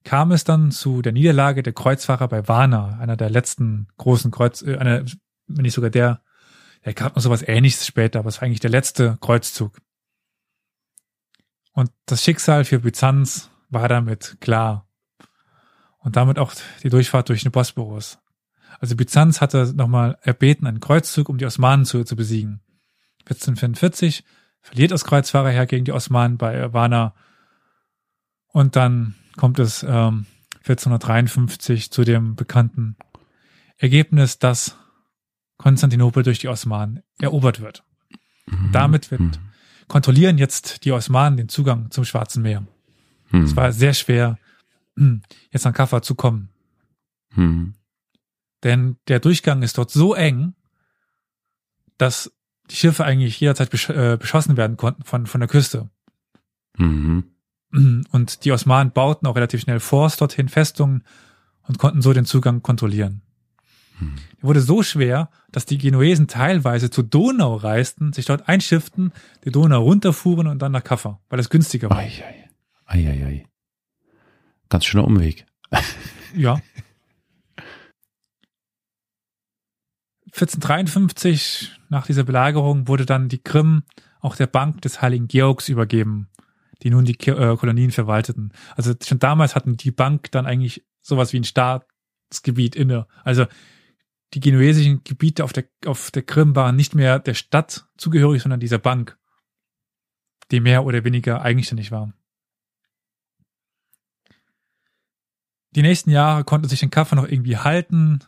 kam 0.04 0.32
es 0.32 0.44
dann 0.44 0.72
zu 0.72 1.02
der 1.02 1.14
Niederlage 1.14 1.64
der 1.64 1.74
Kreuzfahrer 1.74 2.28
bei 2.28 2.48
Varna, 2.48 2.98
einer 3.00 3.16
der 3.16 3.30
letzten 3.30 3.88
großen 3.98 4.32
Kreuz, 4.32 4.62
äh, 4.62 4.78
einer, 4.78 5.06
wenn 5.48 5.62
nicht 5.62 5.74
sogar 5.74 5.90
der, 5.90 6.22
der 6.86 6.94
gab 6.94 7.16
noch 7.16 7.24
sowas 7.24 7.44
ähnliches 7.48 7.88
später, 7.88 8.20
aber 8.20 8.30
es 8.30 8.38
war 8.38 8.44
eigentlich 8.44 8.60
der 8.60 8.70
letzte 8.70 9.18
Kreuzzug. 9.22 9.78
Und 11.72 11.92
das 12.06 12.24
Schicksal 12.24 12.66
für 12.66 12.80
Byzanz 12.80 13.50
war 13.70 13.88
damit 13.88 14.38
klar. 14.42 14.88
Und 15.98 16.18
damit 16.18 16.38
auch 16.38 16.54
die 16.84 16.90
Durchfahrt 16.90 17.30
durch 17.30 17.44
den 17.44 17.52
Bosporus. 17.52 18.20
Also 18.80 18.96
Byzanz 18.96 19.40
hatte 19.40 19.74
nochmal 19.76 20.18
erbeten 20.22 20.68
einen 20.68 20.82
Kreuzzug, 20.82 21.30
um 21.30 21.38
die 21.38 21.46
Osmanen 21.46 21.86
zu, 21.86 22.04
zu 22.04 22.16
besiegen. 22.16 22.62
1444 23.22 24.24
verliert 24.62 24.92
das 24.92 25.06
Kreuzfahrerheer 25.06 25.66
gegen 25.66 25.86
die 25.86 25.94
Osmanen 25.94 26.38
bei 26.38 26.74
Varna. 26.74 27.16
Und 28.48 28.76
dann 28.76 29.16
kommt 29.38 29.60
es 29.60 29.84
ähm, 29.84 30.26
1453 30.60 31.92
zu 31.92 32.04
dem 32.04 32.36
bekannten 32.36 32.98
Ergebnis, 33.78 34.40
dass 34.40 34.78
Konstantinopel 35.64 36.24
durch 36.24 36.40
die 36.40 36.50
Osmanen 36.50 37.04
erobert 37.20 37.62
wird. 37.62 37.86
Mhm. 38.48 38.72
Damit 38.74 39.12
wird, 39.12 39.22
mhm. 39.22 39.32
kontrollieren 39.88 40.38
jetzt 40.38 40.84
die 40.84 40.92
Osmanen 40.92 41.38
den 41.38 41.48
Zugang 41.48 41.90
zum 41.90 42.04
Schwarzen 42.04 42.44
Meer. 42.44 42.68
Mhm. 43.32 43.44
Es 43.44 43.56
war 43.56 43.72
sehr 43.72 43.94
schwer, 43.94 44.38
hm, 44.98 45.22
jetzt 45.52 45.66
an 45.66 45.72
Kaffa 45.72 46.02
zu 46.02 46.16
kommen. 46.16 46.50
Mhm. 47.34 47.76
Denn 48.64 48.98
der 49.08 49.22
Durchgang 49.22 49.64
ist 49.64 49.78
dort 49.78 49.90
so 49.90 50.14
eng, 50.14 50.54
dass 51.98 52.30
die 52.70 52.76
Schiffe 52.76 53.06
eigentlich 53.06 53.40
jederzeit 53.40 53.70
besch 53.70 53.90
äh, 53.90 54.18
beschossen 54.20 54.58
werden 54.58 54.76
konnten 54.76 55.06
von, 55.06 55.28
von 55.28 55.40
der 55.40 55.48
Küste. 55.48 55.90
Mhm. 56.78 57.24
Und 58.12 58.44
die 58.44 58.52
Osmanen 58.52 58.92
bauten 58.92 59.28
auch 59.28 59.38
relativ 59.38 59.62
schnell 59.62 59.80
Forts 59.80 60.18
dorthin, 60.18 60.50
Festungen 60.50 61.06
und 61.62 61.80
konnten 61.80 62.02
so 62.02 62.12
den 62.12 62.26
Zugang 62.26 62.62
kontrollieren. 62.62 63.22
Hm. 64.00 64.16
Er 64.42 64.44
wurde 64.44 64.62
so 64.62 64.84
schwer, 64.84 65.30
dass 65.52 65.66
die 65.66 65.78
Genuesen 65.78 66.28
teilweise 66.28 66.90
zur 66.90 67.04
Donau 67.04 67.56
reisten, 67.56 68.14
sich 68.14 68.26
dort 68.26 68.48
einschifften, 68.50 69.12
die 69.46 69.52
Donau 69.52 69.84
runterfuhren 69.84 70.48
und 70.48 70.62
dann 70.62 70.72
nach 70.72 70.84
Kaffa, 70.84 71.20
weil 71.30 71.40
es 71.40 71.50
günstiger 71.50 71.90
war. 71.90 71.98
Ei, 71.98 72.12
ei. 72.26 72.50
Ei, 72.86 73.08
ei, 73.08 73.26
ei. 73.26 73.48
Ganz 74.70 74.86
schöner 74.86 75.06
Umweg. 75.06 75.46
ja. 76.36 76.60
1453, 80.34 81.72
nach 81.90 82.08
dieser 82.08 82.24
Belagerung, 82.24 82.88
wurde 82.88 83.06
dann 83.06 83.30
die 83.30 83.42
Krim 83.42 83.84
auch 84.20 84.36
der 84.36 84.48
Bank 84.48 84.82
des 84.82 85.02
Heiligen 85.02 85.28
Georgs 85.28 85.70
übergeben, 85.70 86.30
die 86.82 86.90
nun 86.90 87.06
die 87.06 87.20
äh, 87.28 87.56
Kolonien 87.56 87.92
verwalteten. 87.92 88.52
Also 88.76 88.94
schon 89.04 89.20
damals 89.20 89.56
hatten 89.56 89.78
die 89.78 89.92
Bank 89.92 90.32
dann 90.32 90.48
eigentlich 90.48 90.84
sowas 91.02 91.34
wie 91.34 91.38
ein 91.38 91.44
Staatsgebiet 91.44 92.76
inne. 92.76 93.06
Also 93.24 93.46
die 94.34 94.40
genuesischen 94.40 95.04
Gebiete 95.04 95.44
auf 95.44 95.54
der, 95.54 95.66
auf 95.86 96.12
der 96.12 96.24
Krim 96.24 96.56
waren 96.56 96.76
nicht 96.76 96.96
mehr 96.96 97.20
der 97.20 97.34
Stadt 97.34 97.88
zugehörig, 97.98 98.42
sondern 98.42 98.60
dieser 98.60 98.80
Bank, 98.80 99.18
die 100.52 100.60
mehr 100.60 100.86
oder 100.86 101.04
weniger 101.04 101.42
eigenständig 101.42 101.92
war. 101.92 102.14
Die 105.76 105.82
nächsten 105.82 106.12
Jahre 106.12 106.44
konnte 106.44 106.70
sich 106.70 106.80
den 106.80 106.92
Kaffer 106.92 107.16
noch 107.16 107.28
irgendwie 107.28 107.58
halten, 107.58 108.20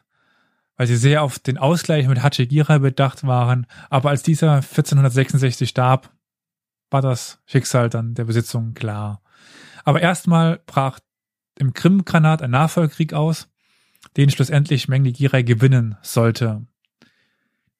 weil 0.77 0.87
sie 0.87 0.97
sehr 0.97 1.21
auf 1.21 1.39
den 1.39 1.57
Ausgleich 1.57 2.07
mit 2.07 2.21
Hachigira 2.21 2.79
bedacht 2.79 3.25
waren. 3.25 3.67
Aber 3.89 4.09
als 4.09 4.23
dieser 4.23 4.55
1466 4.55 5.69
starb, 5.69 6.11
war 6.89 7.01
das 7.01 7.41
Schicksal 7.45 7.89
dann 7.89 8.13
der 8.13 8.25
Besitzung 8.25 8.73
klar. 8.73 9.21
Aber 9.83 10.01
erstmal 10.01 10.61
brach 10.65 10.99
im 11.57 11.73
Krimgranat 11.73 12.41
ein 12.41 12.51
Nachfolgekrieg 12.51 13.13
aus, 13.13 13.49
den 14.17 14.29
schlussendlich 14.29 14.87
Mengli 14.87 15.11
Giray 15.11 15.43
gewinnen 15.43 15.97
sollte. 16.01 16.65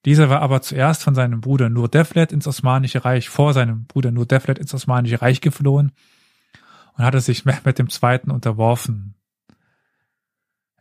Dieser 0.06 0.30
war 0.30 0.42
aber 0.42 0.62
zuerst 0.62 1.04
von 1.04 1.16
seinem 1.16 1.42
Bruder 1.42 1.70
Nur 1.70 1.90
Devlet 1.90 2.32
ins 2.32 2.48
Osmanische 2.48 3.06
Reich, 3.06 3.30
vor 3.30 3.54
seinem 3.54 3.86
Bruder 3.86 4.12
Nur 4.12 4.26
Devlet 4.26 4.60
ins 4.60 4.74
Osmanische 4.74 5.22
Reich 5.22 5.42
geflohen 5.42 5.94
und 6.98 7.04
hatte 7.04 7.22
sich 7.22 7.46
Mehmed 7.46 7.80
II. 7.80 8.20
unterworfen. 8.32 9.16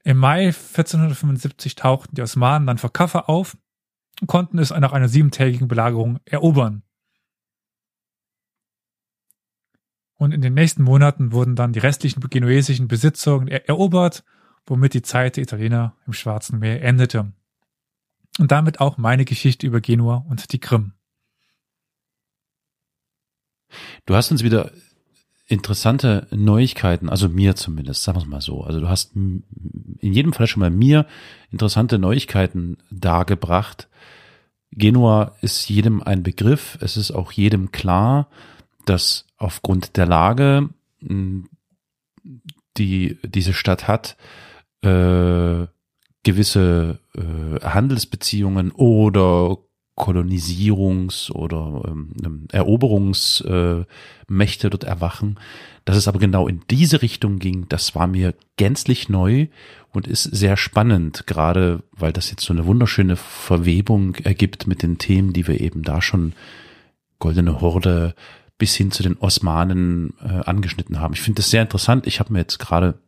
Im 0.03 0.19
Mai 0.19 0.49
1475 0.49 1.77
tauchten 1.77 2.15
die 2.15 2.23
Osmanen 2.23 2.67
dann 2.67 2.77
vor 2.77 2.93
Kaffa 2.93 3.21
auf 3.21 3.57
und 4.21 4.27
konnten 4.27 4.59
es 4.59 4.71
nach 4.71 4.93
einer 4.93 5.09
siebentägigen 5.09 5.69
Belagerung 5.69 6.21
erobern. 6.27 6.83
Und 10.17 10.33
in 10.33 10.43
den 10.43 10.55
nächsten 10.55 10.83
Monaten 10.83 11.33
wurden 11.33 11.57
dann 11.57 11.73
die 11.73 11.81
restlichen 11.81 12.21
genuesischen 12.21 12.87
Besitzungen 12.87 13.49
er 13.49 13.69
erobert, 13.69 14.25
womit 14.67 14.95
die 14.95 15.03
Zeit 15.03 15.37
der 15.37 15.45
Italiener 15.45 15.95
im 16.07 16.13
Schwarzen 16.13 16.59
Meer 16.59 16.83
endete. 16.83 17.33
Und 18.39 18.51
damit 18.51 18.81
auch 18.81 18.99
meine 18.99 19.25
Geschichte 19.25 19.67
über 19.67 19.81
Genua 19.81 20.25
und 20.29 20.53
die 20.53 20.59
Krim. 20.59 20.93
Du 24.07 24.15
hast 24.15 24.31
uns 24.31 24.43
wieder 24.43 24.73
interessante 25.47 26.27
Neuigkeiten, 26.31 27.09
also 27.09 27.29
mir 27.29 27.55
zumindest, 27.55 28.03
sagen 28.03 28.17
wir 28.19 28.23
es 28.23 28.29
mal 28.29 28.41
so. 28.41 28.63
Also 28.63 28.81
du 28.81 28.89
hast 28.89 29.15
in 29.15 29.45
jedem 30.01 30.33
Fall 30.33 30.47
schon 30.47 30.61
mal 30.61 30.71
mir 30.71 31.07
interessante 31.51 31.99
Neuigkeiten 31.99 32.79
dargebracht. 32.91 33.89
Genua 34.71 35.37
ist 35.41 35.69
jedem 35.69 36.03
ein 36.03 36.23
Begriff. 36.23 36.79
Es 36.81 36.97
ist 36.97 37.11
auch 37.11 37.31
jedem 37.31 37.73
klar, 37.73 38.29
dass 38.85 39.27
aufgrund 39.37 39.97
der 39.97 40.07
Lage, 40.07 40.71
die 42.77 43.19
diese 43.23 43.53
Stadt 43.53 43.87
hat, 43.87 44.17
äh, 44.85 45.67
gewisse 46.23 46.99
äh, 47.17 47.61
Handelsbeziehungen 47.61 48.71
oder 48.73 49.59
Kolonisierungs- 49.97 51.31
oder 51.31 51.83
ähm, 51.87 52.13
ähm, 52.25 52.49
Eroberungsmächte 52.51 54.67
äh, 54.67 54.71
dort 54.71 54.85
erwachen. 54.85 55.39
Dass 55.85 55.97
es 55.97 56.09
aber 56.09 56.19
genau 56.19 56.49
in 56.49 56.63
diese 56.71 57.03
Richtung 57.03 57.39
ging, 57.39 57.67
das 57.69 57.95
war 57.95 58.07
mir 58.07 58.35
gänzlich 58.57 59.09
neu 59.09 59.47
und 59.93 60.09
ist 60.09 60.25
sehr 60.25 60.57
spannend, 60.57 61.27
gerade 61.27 61.83
weil 61.93 62.13
das 62.13 62.31
jetzt 62.31 62.45
so 62.45 62.53
eine 62.53 62.67
wunderschöne 62.67 63.17
Verwebung 63.17 64.17
ergibt 64.17 64.67
mit 64.67 64.83
den 64.83 64.99
Themen, 64.99 65.33
die 65.33 65.47
wir 65.47 65.61
eben 65.61 65.83
da 65.83 66.03
schon 66.03 66.33
Goldene 67.21 67.61
Horde 67.61 68.15
bis 68.59 68.75
hin 68.75 68.91
zu 68.91 69.03
den 69.03 69.17
Osmanen 69.19 70.15
äh, 70.21 70.41
angeschnitten 70.45 71.01
haben. 71.01 71.15
Ich 71.15 71.21
finde 71.21 71.43
das 71.43 71.51
sehr 71.51 71.63
interessant. 71.63 72.07
Ich 72.07 72.19
habe 72.19 72.33
mir 72.33 72.41
jetzt 72.41 72.59
gerade, 72.59 72.99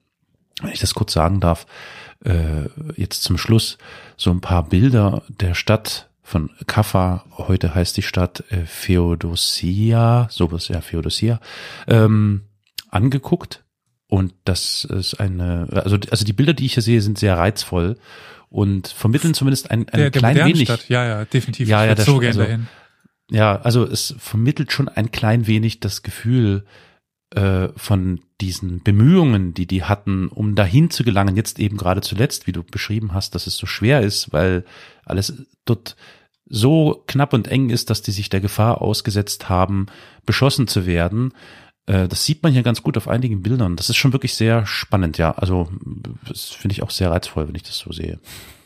wenn 0.62 0.72
ich 0.72 0.80
das 0.80 0.94
kurz 0.94 1.12
sagen 1.12 1.40
darf, 1.40 1.66
äh, 2.24 2.68
jetzt 2.96 3.22
zum 3.22 3.38
Schluss 3.38 3.78
so 4.16 4.30
ein 4.30 4.40
paar 4.40 4.68
Bilder 4.68 5.22
der 5.28 5.54
Stadt 5.54 6.09
von 6.22 6.50
Kaffa, 6.66 7.24
heute 7.36 7.74
heißt 7.74 7.96
die 7.96 8.02
Stadt 8.02 8.42
äh, 8.50 8.66
Feodosia, 8.66 10.26
sowas, 10.30 10.68
ja, 10.68 10.80
Feodosia, 10.80 11.40
ähm, 11.86 12.42
angeguckt. 12.90 13.62
Und 14.09 14.34
das 14.44 14.84
ist 14.84 15.14
eine, 15.20 15.68
also, 15.70 15.98
also 16.11 16.24
die 16.24 16.32
Bilder, 16.32 16.54
die 16.54 16.66
ich 16.66 16.74
hier 16.74 16.82
sehe, 16.82 17.00
sind 17.00 17.18
sehr 17.18 17.36
reizvoll 17.36 17.96
und 18.48 18.88
vermitteln 18.88 19.34
zumindest 19.34 19.70
ein, 19.70 19.88
ein 19.88 20.00
der, 20.00 20.11
klein 20.11 20.36
der 20.36 20.46
wenig. 20.46 20.64
Stadt. 20.64 20.88
Ja, 20.88 21.04
ja, 21.04 21.24
definitiv. 21.24 21.68
Ja, 21.68 21.84
ja, 21.84 21.94
das, 21.94 22.07
so 22.07 22.18
also, 22.18 22.40
dahin. 22.40 22.68
Ja, 23.30 23.61
also 23.61 23.84
es 23.84 24.14
vermittelt 24.18 24.72
schon 24.72 24.88
ein 24.88 25.11
klein 25.11 25.46
wenig 25.46 25.80
das 25.80 26.02
Gefühl 26.02 26.64
von 27.34 28.20
diesen 28.40 28.82
Bemühungen, 28.84 29.52
die 29.52 29.66
die 29.66 29.82
hatten, 29.82 30.28
um 30.28 30.54
dahin 30.54 30.90
zu 30.90 31.02
gelangen, 31.02 31.36
jetzt 31.36 31.58
eben 31.58 31.76
gerade 31.76 32.00
zuletzt, 32.00 32.46
wie 32.46 32.52
du 32.52 32.62
beschrieben 32.62 33.14
hast, 33.14 33.34
dass 33.34 33.48
es 33.48 33.56
so 33.56 33.66
schwer 33.66 34.00
ist, 34.00 34.32
weil 34.32 34.64
alles 35.04 35.46
dort 35.64 35.96
so 36.48 37.02
knapp 37.06 37.32
und 37.32 37.48
eng 37.48 37.70
ist, 37.70 37.90
dass 37.90 38.02
die 38.02 38.12
sich 38.12 38.28
der 38.28 38.40
Gefahr 38.40 38.80
ausgesetzt 38.80 39.48
haben, 39.48 39.86
beschossen 40.24 40.68
zu 40.68 40.86
werden. 40.86 41.32
Äh, 41.86 42.08
das 42.08 42.24
sieht 42.24 42.42
man 42.42 42.52
hier 42.52 42.62
ganz 42.62 42.82
gut 42.82 42.96
auf 42.96 43.08
einigen 43.08 43.42
Bildern. 43.42 43.76
Das 43.76 43.90
ist 43.90 43.96
schon 43.96 44.12
wirklich 44.12 44.34
sehr 44.34 44.64
spannend, 44.66 45.18
ja. 45.18 45.32
Also 45.32 45.68
das 46.28 46.50
finde 46.50 46.74
ich 46.74 46.82
auch 46.82 46.90
sehr 46.90 47.10
reizvoll, 47.10 47.48
wenn 47.48 47.54
ich 47.54 47.64
das 47.64 47.78
so 47.78 47.92
sehe. 47.92 48.18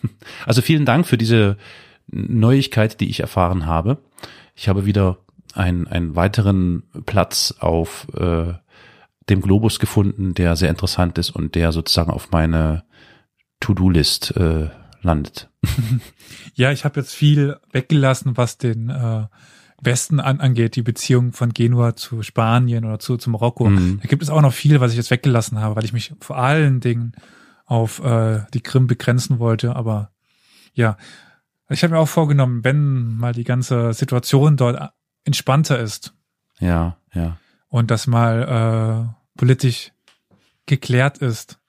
Also 0.46 0.62
vielen 0.62 0.86
Dank 0.86 1.06
für 1.06 1.18
diese 1.18 1.58
Neuigkeit, 2.06 3.00
die 3.00 3.10
ich 3.10 3.20
erfahren 3.20 3.66
habe. 3.66 3.98
Ich 4.56 4.66
habe 4.66 4.86
wieder 4.86 5.18
einen, 5.54 5.86
einen 5.86 6.16
weiteren 6.16 6.84
Platz 7.06 7.54
auf 7.58 8.06
äh, 8.16 8.54
dem 9.28 9.40
Globus 9.40 9.78
gefunden, 9.78 10.34
der 10.34 10.56
sehr 10.56 10.70
interessant 10.70 11.18
ist 11.18 11.30
und 11.30 11.54
der 11.54 11.72
sozusagen 11.72 12.10
auf 12.10 12.30
meine 12.30 12.84
To-Do-List 13.60 14.36
äh, 14.36 14.70
landet. 15.02 15.48
ja, 16.54 16.72
ich 16.72 16.84
habe 16.84 17.00
jetzt 17.00 17.14
viel 17.14 17.56
weggelassen, 17.72 18.36
was 18.36 18.58
den 18.58 18.90
äh, 18.90 19.26
Westen 19.82 20.20
an, 20.20 20.40
angeht, 20.40 20.76
die 20.76 20.82
Beziehung 20.82 21.32
von 21.32 21.54
Genua 21.54 21.96
zu 21.96 22.22
Spanien 22.22 22.84
oder 22.84 22.98
zu, 22.98 23.16
zu 23.16 23.30
Marokko. 23.30 23.70
Mhm. 23.70 24.00
Da 24.02 24.08
gibt 24.08 24.22
es 24.22 24.30
auch 24.30 24.42
noch 24.42 24.52
viel, 24.52 24.80
was 24.80 24.92
ich 24.92 24.98
jetzt 24.98 25.10
weggelassen 25.10 25.58
habe, 25.58 25.76
weil 25.76 25.84
ich 25.84 25.92
mich 25.92 26.12
vor 26.20 26.36
allen 26.36 26.80
Dingen 26.80 27.12
auf 27.64 28.02
äh, 28.04 28.40
die 28.52 28.60
Krim 28.60 28.86
begrenzen 28.86 29.38
wollte. 29.38 29.76
Aber 29.76 30.10
ja, 30.74 30.96
ich 31.68 31.82
habe 31.82 31.94
mir 31.94 32.00
auch 32.00 32.08
vorgenommen, 32.08 32.64
wenn 32.64 33.16
mal 33.16 33.32
die 33.32 33.44
ganze 33.44 33.92
Situation 33.92 34.56
dort 34.56 34.92
entspannter 35.24 35.78
ist. 35.78 36.14
Ja, 36.58 36.96
ja. 37.14 37.36
Und 37.68 37.90
das 37.90 38.06
mal 38.06 39.08
äh, 39.08 39.38
politisch 39.38 39.92
geklärt 40.66 41.18
ist, 41.18 41.60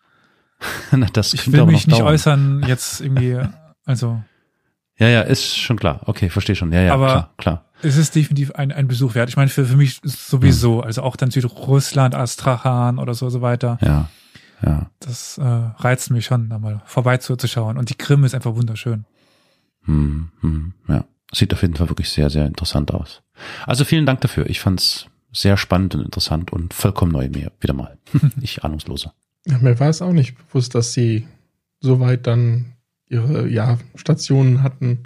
Na, 0.92 1.08
das 1.12 1.34
ich 1.34 1.52
will 1.52 1.66
mich 1.66 1.88
nicht 1.88 2.00
dauern. 2.00 2.14
äußern 2.14 2.64
jetzt 2.68 3.02
irgendwie, 3.02 3.40
also. 3.86 4.22
Ja, 4.98 5.08
ja, 5.08 5.22
ist 5.22 5.58
schon 5.58 5.78
klar. 5.78 6.02
Okay, 6.06 6.30
verstehe 6.30 6.56
schon. 6.56 6.72
Ja, 6.72 6.82
ja, 6.82 6.94
aber 6.94 7.08
klar, 7.08 7.34
klar. 7.38 7.66
Es 7.82 7.98
ist 7.98 8.14
definitiv 8.14 8.52
ein, 8.52 8.72
ein 8.72 8.88
Besuch 8.88 9.16
wert. 9.16 9.30
Ich 9.30 9.38
meine, 9.38 9.50
für, 9.50 9.66
für 9.66 9.76
mich 9.76 10.00
sowieso, 10.04 10.80
hm. 10.80 10.84
also 10.86 11.02
auch 11.02 11.16
dann 11.16 11.32
Südrussland, 11.32 12.14
Astrachan 12.14 13.00
oder 13.00 13.16
so, 13.16 13.30
so 13.30 13.42
weiter. 13.42 13.80
Ja, 13.82 14.10
ja. 14.64 14.92
Das 15.00 15.40
äh, 15.40 15.44
reizt 15.44 16.12
mich 16.12 16.26
schon, 16.26 16.50
da 16.50 16.60
mal 16.60 16.84
vorbeizuschauen. 16.86 17.78
Und 17.78 17.90
die 17.90 17.96
Krim 17.96 18.24
ist 18.24 18.36
einfach 18.36 18.56
wunderschön. 18.56 19.06
Hm, 19.86 20.30
hm, 20.42 20.74
ja. 20.88 21.06
Sieht 21.34 21.54
auf 21.54 21.62
jeden 21.64 21.76
Fall 21.76 21.90
wirklich 21.90 22.10
sehr, 22.10 22.30
sehr 22.30 22.46
interessant 22.46 22.94
aus. 22.94 23.24
Also 23.66 23.86
vielen 23.86 24.06
Dank 24.06 24.22
dafür. 24.22 24.50
Ich 24.50 24.60
fand's 24.60 25.08
sehr 25.32 25.58
spannend 25.58 25.96
und 25.96 26.02
interessant 26.02 26.52
und 26.52 26.74
vollkommen 26.74 27.12
neu 27.12 27.30
mir 27.30 27.52
wieder 27.60 27.74
mal. 27.74 27.98
ich 28.42 28.64
ahnungsloser. 28.64 29.14
Ja, 29.46 29.58
mir 29.60 29.80
war 29.80 29.90
es 29.90 30.02
auch 30.02 30.14
nicht 30.14 30.38
bewusst, 30.38 30.76
dass 30.76 30.94
sie 30.94 31.28
soweit 31.80 32.28
dann 32.28 32.74
ihre 33.08 33.48
ja, 33.48 33.78
Stationen 33.96 34.64
hatten. 34.64 35.04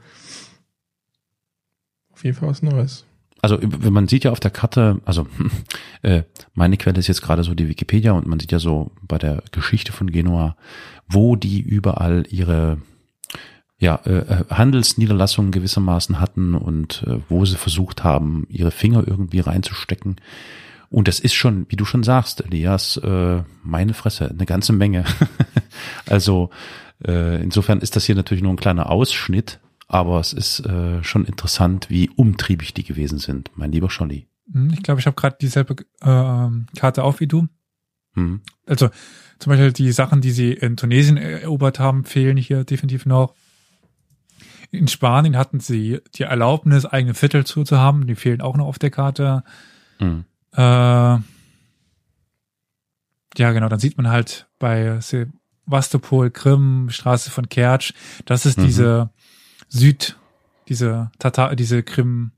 Auf 2.12 2.24
jeden 2.24 2.38
Fall 2.38 2.50
was 2.50 2.62
Neues. 2.62 3.06
Also 3.42 3.60
wenn 3.62 3.94
man 3.94 4.08
sieht 4.08 4.24
ja 4.24 4.32
auf 4.32 4.40
der 4.40 4.52
Karte, 4.52 5.02
also 5.06 5.28
äh, 6.02 6.24
meine 6.54 6.78
Quelle 6.78 7.00
ist 7.00 7.08
jetzt 7.08 7.22
gerade 7.22 7.44
so 7.44 7.54
die 7.54 7.68
Wikipedia 7.68 8.12
und 8.14 8.26
man 8.26 8.40
sieht 8.40 8.52
ja 8.52 8.60
so 8.60 8.92
bei 9.02 9.18
der 9.18 9.44
Geschichte 9.52 9.92
von 9.92 10.10
Genua, 10.10 10.56
wo 11.08 11.36
die 11.36 11.62
überall 11.62 12.26
ihre 12.30 12.80
ja, 13.78 13.96
äh, 14.06 14.20
äh 14.20 14.44
Und 20.90 21.08
das 21.08 21.20
ist 21.20 21.34
schon, 21.34 21.66
wie 21.70 21.76
du 21.76 21.84
schon 21.84 22.04
sagst, 22.04 22.46
Elias, 22.46 22.98
äh, 22.98 23.44
meine 23.64 23.94
Fresse, 23.94 24.30
eine 24.30 24.46
ganze 24.46 24.72
Menge. 24.72 25.04
also 26.06 26.52
äh, 27.06 27.42
insofern 27.42 27.80
ist 27.80 27.96
das 27.96 28.06
hier 28.06 28.16
natürlich 28.16 28.44
nur 28.44 28.54
ein 28.54 28.58
kleiner 28.58 28.90
Ausschnitt, 28.90 29.60
aber 29.88 30.20
es 30.20 30.32
ist 30.32 30.62
äh, 30.62 31.04
schon 31.04 31.26
interessant, 31.26 31.90
wie 31.90 32.10
umtriebig 32.10 32.74
die 32.74 32.84
gewesen 32.84 33.20
sind, 33.20 33.52
mein 33.56 33.72
lieber 33.72 33.90
Scholli. 33.90 34.28
Hm, 34.52 34.72
ich 34.74 34.84
glaube, 34.84 35.02
ich 35.02 35.06
habe 35.06 35.16
gerade 35.16 35.38
dieselbe 35.42 35.76
äh, 36.02 36.78
Karte 36.80 37.04
auf 37.04 37.20
wie 37.20 37.28
du. 37.28 37.48
Hm. 38.14 38.42
Also 38.66 38.90
zum 39.40 39.50
Beispiel 39.50 39.74
die 39.74 39.92
Sachen, 39.92 40.22
die 40.22 40.32
sie 40.32 40.54
in 40.54 40.78
Tunesien 40.78 41.18
erobert 41.18 41.80
haben, 41.80 42.06
fehlen 42.06 42.38
hier 42.38 42.64
definitiv 42.64 43.06
noch. 43.06 43.36
In 44.72 44.88
Spanien 44.88 45.38
hatten 45.38 45.60
sie 45.60 46.02
die 46.16 46.24
Erlaubnis, 46.24 46.86
eigene 46.86 47.14
Viertel 47.14 47.46
zu, 47.46 47.64
zu 47.64 47.78
haben. 47.80 48.08
Die 48.08 48.16
fehlen 48.16 48.42
auch 48.42 48.58
noch 48.58 48.66
auf 48.66 48.80
der 48.80 48.92
Karte. 48.92 49.44
Mhm. 50.00 50.26
Äh, 50.54 50.60
ja, 53.38 53.52
genau. 53.52 53.70
Dann 53.70 53.80
sieht 53.80 53.98
man 53.98 54.10
halt 54.10 54.48
bei 54.60 55.00
Sevastopol, 55.02 56.32
Krim, 56.32 56.90
Straße 56.90 57.30
von 57.32 57.50
Kertsch, 57.50 57.94
das 58.26 58.46
ist 58.46 58.58
mhm. 58.58 58.66
diese 58.66 59.10
Süd, 59.68 60.18
diese 60.68 61.12
Tatar, 61.20 61.56
diese 61.56 61.84
Krim, 61.84 62.32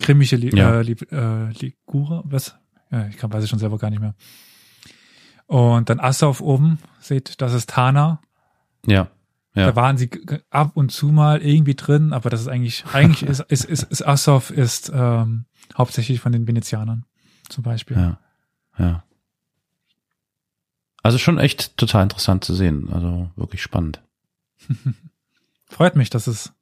krimische 0.00 0.36
Li 0.36 0.56
ja. 0.56 0.80
äh, 0.80 0.90
äh, 0.90 1.52
Ligura, 1.52 2.22
was? 2.24 2.56
Ja, 2.90 3.06
ich 3.08 3.16
kann, 3.16 3.32
weiß 3.32 3.44
ich 3.44 3.50
schon 3.50 3.58
selber 3.58 3.78
gar 3.78 3.90
nicht 3.90 4.00
mehr. 4.00 4.14
Und 5.46 5.90
dann 5.90 6.00
Assauf 6.00 6.40
oben, 6.40 6.78
seht, 7.00 7.40
das 7.40 7.52
ist 7.52 7.70
Tana. 7.70 8.20
Ja. 8.86 9.08
Ja. 9.56 9.66
Da 9.66 9.76
waren 9.76 9.96
sie 9.96 10.10
ab 10.50 10.72
und 10.74 10.92
zu 10.92 11.06
mal 11.06 11.40
irgendwie 11.40 11.74
drin, 11.74 12.12
aber 12.12 12.28
das 12.28 12.42
ist 12.42 12.48
eigentlich, 12.48 12.84
eigentlich 12.92 13.22
ist, 13.28 13.40
ist, 13.40 13.64
ist, 13.64 13.82
ist 13.84 14.06
Assoff 14.06 14.50
ist 14.50 14.92
ähm, 14.94 15.46
hauptsächlich 15.76 16.20
von 16.20 16.30
den 16.30 16.46
Venezianern 16.46 17.06
zum 17.48 17.64
Beispiel. 17.64 17.96
Ja. 17.96 18.18
Ja. 18.78 19.02
Also 21.02 21.16
schon 21.16 21.38
echt 21.38 21.76
total 21.78 22.02
interessant 22.02 22.44
zu 22.44 22.54
sehen. 22.54 22.92
Also 22.92 23.30
wirklich 23.36 23.62
spannend. 23.62 24.02
Freut 25.66 25.96
mich, 25.96 26.10
dass 26.10 26.26
es 26.26 26.52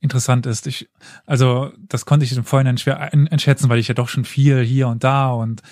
interessant 0.00 0.46
ist. 0.46 0.66
Ich, 0.66 0.88
also 1.24 1.72
das 1.78 2.04
konnte 2.04 2.24
ich 2.24 2.36
im 2.36 2.44
Vorhinein 2.44 2.78
schwer 2.78 3.12
einschätzen, 3.12 3.68
weil 3.68 3.78
ich 3.78 3.88
ja 3.88 3.94
doch 3.94 4.08
schon 4.08 4.24
viel 4.24 4.62
hier 4.62 4.88
und 4.88 5.04
da 5.04 5.30
und 5.30 5.62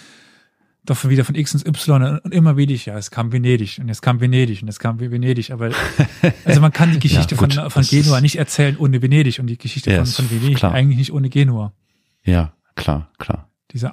doch 0.84 1.08
wieder 1.08 1.24
von 1.24 1.34
X 1.34 1.54
ins 1.54 1.64
Y 1.64 2.20
und 2.22 2.34
immer 2.34 2.56
Venedig, 2.56 2.86
ja, 2.86 2.96
es 2.98 3.10
kam 3.10 3.32
Venedig 3.32 3.78
und 3.78 3.88
es 3.88 4.02
kam 4.02 4.20
Venedig 4.20 4.62
und 4.62 4.68
es 4.68 4.78
kam 4.78 5.00
Venedig, 5.00 5.50
aber 5.50 5.70
also 6.44 6.60
man 6.60 6.72
kann 6.72 6.92
die 6.92 6.98
Geschichte 6.98 7.34
ja, 7.34 7.38
von, 7.38 7.70
von 7.70 7.82
Genua 7.82 8.20
nicht 8.20 8.36
erzählen 8.36 8.76
ohne 8.76 9.00
Venedig 9.00 9.40
und 9.40 9.46
die 9.46 9.56
Geschichte 9.56 9.90
ja, 9.90 10.04
von, 10.04 10.06
von 10.06 10.30
Venedig 10.30 10.58
klar. 10.58 10.72
eigentlich 10.72 10.98
nicht 10.98 11.12
ohne 11.12 11.30
Genua. 11.30 11.72
Ja, 12.22 12.52
klar, 12.74 13.10
klar. 13.18 13.48
Diese 13.72 13.92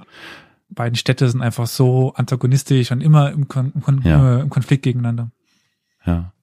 beiden 0.70 0.96
Städte 0.96 1.30
sind 1.30 1.42
einfach 1.42 1.68
so 1.68 2.14
antagonistisch 2.14 2.92
und 2.92 3.02
immer 3.02 3.32
im, 3.32 3.48
Kon 3.48 3.72
im, 3.74 4.02
ja. 4.04 4.42
im 4.42 4.50
Konflikt 4.50 4.84
gegeneinander. 4.84 5.32
Ja. 6.06 6.34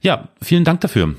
Ja, 0.00 0.28
vielen 0.40 0.64
Dank 0.64 0.82
dafür. 0.82 1.14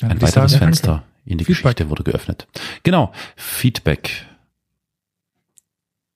Ein 0.00 0.20
weiteres 0.20 0.52
sagen, 0.52 0.64
Fenster. 0.64 0.88
Danke 0.88 1.11
in 1.24 1.38
die 1.38 1.44
Feedback. 1.44 1.76
Geschichte 1.76 1.90
wurde 1.90 2.04
geöffnet. 2.04 2.48
Genau, 2.82 3.12
Feedback. 3.36 4.26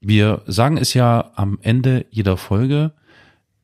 Wir 0.00 0.42
sagen 0.46 0.76
es 0.76 0.94
ja 0.94 1.32
am 1.34 1.58
Ende 1.62 2.06
jeder 2.10 2.36
Folge. 2.36 2.92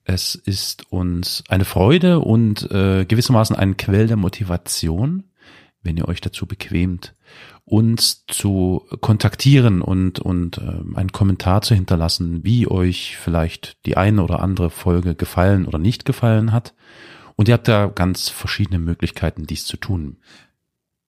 Es 0.05 0.34
ist 0.34 0.90
uns 0.90 1.45
eine 1.49 1.64
Freude 1.64 2.20
und 2.20 2.70
äh, 2.70 3.05
gewissermaßen 3.05 3.55
ein 3.55 3.76
Quell 3.76 4.09
der 4.09 4.16
Motivation, 4.16 5.24
wenn 5.82 5.97
ihr 5.97 6.09
euch 6.09 6.20
dazu 6.20 6.47
bequemt, 6.47 7.14
uns 7.64 8.24
zu 8.26 8.84
kontaktieren 9.01 9.82
und, 9.82 10.18
und 10.18 10.59
äh, 10.59 10.97
einen 10.97 11.12
Kommentar 11.12 11.62
zu 11.62 11.74
hinterlassen, 11.74 12.45
wie 12.45 12.66
euch 12.66 13.16
vielleicht 13.16 13.78
die 13.86 13.97
eine 13.97 14.22
oder 14.24 14.40
andere 14.40 14.70
Folge 14.70 15.14
gefallen 15.14 15.66
oder 15.66 15.78
nicht 15.78 16.05
gefallen 16.05 16.53
hat. 16.53 16.74
Und 17.36 17.49
ihr 17.49 17.55
habt 17.55 17.68
da 17.68 17.86
ganz 17.86 18.28
verschiedene 18.28 18.78
Möglichkeiten, 18.78 19.47
dies 19.47 19.64
zu 19.64 19.76
tun. 19.76 20.18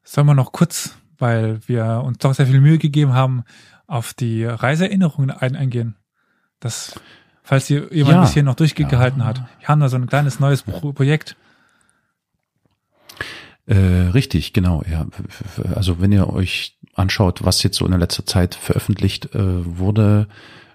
Sollen 0.04 0.26
wir 0.26 0.34
noch 0.34 0.52
kurz, 0.52 0.94
weil 1.18 1.66
wir 1.66 2.02
uns 2.04 2.18
doch 2.18 2.34
sehr 2.34 2.46
viel 2.46 2.60
Mühe 2.60 2.78
gegeben 2.78 3.14
haben, 3.14 3.44
auf 3.86 4.12
die 4.12 4.44
Reiseerinnerungen 4.44 5.30
ein 5.30 5.56
eingehen? 5.56 5.96
Das, 6.60 7.00
falls 7.42 7.68
ihr 7.70 7.92
jemand 7.92 8.16
ja. 8.16 8.20
bis 8.20 8.34
hier 8.34 8.42
noch 8.42 8.54
durchgehalten 8.54 9.20
ja. 9.20 9.26
hat. 9.26 9.42
Wir 9.58 9.68
haben 9.68 9.80
da 9.80 9.88
so 9.88 9.96
ein 9.96 10.06
kleines 10.06 10.40
neues 10.40 10.62
Pro 10.62 10.92
Projekt. 10.92 11.36
Äh, 13.66 13.76
richtig, 14.12 14.52
genau, 14.52 14.82
ja. 14.90 15.06
Also 15.74 16.00
wenn 16.00 16.12
ihr 16.12 16.28
euch 16.28 16.78
anschaut, 16.94 17.44
was 17.44 17.62
jetzt 17.62 17.78
so 17.78 17.86
in 17.86 17.92
der 17.92 18.00
letzter 18.00 18.26
Zeit 18.26 18.54
veröffentlicht 18.54 19.34
äh, 19.34 19.78
wurde 19.78 20.28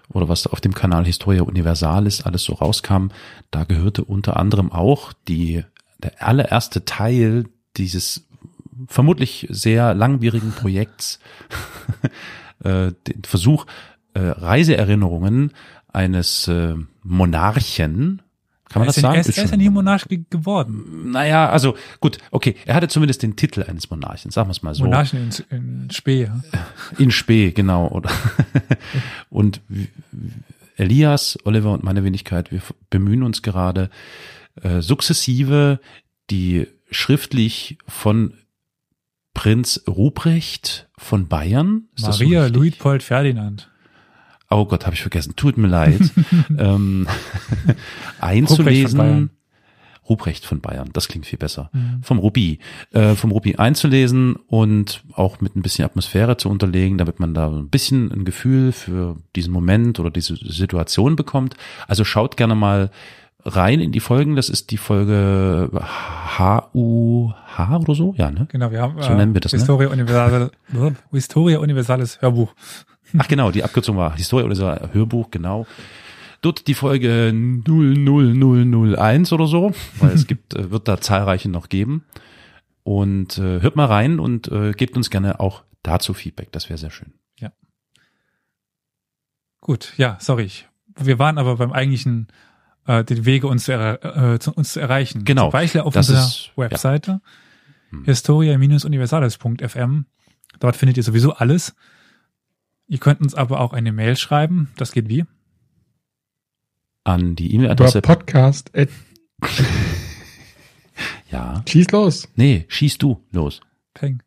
oder 0.08 0.28
was 0.28 0.48
auf 0.48 0.60
dem 0.60 0.74
Kanal 0.74 1.06
Historia 1.06 1.42
Universalis 1.42 2.22
alles 2.22 2.42
so 2.42 2.54
rauskam, 2.54 3.08
da 3.52 3.62
gehörte 3.62 4.02
unter 4.04 4.36
anderem 4.36 4.72
auch 4.72 5.12
die 5.28 5.64
der 5.98 6.26
allererste 6.26 6.84
Teil 6.84 7.44
dieses 7.76 8.26
vermutlich 8.88 9.46
sehr 9.50 9.94
langwierigen 9.94 10.52
Projekts 10.52 11.20
äh, 12.64 12.92
den 13.06 13.24
Versuch, 13.24 13.66
äh, 14.14 14.20
Reiseerinnerungen 14.20 15.52
eines 15.88 16.48
äh, 16.48 16.74
Monarchen, 17.02 18.22
kann 18.70 18.80
man 18.80 18.86
das 18.86 18.96
sagen? 18.96 19.16
Er 19.16 19.20
ist, 19.20 19.36
er 19.36 19.44
ist 19.44 19.50
ja 19.50 19.56
nie 19.56 19.68
Monarch 19.68 20.06
geworden. 20.30 21.10
Naja, 21.10 21.50
also 21.50 21.76
gut, 21.98 22.18
okay. 22.30 22.54
Er 22.66 22.76
hatte 22.76 22.86
zumindest 22.86 23.20
den 23.24 23.34
Titel 23.34 23.64
eines 23.64 23.90
Monarchen, 23.90 24.30
sagen 24.30 24.48
wir 24.48 24.52
es 24.52 24.62
mal 24.62 24.76
so. 24.76 24.84
Monarchen 24.84 25.30
in, 25.50 25.56
in 25.56 25.90
Spee. 25.90 26.22
Ja. 26.22 26.40
In 26.96 27.10
Spee, 27.10 27.50
genau. 27.50 27.88
Oder 27.88 28.10
und 29.28 29.60
Elias, 30.76 31.36
Oliver 31.44 31.72
und 31.72 31.82
meine 31.82 32.04
Wenigkeit, 32.04 32.52
wir 32.52 32.62
bemühen 32.90 33.24
uns 33.24 33.42
gerade 33.42 33.90
äh, 34.62 34.80
sukzessive 34.80 35.80
die 36.30 36.68
schriftlich 36.92 37.76
von 37.88 38.34
Prinz 39.40 39.82
Ruprecht 39.88 40.90
von 40.98 41.26
Bayern. 41.26 41.84
Ist 41.96 42.02
Maria 42.02 42.48
so 42.48 42.52
Luitpold 42.52 43.02
Ferdinand. 43.02 43.70
Oh 44.50 44.66
Gott, 44.66 44.84
habe 44.84 44.94
ich 44.94 45.00
vergessen. 45.00 45.32
Tut 45.34 45.56
mir 45.56 45.66
leid. 45.66 45.98
ähm, 46.58 47.08
einzulesen. 48.20 49.30
Ruprecht 50.06 50.44
von 50.44 50.60
Bayern, 50.60 50.90
das 50.92 51.08
klingt 51.08 51.24
viel 51.24 51.38
besser. 51.38 51.70
Mhm. 51.72 52.02
Vom 52.02 52.18
Rubi. 52.18 52.58
Äh, 52.90 53.14
vom 53.14 53.30
Rubi 53.30 53.56
einzulesen 53.56 54.36
und 54.36 55.04
auch 55.14 55.40
mit 55.40 55.56
ein 55.56 55.62
bisschen 55.62 55.86
Atmosphäre 55.86 56.36
zu 56.36 56.50
unterlegen, 56.50 56.98
damit 56.98 57.18
man 57.18 57.32
da 57.32 57.48
ein 57.48 57.70
bisschen 57.70 58.12
ein 58.12 58.26
Gefühl 58.26 58.72
für 58.72 59.16
diesen 59.36 59.54
Moment 59.54 59.98
oder 60.00 60.10
diese 60.10 60.36
Situation 60.36 61.16
bekommt. 61.16 61.56
Also 61.88 62.04
schaut 62.04 62.36
gerne 62.36 62.56
mal 62.56 62.90
rein 63.44 63.80
in 63.80 63.92
die 63.92 64.00
Folgen. 64.00 64.36
Das 64.36 64.48
ist 64.48 64.70
die 64.70 64.76
Folge 64.76 65.70
HUH 66.38 67.80
oder 67.80 67.94
so, 67.94 68.14
ja, 68.16 68.30
ne? 68.30 68.46
Genau, 68.50 68.70
wir 68.70 68.82
haben 68.82 69.00
so 69.00 69.14
nennen 69.14 69.34
wir 69.34 69.40
das, 69.40 69.52
äh, 69.52 69.58
Historia, 69.58 69.88
ne? 69.88 69.94
Universal, 69.94 70.50
Historia 71.12 71.58
Universalis 71.58 72.20
Hörbuch. 72.20 72.54
Ach 73.18 73.28
genau, 73.28 73.50
die 73.50 73.64
Abkürzung 73.64 73.96
war 73.96 74.16
Historia 74.16 74.46
Universalis 74.46 74.94
Hörbuch, 74.94 75.30
genau. 75.30 75.66
Dort 76.42 76.66
die 76.68 76.74
Folge 76.74 77.32
00001 77.34 79.32
oder 79.32 79.46
so, 79.46 79.72
weil 79.98 80.12
es 80.12 80.26
gibt, 80.26 80.54
äh, 80.54 80.70
wird 80.70 80.88
da 80.88 81.00
zahlreiche 81.00 81.48
noch 81.48 81.68
geben. 81.68 82.04
Und 82.82 83.38
äh, 83.38 83.60
hört 83.60 83.76
mal 83.76 83.86
rein 83.86 84.18
und 84.18 84.48
äh, 84.48 84.72
gebt 84.72 84.96
uns 84.96 85.10
gerne 85.10 85.38
auch 85.38 85.62
dazu 85.82 86.14
Feedback. 86.14 86.50
Das 86.52 86.70
wäre 86.70 86.78
sehr 86.78 86.90
schön. 86.90 87.12
Ja. 87.38 87.52
Gut, 89.60 89.92
ja, 89.98 90.16
sorry. 90.18 90.50
Wir 90.96 91.18
waren 91.18 91.38
aber 91.38 91.56
beim 91.56 91.72
eigentlichen 91.72 92.28
äh, 92.90 93.04
den 93.04 93.24
Wege 93.24 93.46
uns 93.46 93.64
zu, 93.64 93.72
äh, 93.72 94.38
zu, 94.40 94.52
uns 94.52 94.72
zu 94.72 94.80
erreichen. 94.80 95.24
Genau. 95.24 95.44
Zum 95.44 95.52
Beispiel 95.52 95.80
auf 95.82 95.94
unserer 95.94 96.24
ist, 96.24 96.50
Webseite 96.56 97.10
ja. 97.12 97.20
hm. 97.90 98.04
historia-universales.fm. 98.04 100.06
Dort 100.58 100.76
findet 100.76 100.96
ihr 100.96 101.04
sowieso 101.04 101.34
alles. 101.34 101.76
Ihr 102.88 102.98
könnt 102.98 103.20
uns 103.20 103.36
aber 103.36 103.60
auch 103.60 103.72
eine 103.72 103.92
Mail 103.92 104.16
schreiben. 104.16 104.72
Das 104.76 104.90
geht 104.90 105.08
wie? 105.08 105.24
An 107.04 107.36
die 107.36 107.54
E-Mail-Adresse. 107.54 108.02
Podcast. 108.02 108.72
ja. 111.30 111.62
Schieß 111.68 111.92
los. 111.92 112.28
Nee, 112.34 112.66
schieß 112.68 112.98
du 112.98 113.24
los. 113.30 113.60
Peng. 113.94 114.20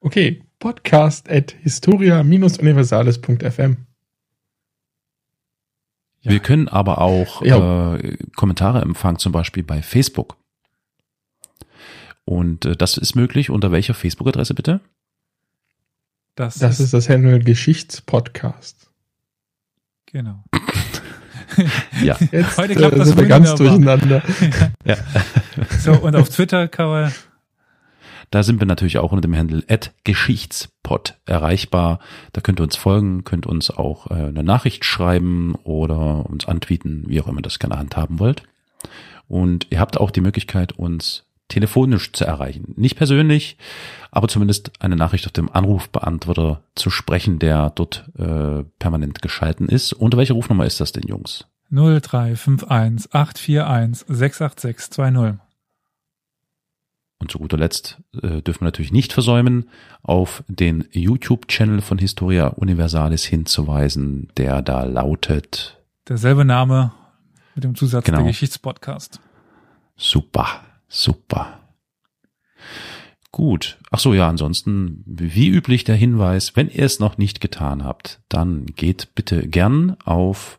Okay. 0.00 0.42
Podcast 0.58 1.30
at 1.30 1.54
historia-universales.fm. 1.62 3.76
Ja. 6.22 6.30
Wir 6.30 6.40
können 6.40 6.68
aber 6.68 7.00
auch 7.00 7.42
ja. 7.42 7.96
äh, 7.96 8.16
Kommentare 8.36 8.80
empfangen, 8.80 9.18
zum 9.18 9.32
Beispiel 9.32 9.62
bei 9.62 9.82
Facebook. 9.82 10.36
Und 12.24 12.64
äh, 12.64 12.76
das 12.76 12.96
ist 12.96 13.14
möglich. 13.14 13.50
Unter 13.50 13.72
welcher 13.72 13.94
Facebook-Adresse 13.94 14.54
bitte? 14.54 14.80
Das, 16.34 16.58
das 16.58 16.74
ist, 16.74 16.86
ist 16.86 16.94
das 16.94 17.08
Handle 17.08 17.40
Geschichtspodcast. 17.40 18.88
Genau. 20.06 20.44
ja. 22.02 22.16
Jetzt 22.30 22.56
Heute 22.56 22.74
klappt 22.74 22.94
äh, 22.94 22.98
das 22.98 23.08
sind 23.08 23.18
wir 23.18 23.26
ganz 23.26 23.54
durcheinander. 23.56 24.22
ja. 24.84 24.96
So, 25.80 25.92
und 25.92 26.14
auf 26.16 26.28
Twitter 26.28 26.68
kann 26.68 26.86
man 26.86 27.12
Da 28.32 28.42
sind 28.42 28.60
wir 28.60 28.66
natürlich 28.66 28.96
auch 28.96 29.12
unter 29.12 29.20
dem 29.20 29.36
Handle 29.36 29.62
@geschichtspod 30.04 31.18
erreichbar. 31.26 31.98
Da 32.32 32.40
könnt 32.40 32.60
ihr 32.60 32.64
uns 32.64 32.76
folgen, 32.76 33.24
könnt 33.24 33.46
uns 33.46 33.70
auch 33.70 34.10
äh, 34.10 34.14
eine 34.14 34.42
Nachricht 34.42 34.86
schreiben 34.86 35.54
oder 35.64 36.24
uns 36.30 36.48
antweeten, 36.48 37.04
wie 37.08 37.20
auch 37.20 37.28
immer 37.28 37.42
das 37.42 37.58
gerne 37.58 37.78
handhaben 37.78 38.18
wollt. 38.18 38.42
Und 39.28 39.66
ihr 39.68 39.80
habt 39.80 40.00
auch 40.00 40.10
die 40.10 40.22
Möglichkeit, 40.22 40.72
uns 40.72 41.26
telefonisch 41.48 42.14
zu 42.14 42.24
erreichen. 42.24 42.72
Nicht 42.76 42.96
persönlich, 42.96 43.58
aber 44.10 44.28
zumindest 44.28 44.72
eine 44.80 44.96
Nachricht 44.96 45.26
auf 45.26 45.32
dem 45.32 45.50
Anrufbeantworter 45.52 46.62
zu 46.74 46.88
sprechen, 46.88 47.38
der 47.38 47.68
dort 47.68 48.08
äh, 48.18 48.64
permanent 48.78 49.20
geschalten 49.20 49.68
ist. 49.68 49.92
Unter 49.92 50.16
welcher 50.16 50.34
Rufnummer 50.34 50.64
ist 50.64 50.80
das 50.80 50.92
denn, 50.92 51.06
Jungs? 51.06 51.44
0351 51.70 53.12
841 53.12 54.08
68620. 54.08 55.41
Und 57.22 57.30
zu 57.30 57.38
guter 57.38 57.56
Letzt 57.56 58.02
äh, 58.20 58.42
dürfen 58.42 58.62
wir 58.62 58.64
natürlich 58.64 58.90
nicht 58.90 59.12
versäumen, 59.12 59.70
auf 60.02 60.42
den 60.48 60.88
YouTube-Channel 60.90 61.80
von 61.80 61.98
Historia 61.98 62.48
Universalis 62.48 63.24
hinzuweisen, 63.24 64.26
der 64.36 64.60
da 64.60 64.82
lautet. 64.82 65.80
Derselbe 66.08 66.44
Name 66.44 66.90
mit 67.54 67.62
dem 67.62 67.76
Zusatz 67.76 68.06
genau. 68.06 68.18
der 68.18 68.26
Geschichtspodcast. 68.26 69.20
Super, 69.94 70.48
super. 70.88 71.60
Gut. 73.30 73.78
Ach 73.92 74.00
so, 74.00 74.14
ja, 74.14 74.28
ansonsten, 74.28 75.04
wie 75.06 75.46
üblich 75.46 75.84
der 75.84 75.94
Hinweis, 75.94 76.56
wenn 76.56 76.70
ihr 76.70 76.84
es 76.84 76.98
noch 76.98 77.18
nicht 77.18 77.40
getan 77.40 77.84
habt, 77.84 78.20
dann 78.28 78.66
geht 78.66 79.14
bitte 79.14 79.46
gern 79.46 79.96
auf 80.04 80.58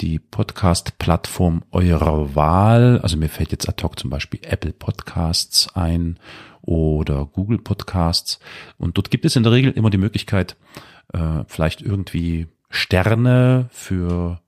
die 0.00 0.18
Podcast-Plattform 0.18 1.62
eurer 1.70 2.34
Wahl. 2.34 3.00
Also 3.02 3.16
mir 3.16 3.28
fällt 3.28 3.52
jetzt 3.52 3.68
ad 3.68 3.82
hoc 3.82 3.98
zum 3.98 4.10
Beispiel 4.10 4.40
Apple 4.42 4.72
Podcasts 4.72 5.68
ein 5.74 6.18
oder 6.62 7.26
Google 7.26 7.58
Podcasts. 7.58 8.38
Und 8.78 8.96
dort 8.96 9.10
gibt 9.10 9.24
es 9.24 9.36
in 9.36 9.42
der 9.42 9.52
Regel 9.52 9.72
immer 9.72 9.90
die 9.90 9.98
Möglichkeit, 9.98 10.56
äh, 11.12 11.44
vielleicht 11.46 11.82
irgendwie 11.82 12.46
Sterne 12.70 13.68
für 13.70 14.40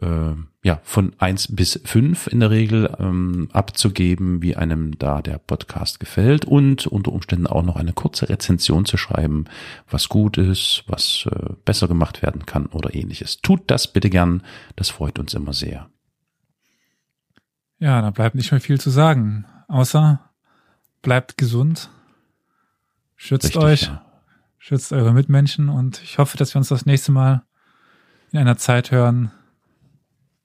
äh, 0.00 0.34
ja, 0.62 0.80
von 0.82 1.12
eins 1.18 1.54
bis 1.54 1.80
fünf 1.84 2.26
in 2.26 2.40
der 2.40 2.50
Regel 2.50 2.94
ähm, 2.98 3.48
abzugeben, 3.52 4.42
wie 4.42 4.56
einem 4.56 4.98
da 4.98 5.22
der 5.22 5.38
Podcast 5.38 6.00
gefällt 6.00 6.44
und 6.44 6.86
unter 6.86 7.12
Umständen 7.12 7.46
auch 7.46 7.62
noch 7.62 7.76
eine 7.76 7.92
kurze 7.92 8.28
Rezension 8.28 8.86
zu 8.86 8.96
schreiben, 8.96 9.44
was 9.88 10.08
gut 10.08 10.38
ist, 10.38 10.84
was 10.86 11.28
äh, 11.30 11.52
besser 11.64 11.86
gemacht 11.86 12.22
werden 12.22 12.46
kann 12.46 12.66
oder 12.66 12.94
ähnliches. 12.94 13.38
Tut 13.42 13.62
das 13.70 13.92
bitte 13.92 14.10
gern, 14.10 14.42
das 14.76 14.90
freut 14.90 15.18
uns 15.18 15.34
immer 15.34 15.52
sehr. 15.52 15.88
Ja, 17.78 18.00
da 18.00 18.10
bleibt 18.10 18.34
nicht 18.34 18.50
mehr 18.50 18.60
viel 18.60 18.80
zu 18.80 18.90
sagen, 18.90 19.44
außer 19.68 20.30
bleibt 21.02 21.36
gesund, 21.36 21.90
schützt 23.16 23.48
Richtig, 23.48 23.62
euch, 23.62 23.82
ja. 23.82 24.04
schützt 24.58 24.92
eure 24.92 25.12
Mitmenschen 25.12 25.68
und 25.68 26.02
ich 26.02 26.18
hoffe, 26.18 26.38
dass 26.38 26.54
wir 26.54 26.58
uns 26.58 26.68
das 26.68 26.86
nächste 26.86 27.12
Mal 27.12 27.42
in 28.32 28.38
einer 28.38 28.56
Zeit 28.56 28.90
hören, 28.90 29.30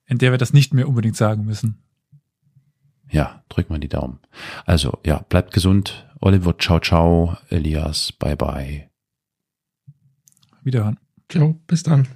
in 0.09 0.17
der 0.17 0.31
wir 0.31 0.37
das 0.37 0.51
nicht 0.51 0.73
mehr 0.73 0.89
unbedingt 0.89 1.15
sagen 1.15 1.45
müssen. 1.45 1.77
Ja, 3.09 3.43
drück 3.49 3.69
mal 3.69 3.79
die 3.79 3.87
Daumen. 3.87 4.19
Also, 4.65 4.99
ja, 5.05 5.19
bleibt 5.29 5.53
gesund. 5.53 6.07
Oliver, 6.19 6.57
ciao, 6.57 6.79
ciao. 6.79 7.37
Elias, 7.49 8.11
bye, 8.11 8.35
bye. 8.35 8.89
Wiederhören. 10.63 10.99
Ciao, 11.29 11.59
bis 11.67 11.83
dann. 11.83 12.07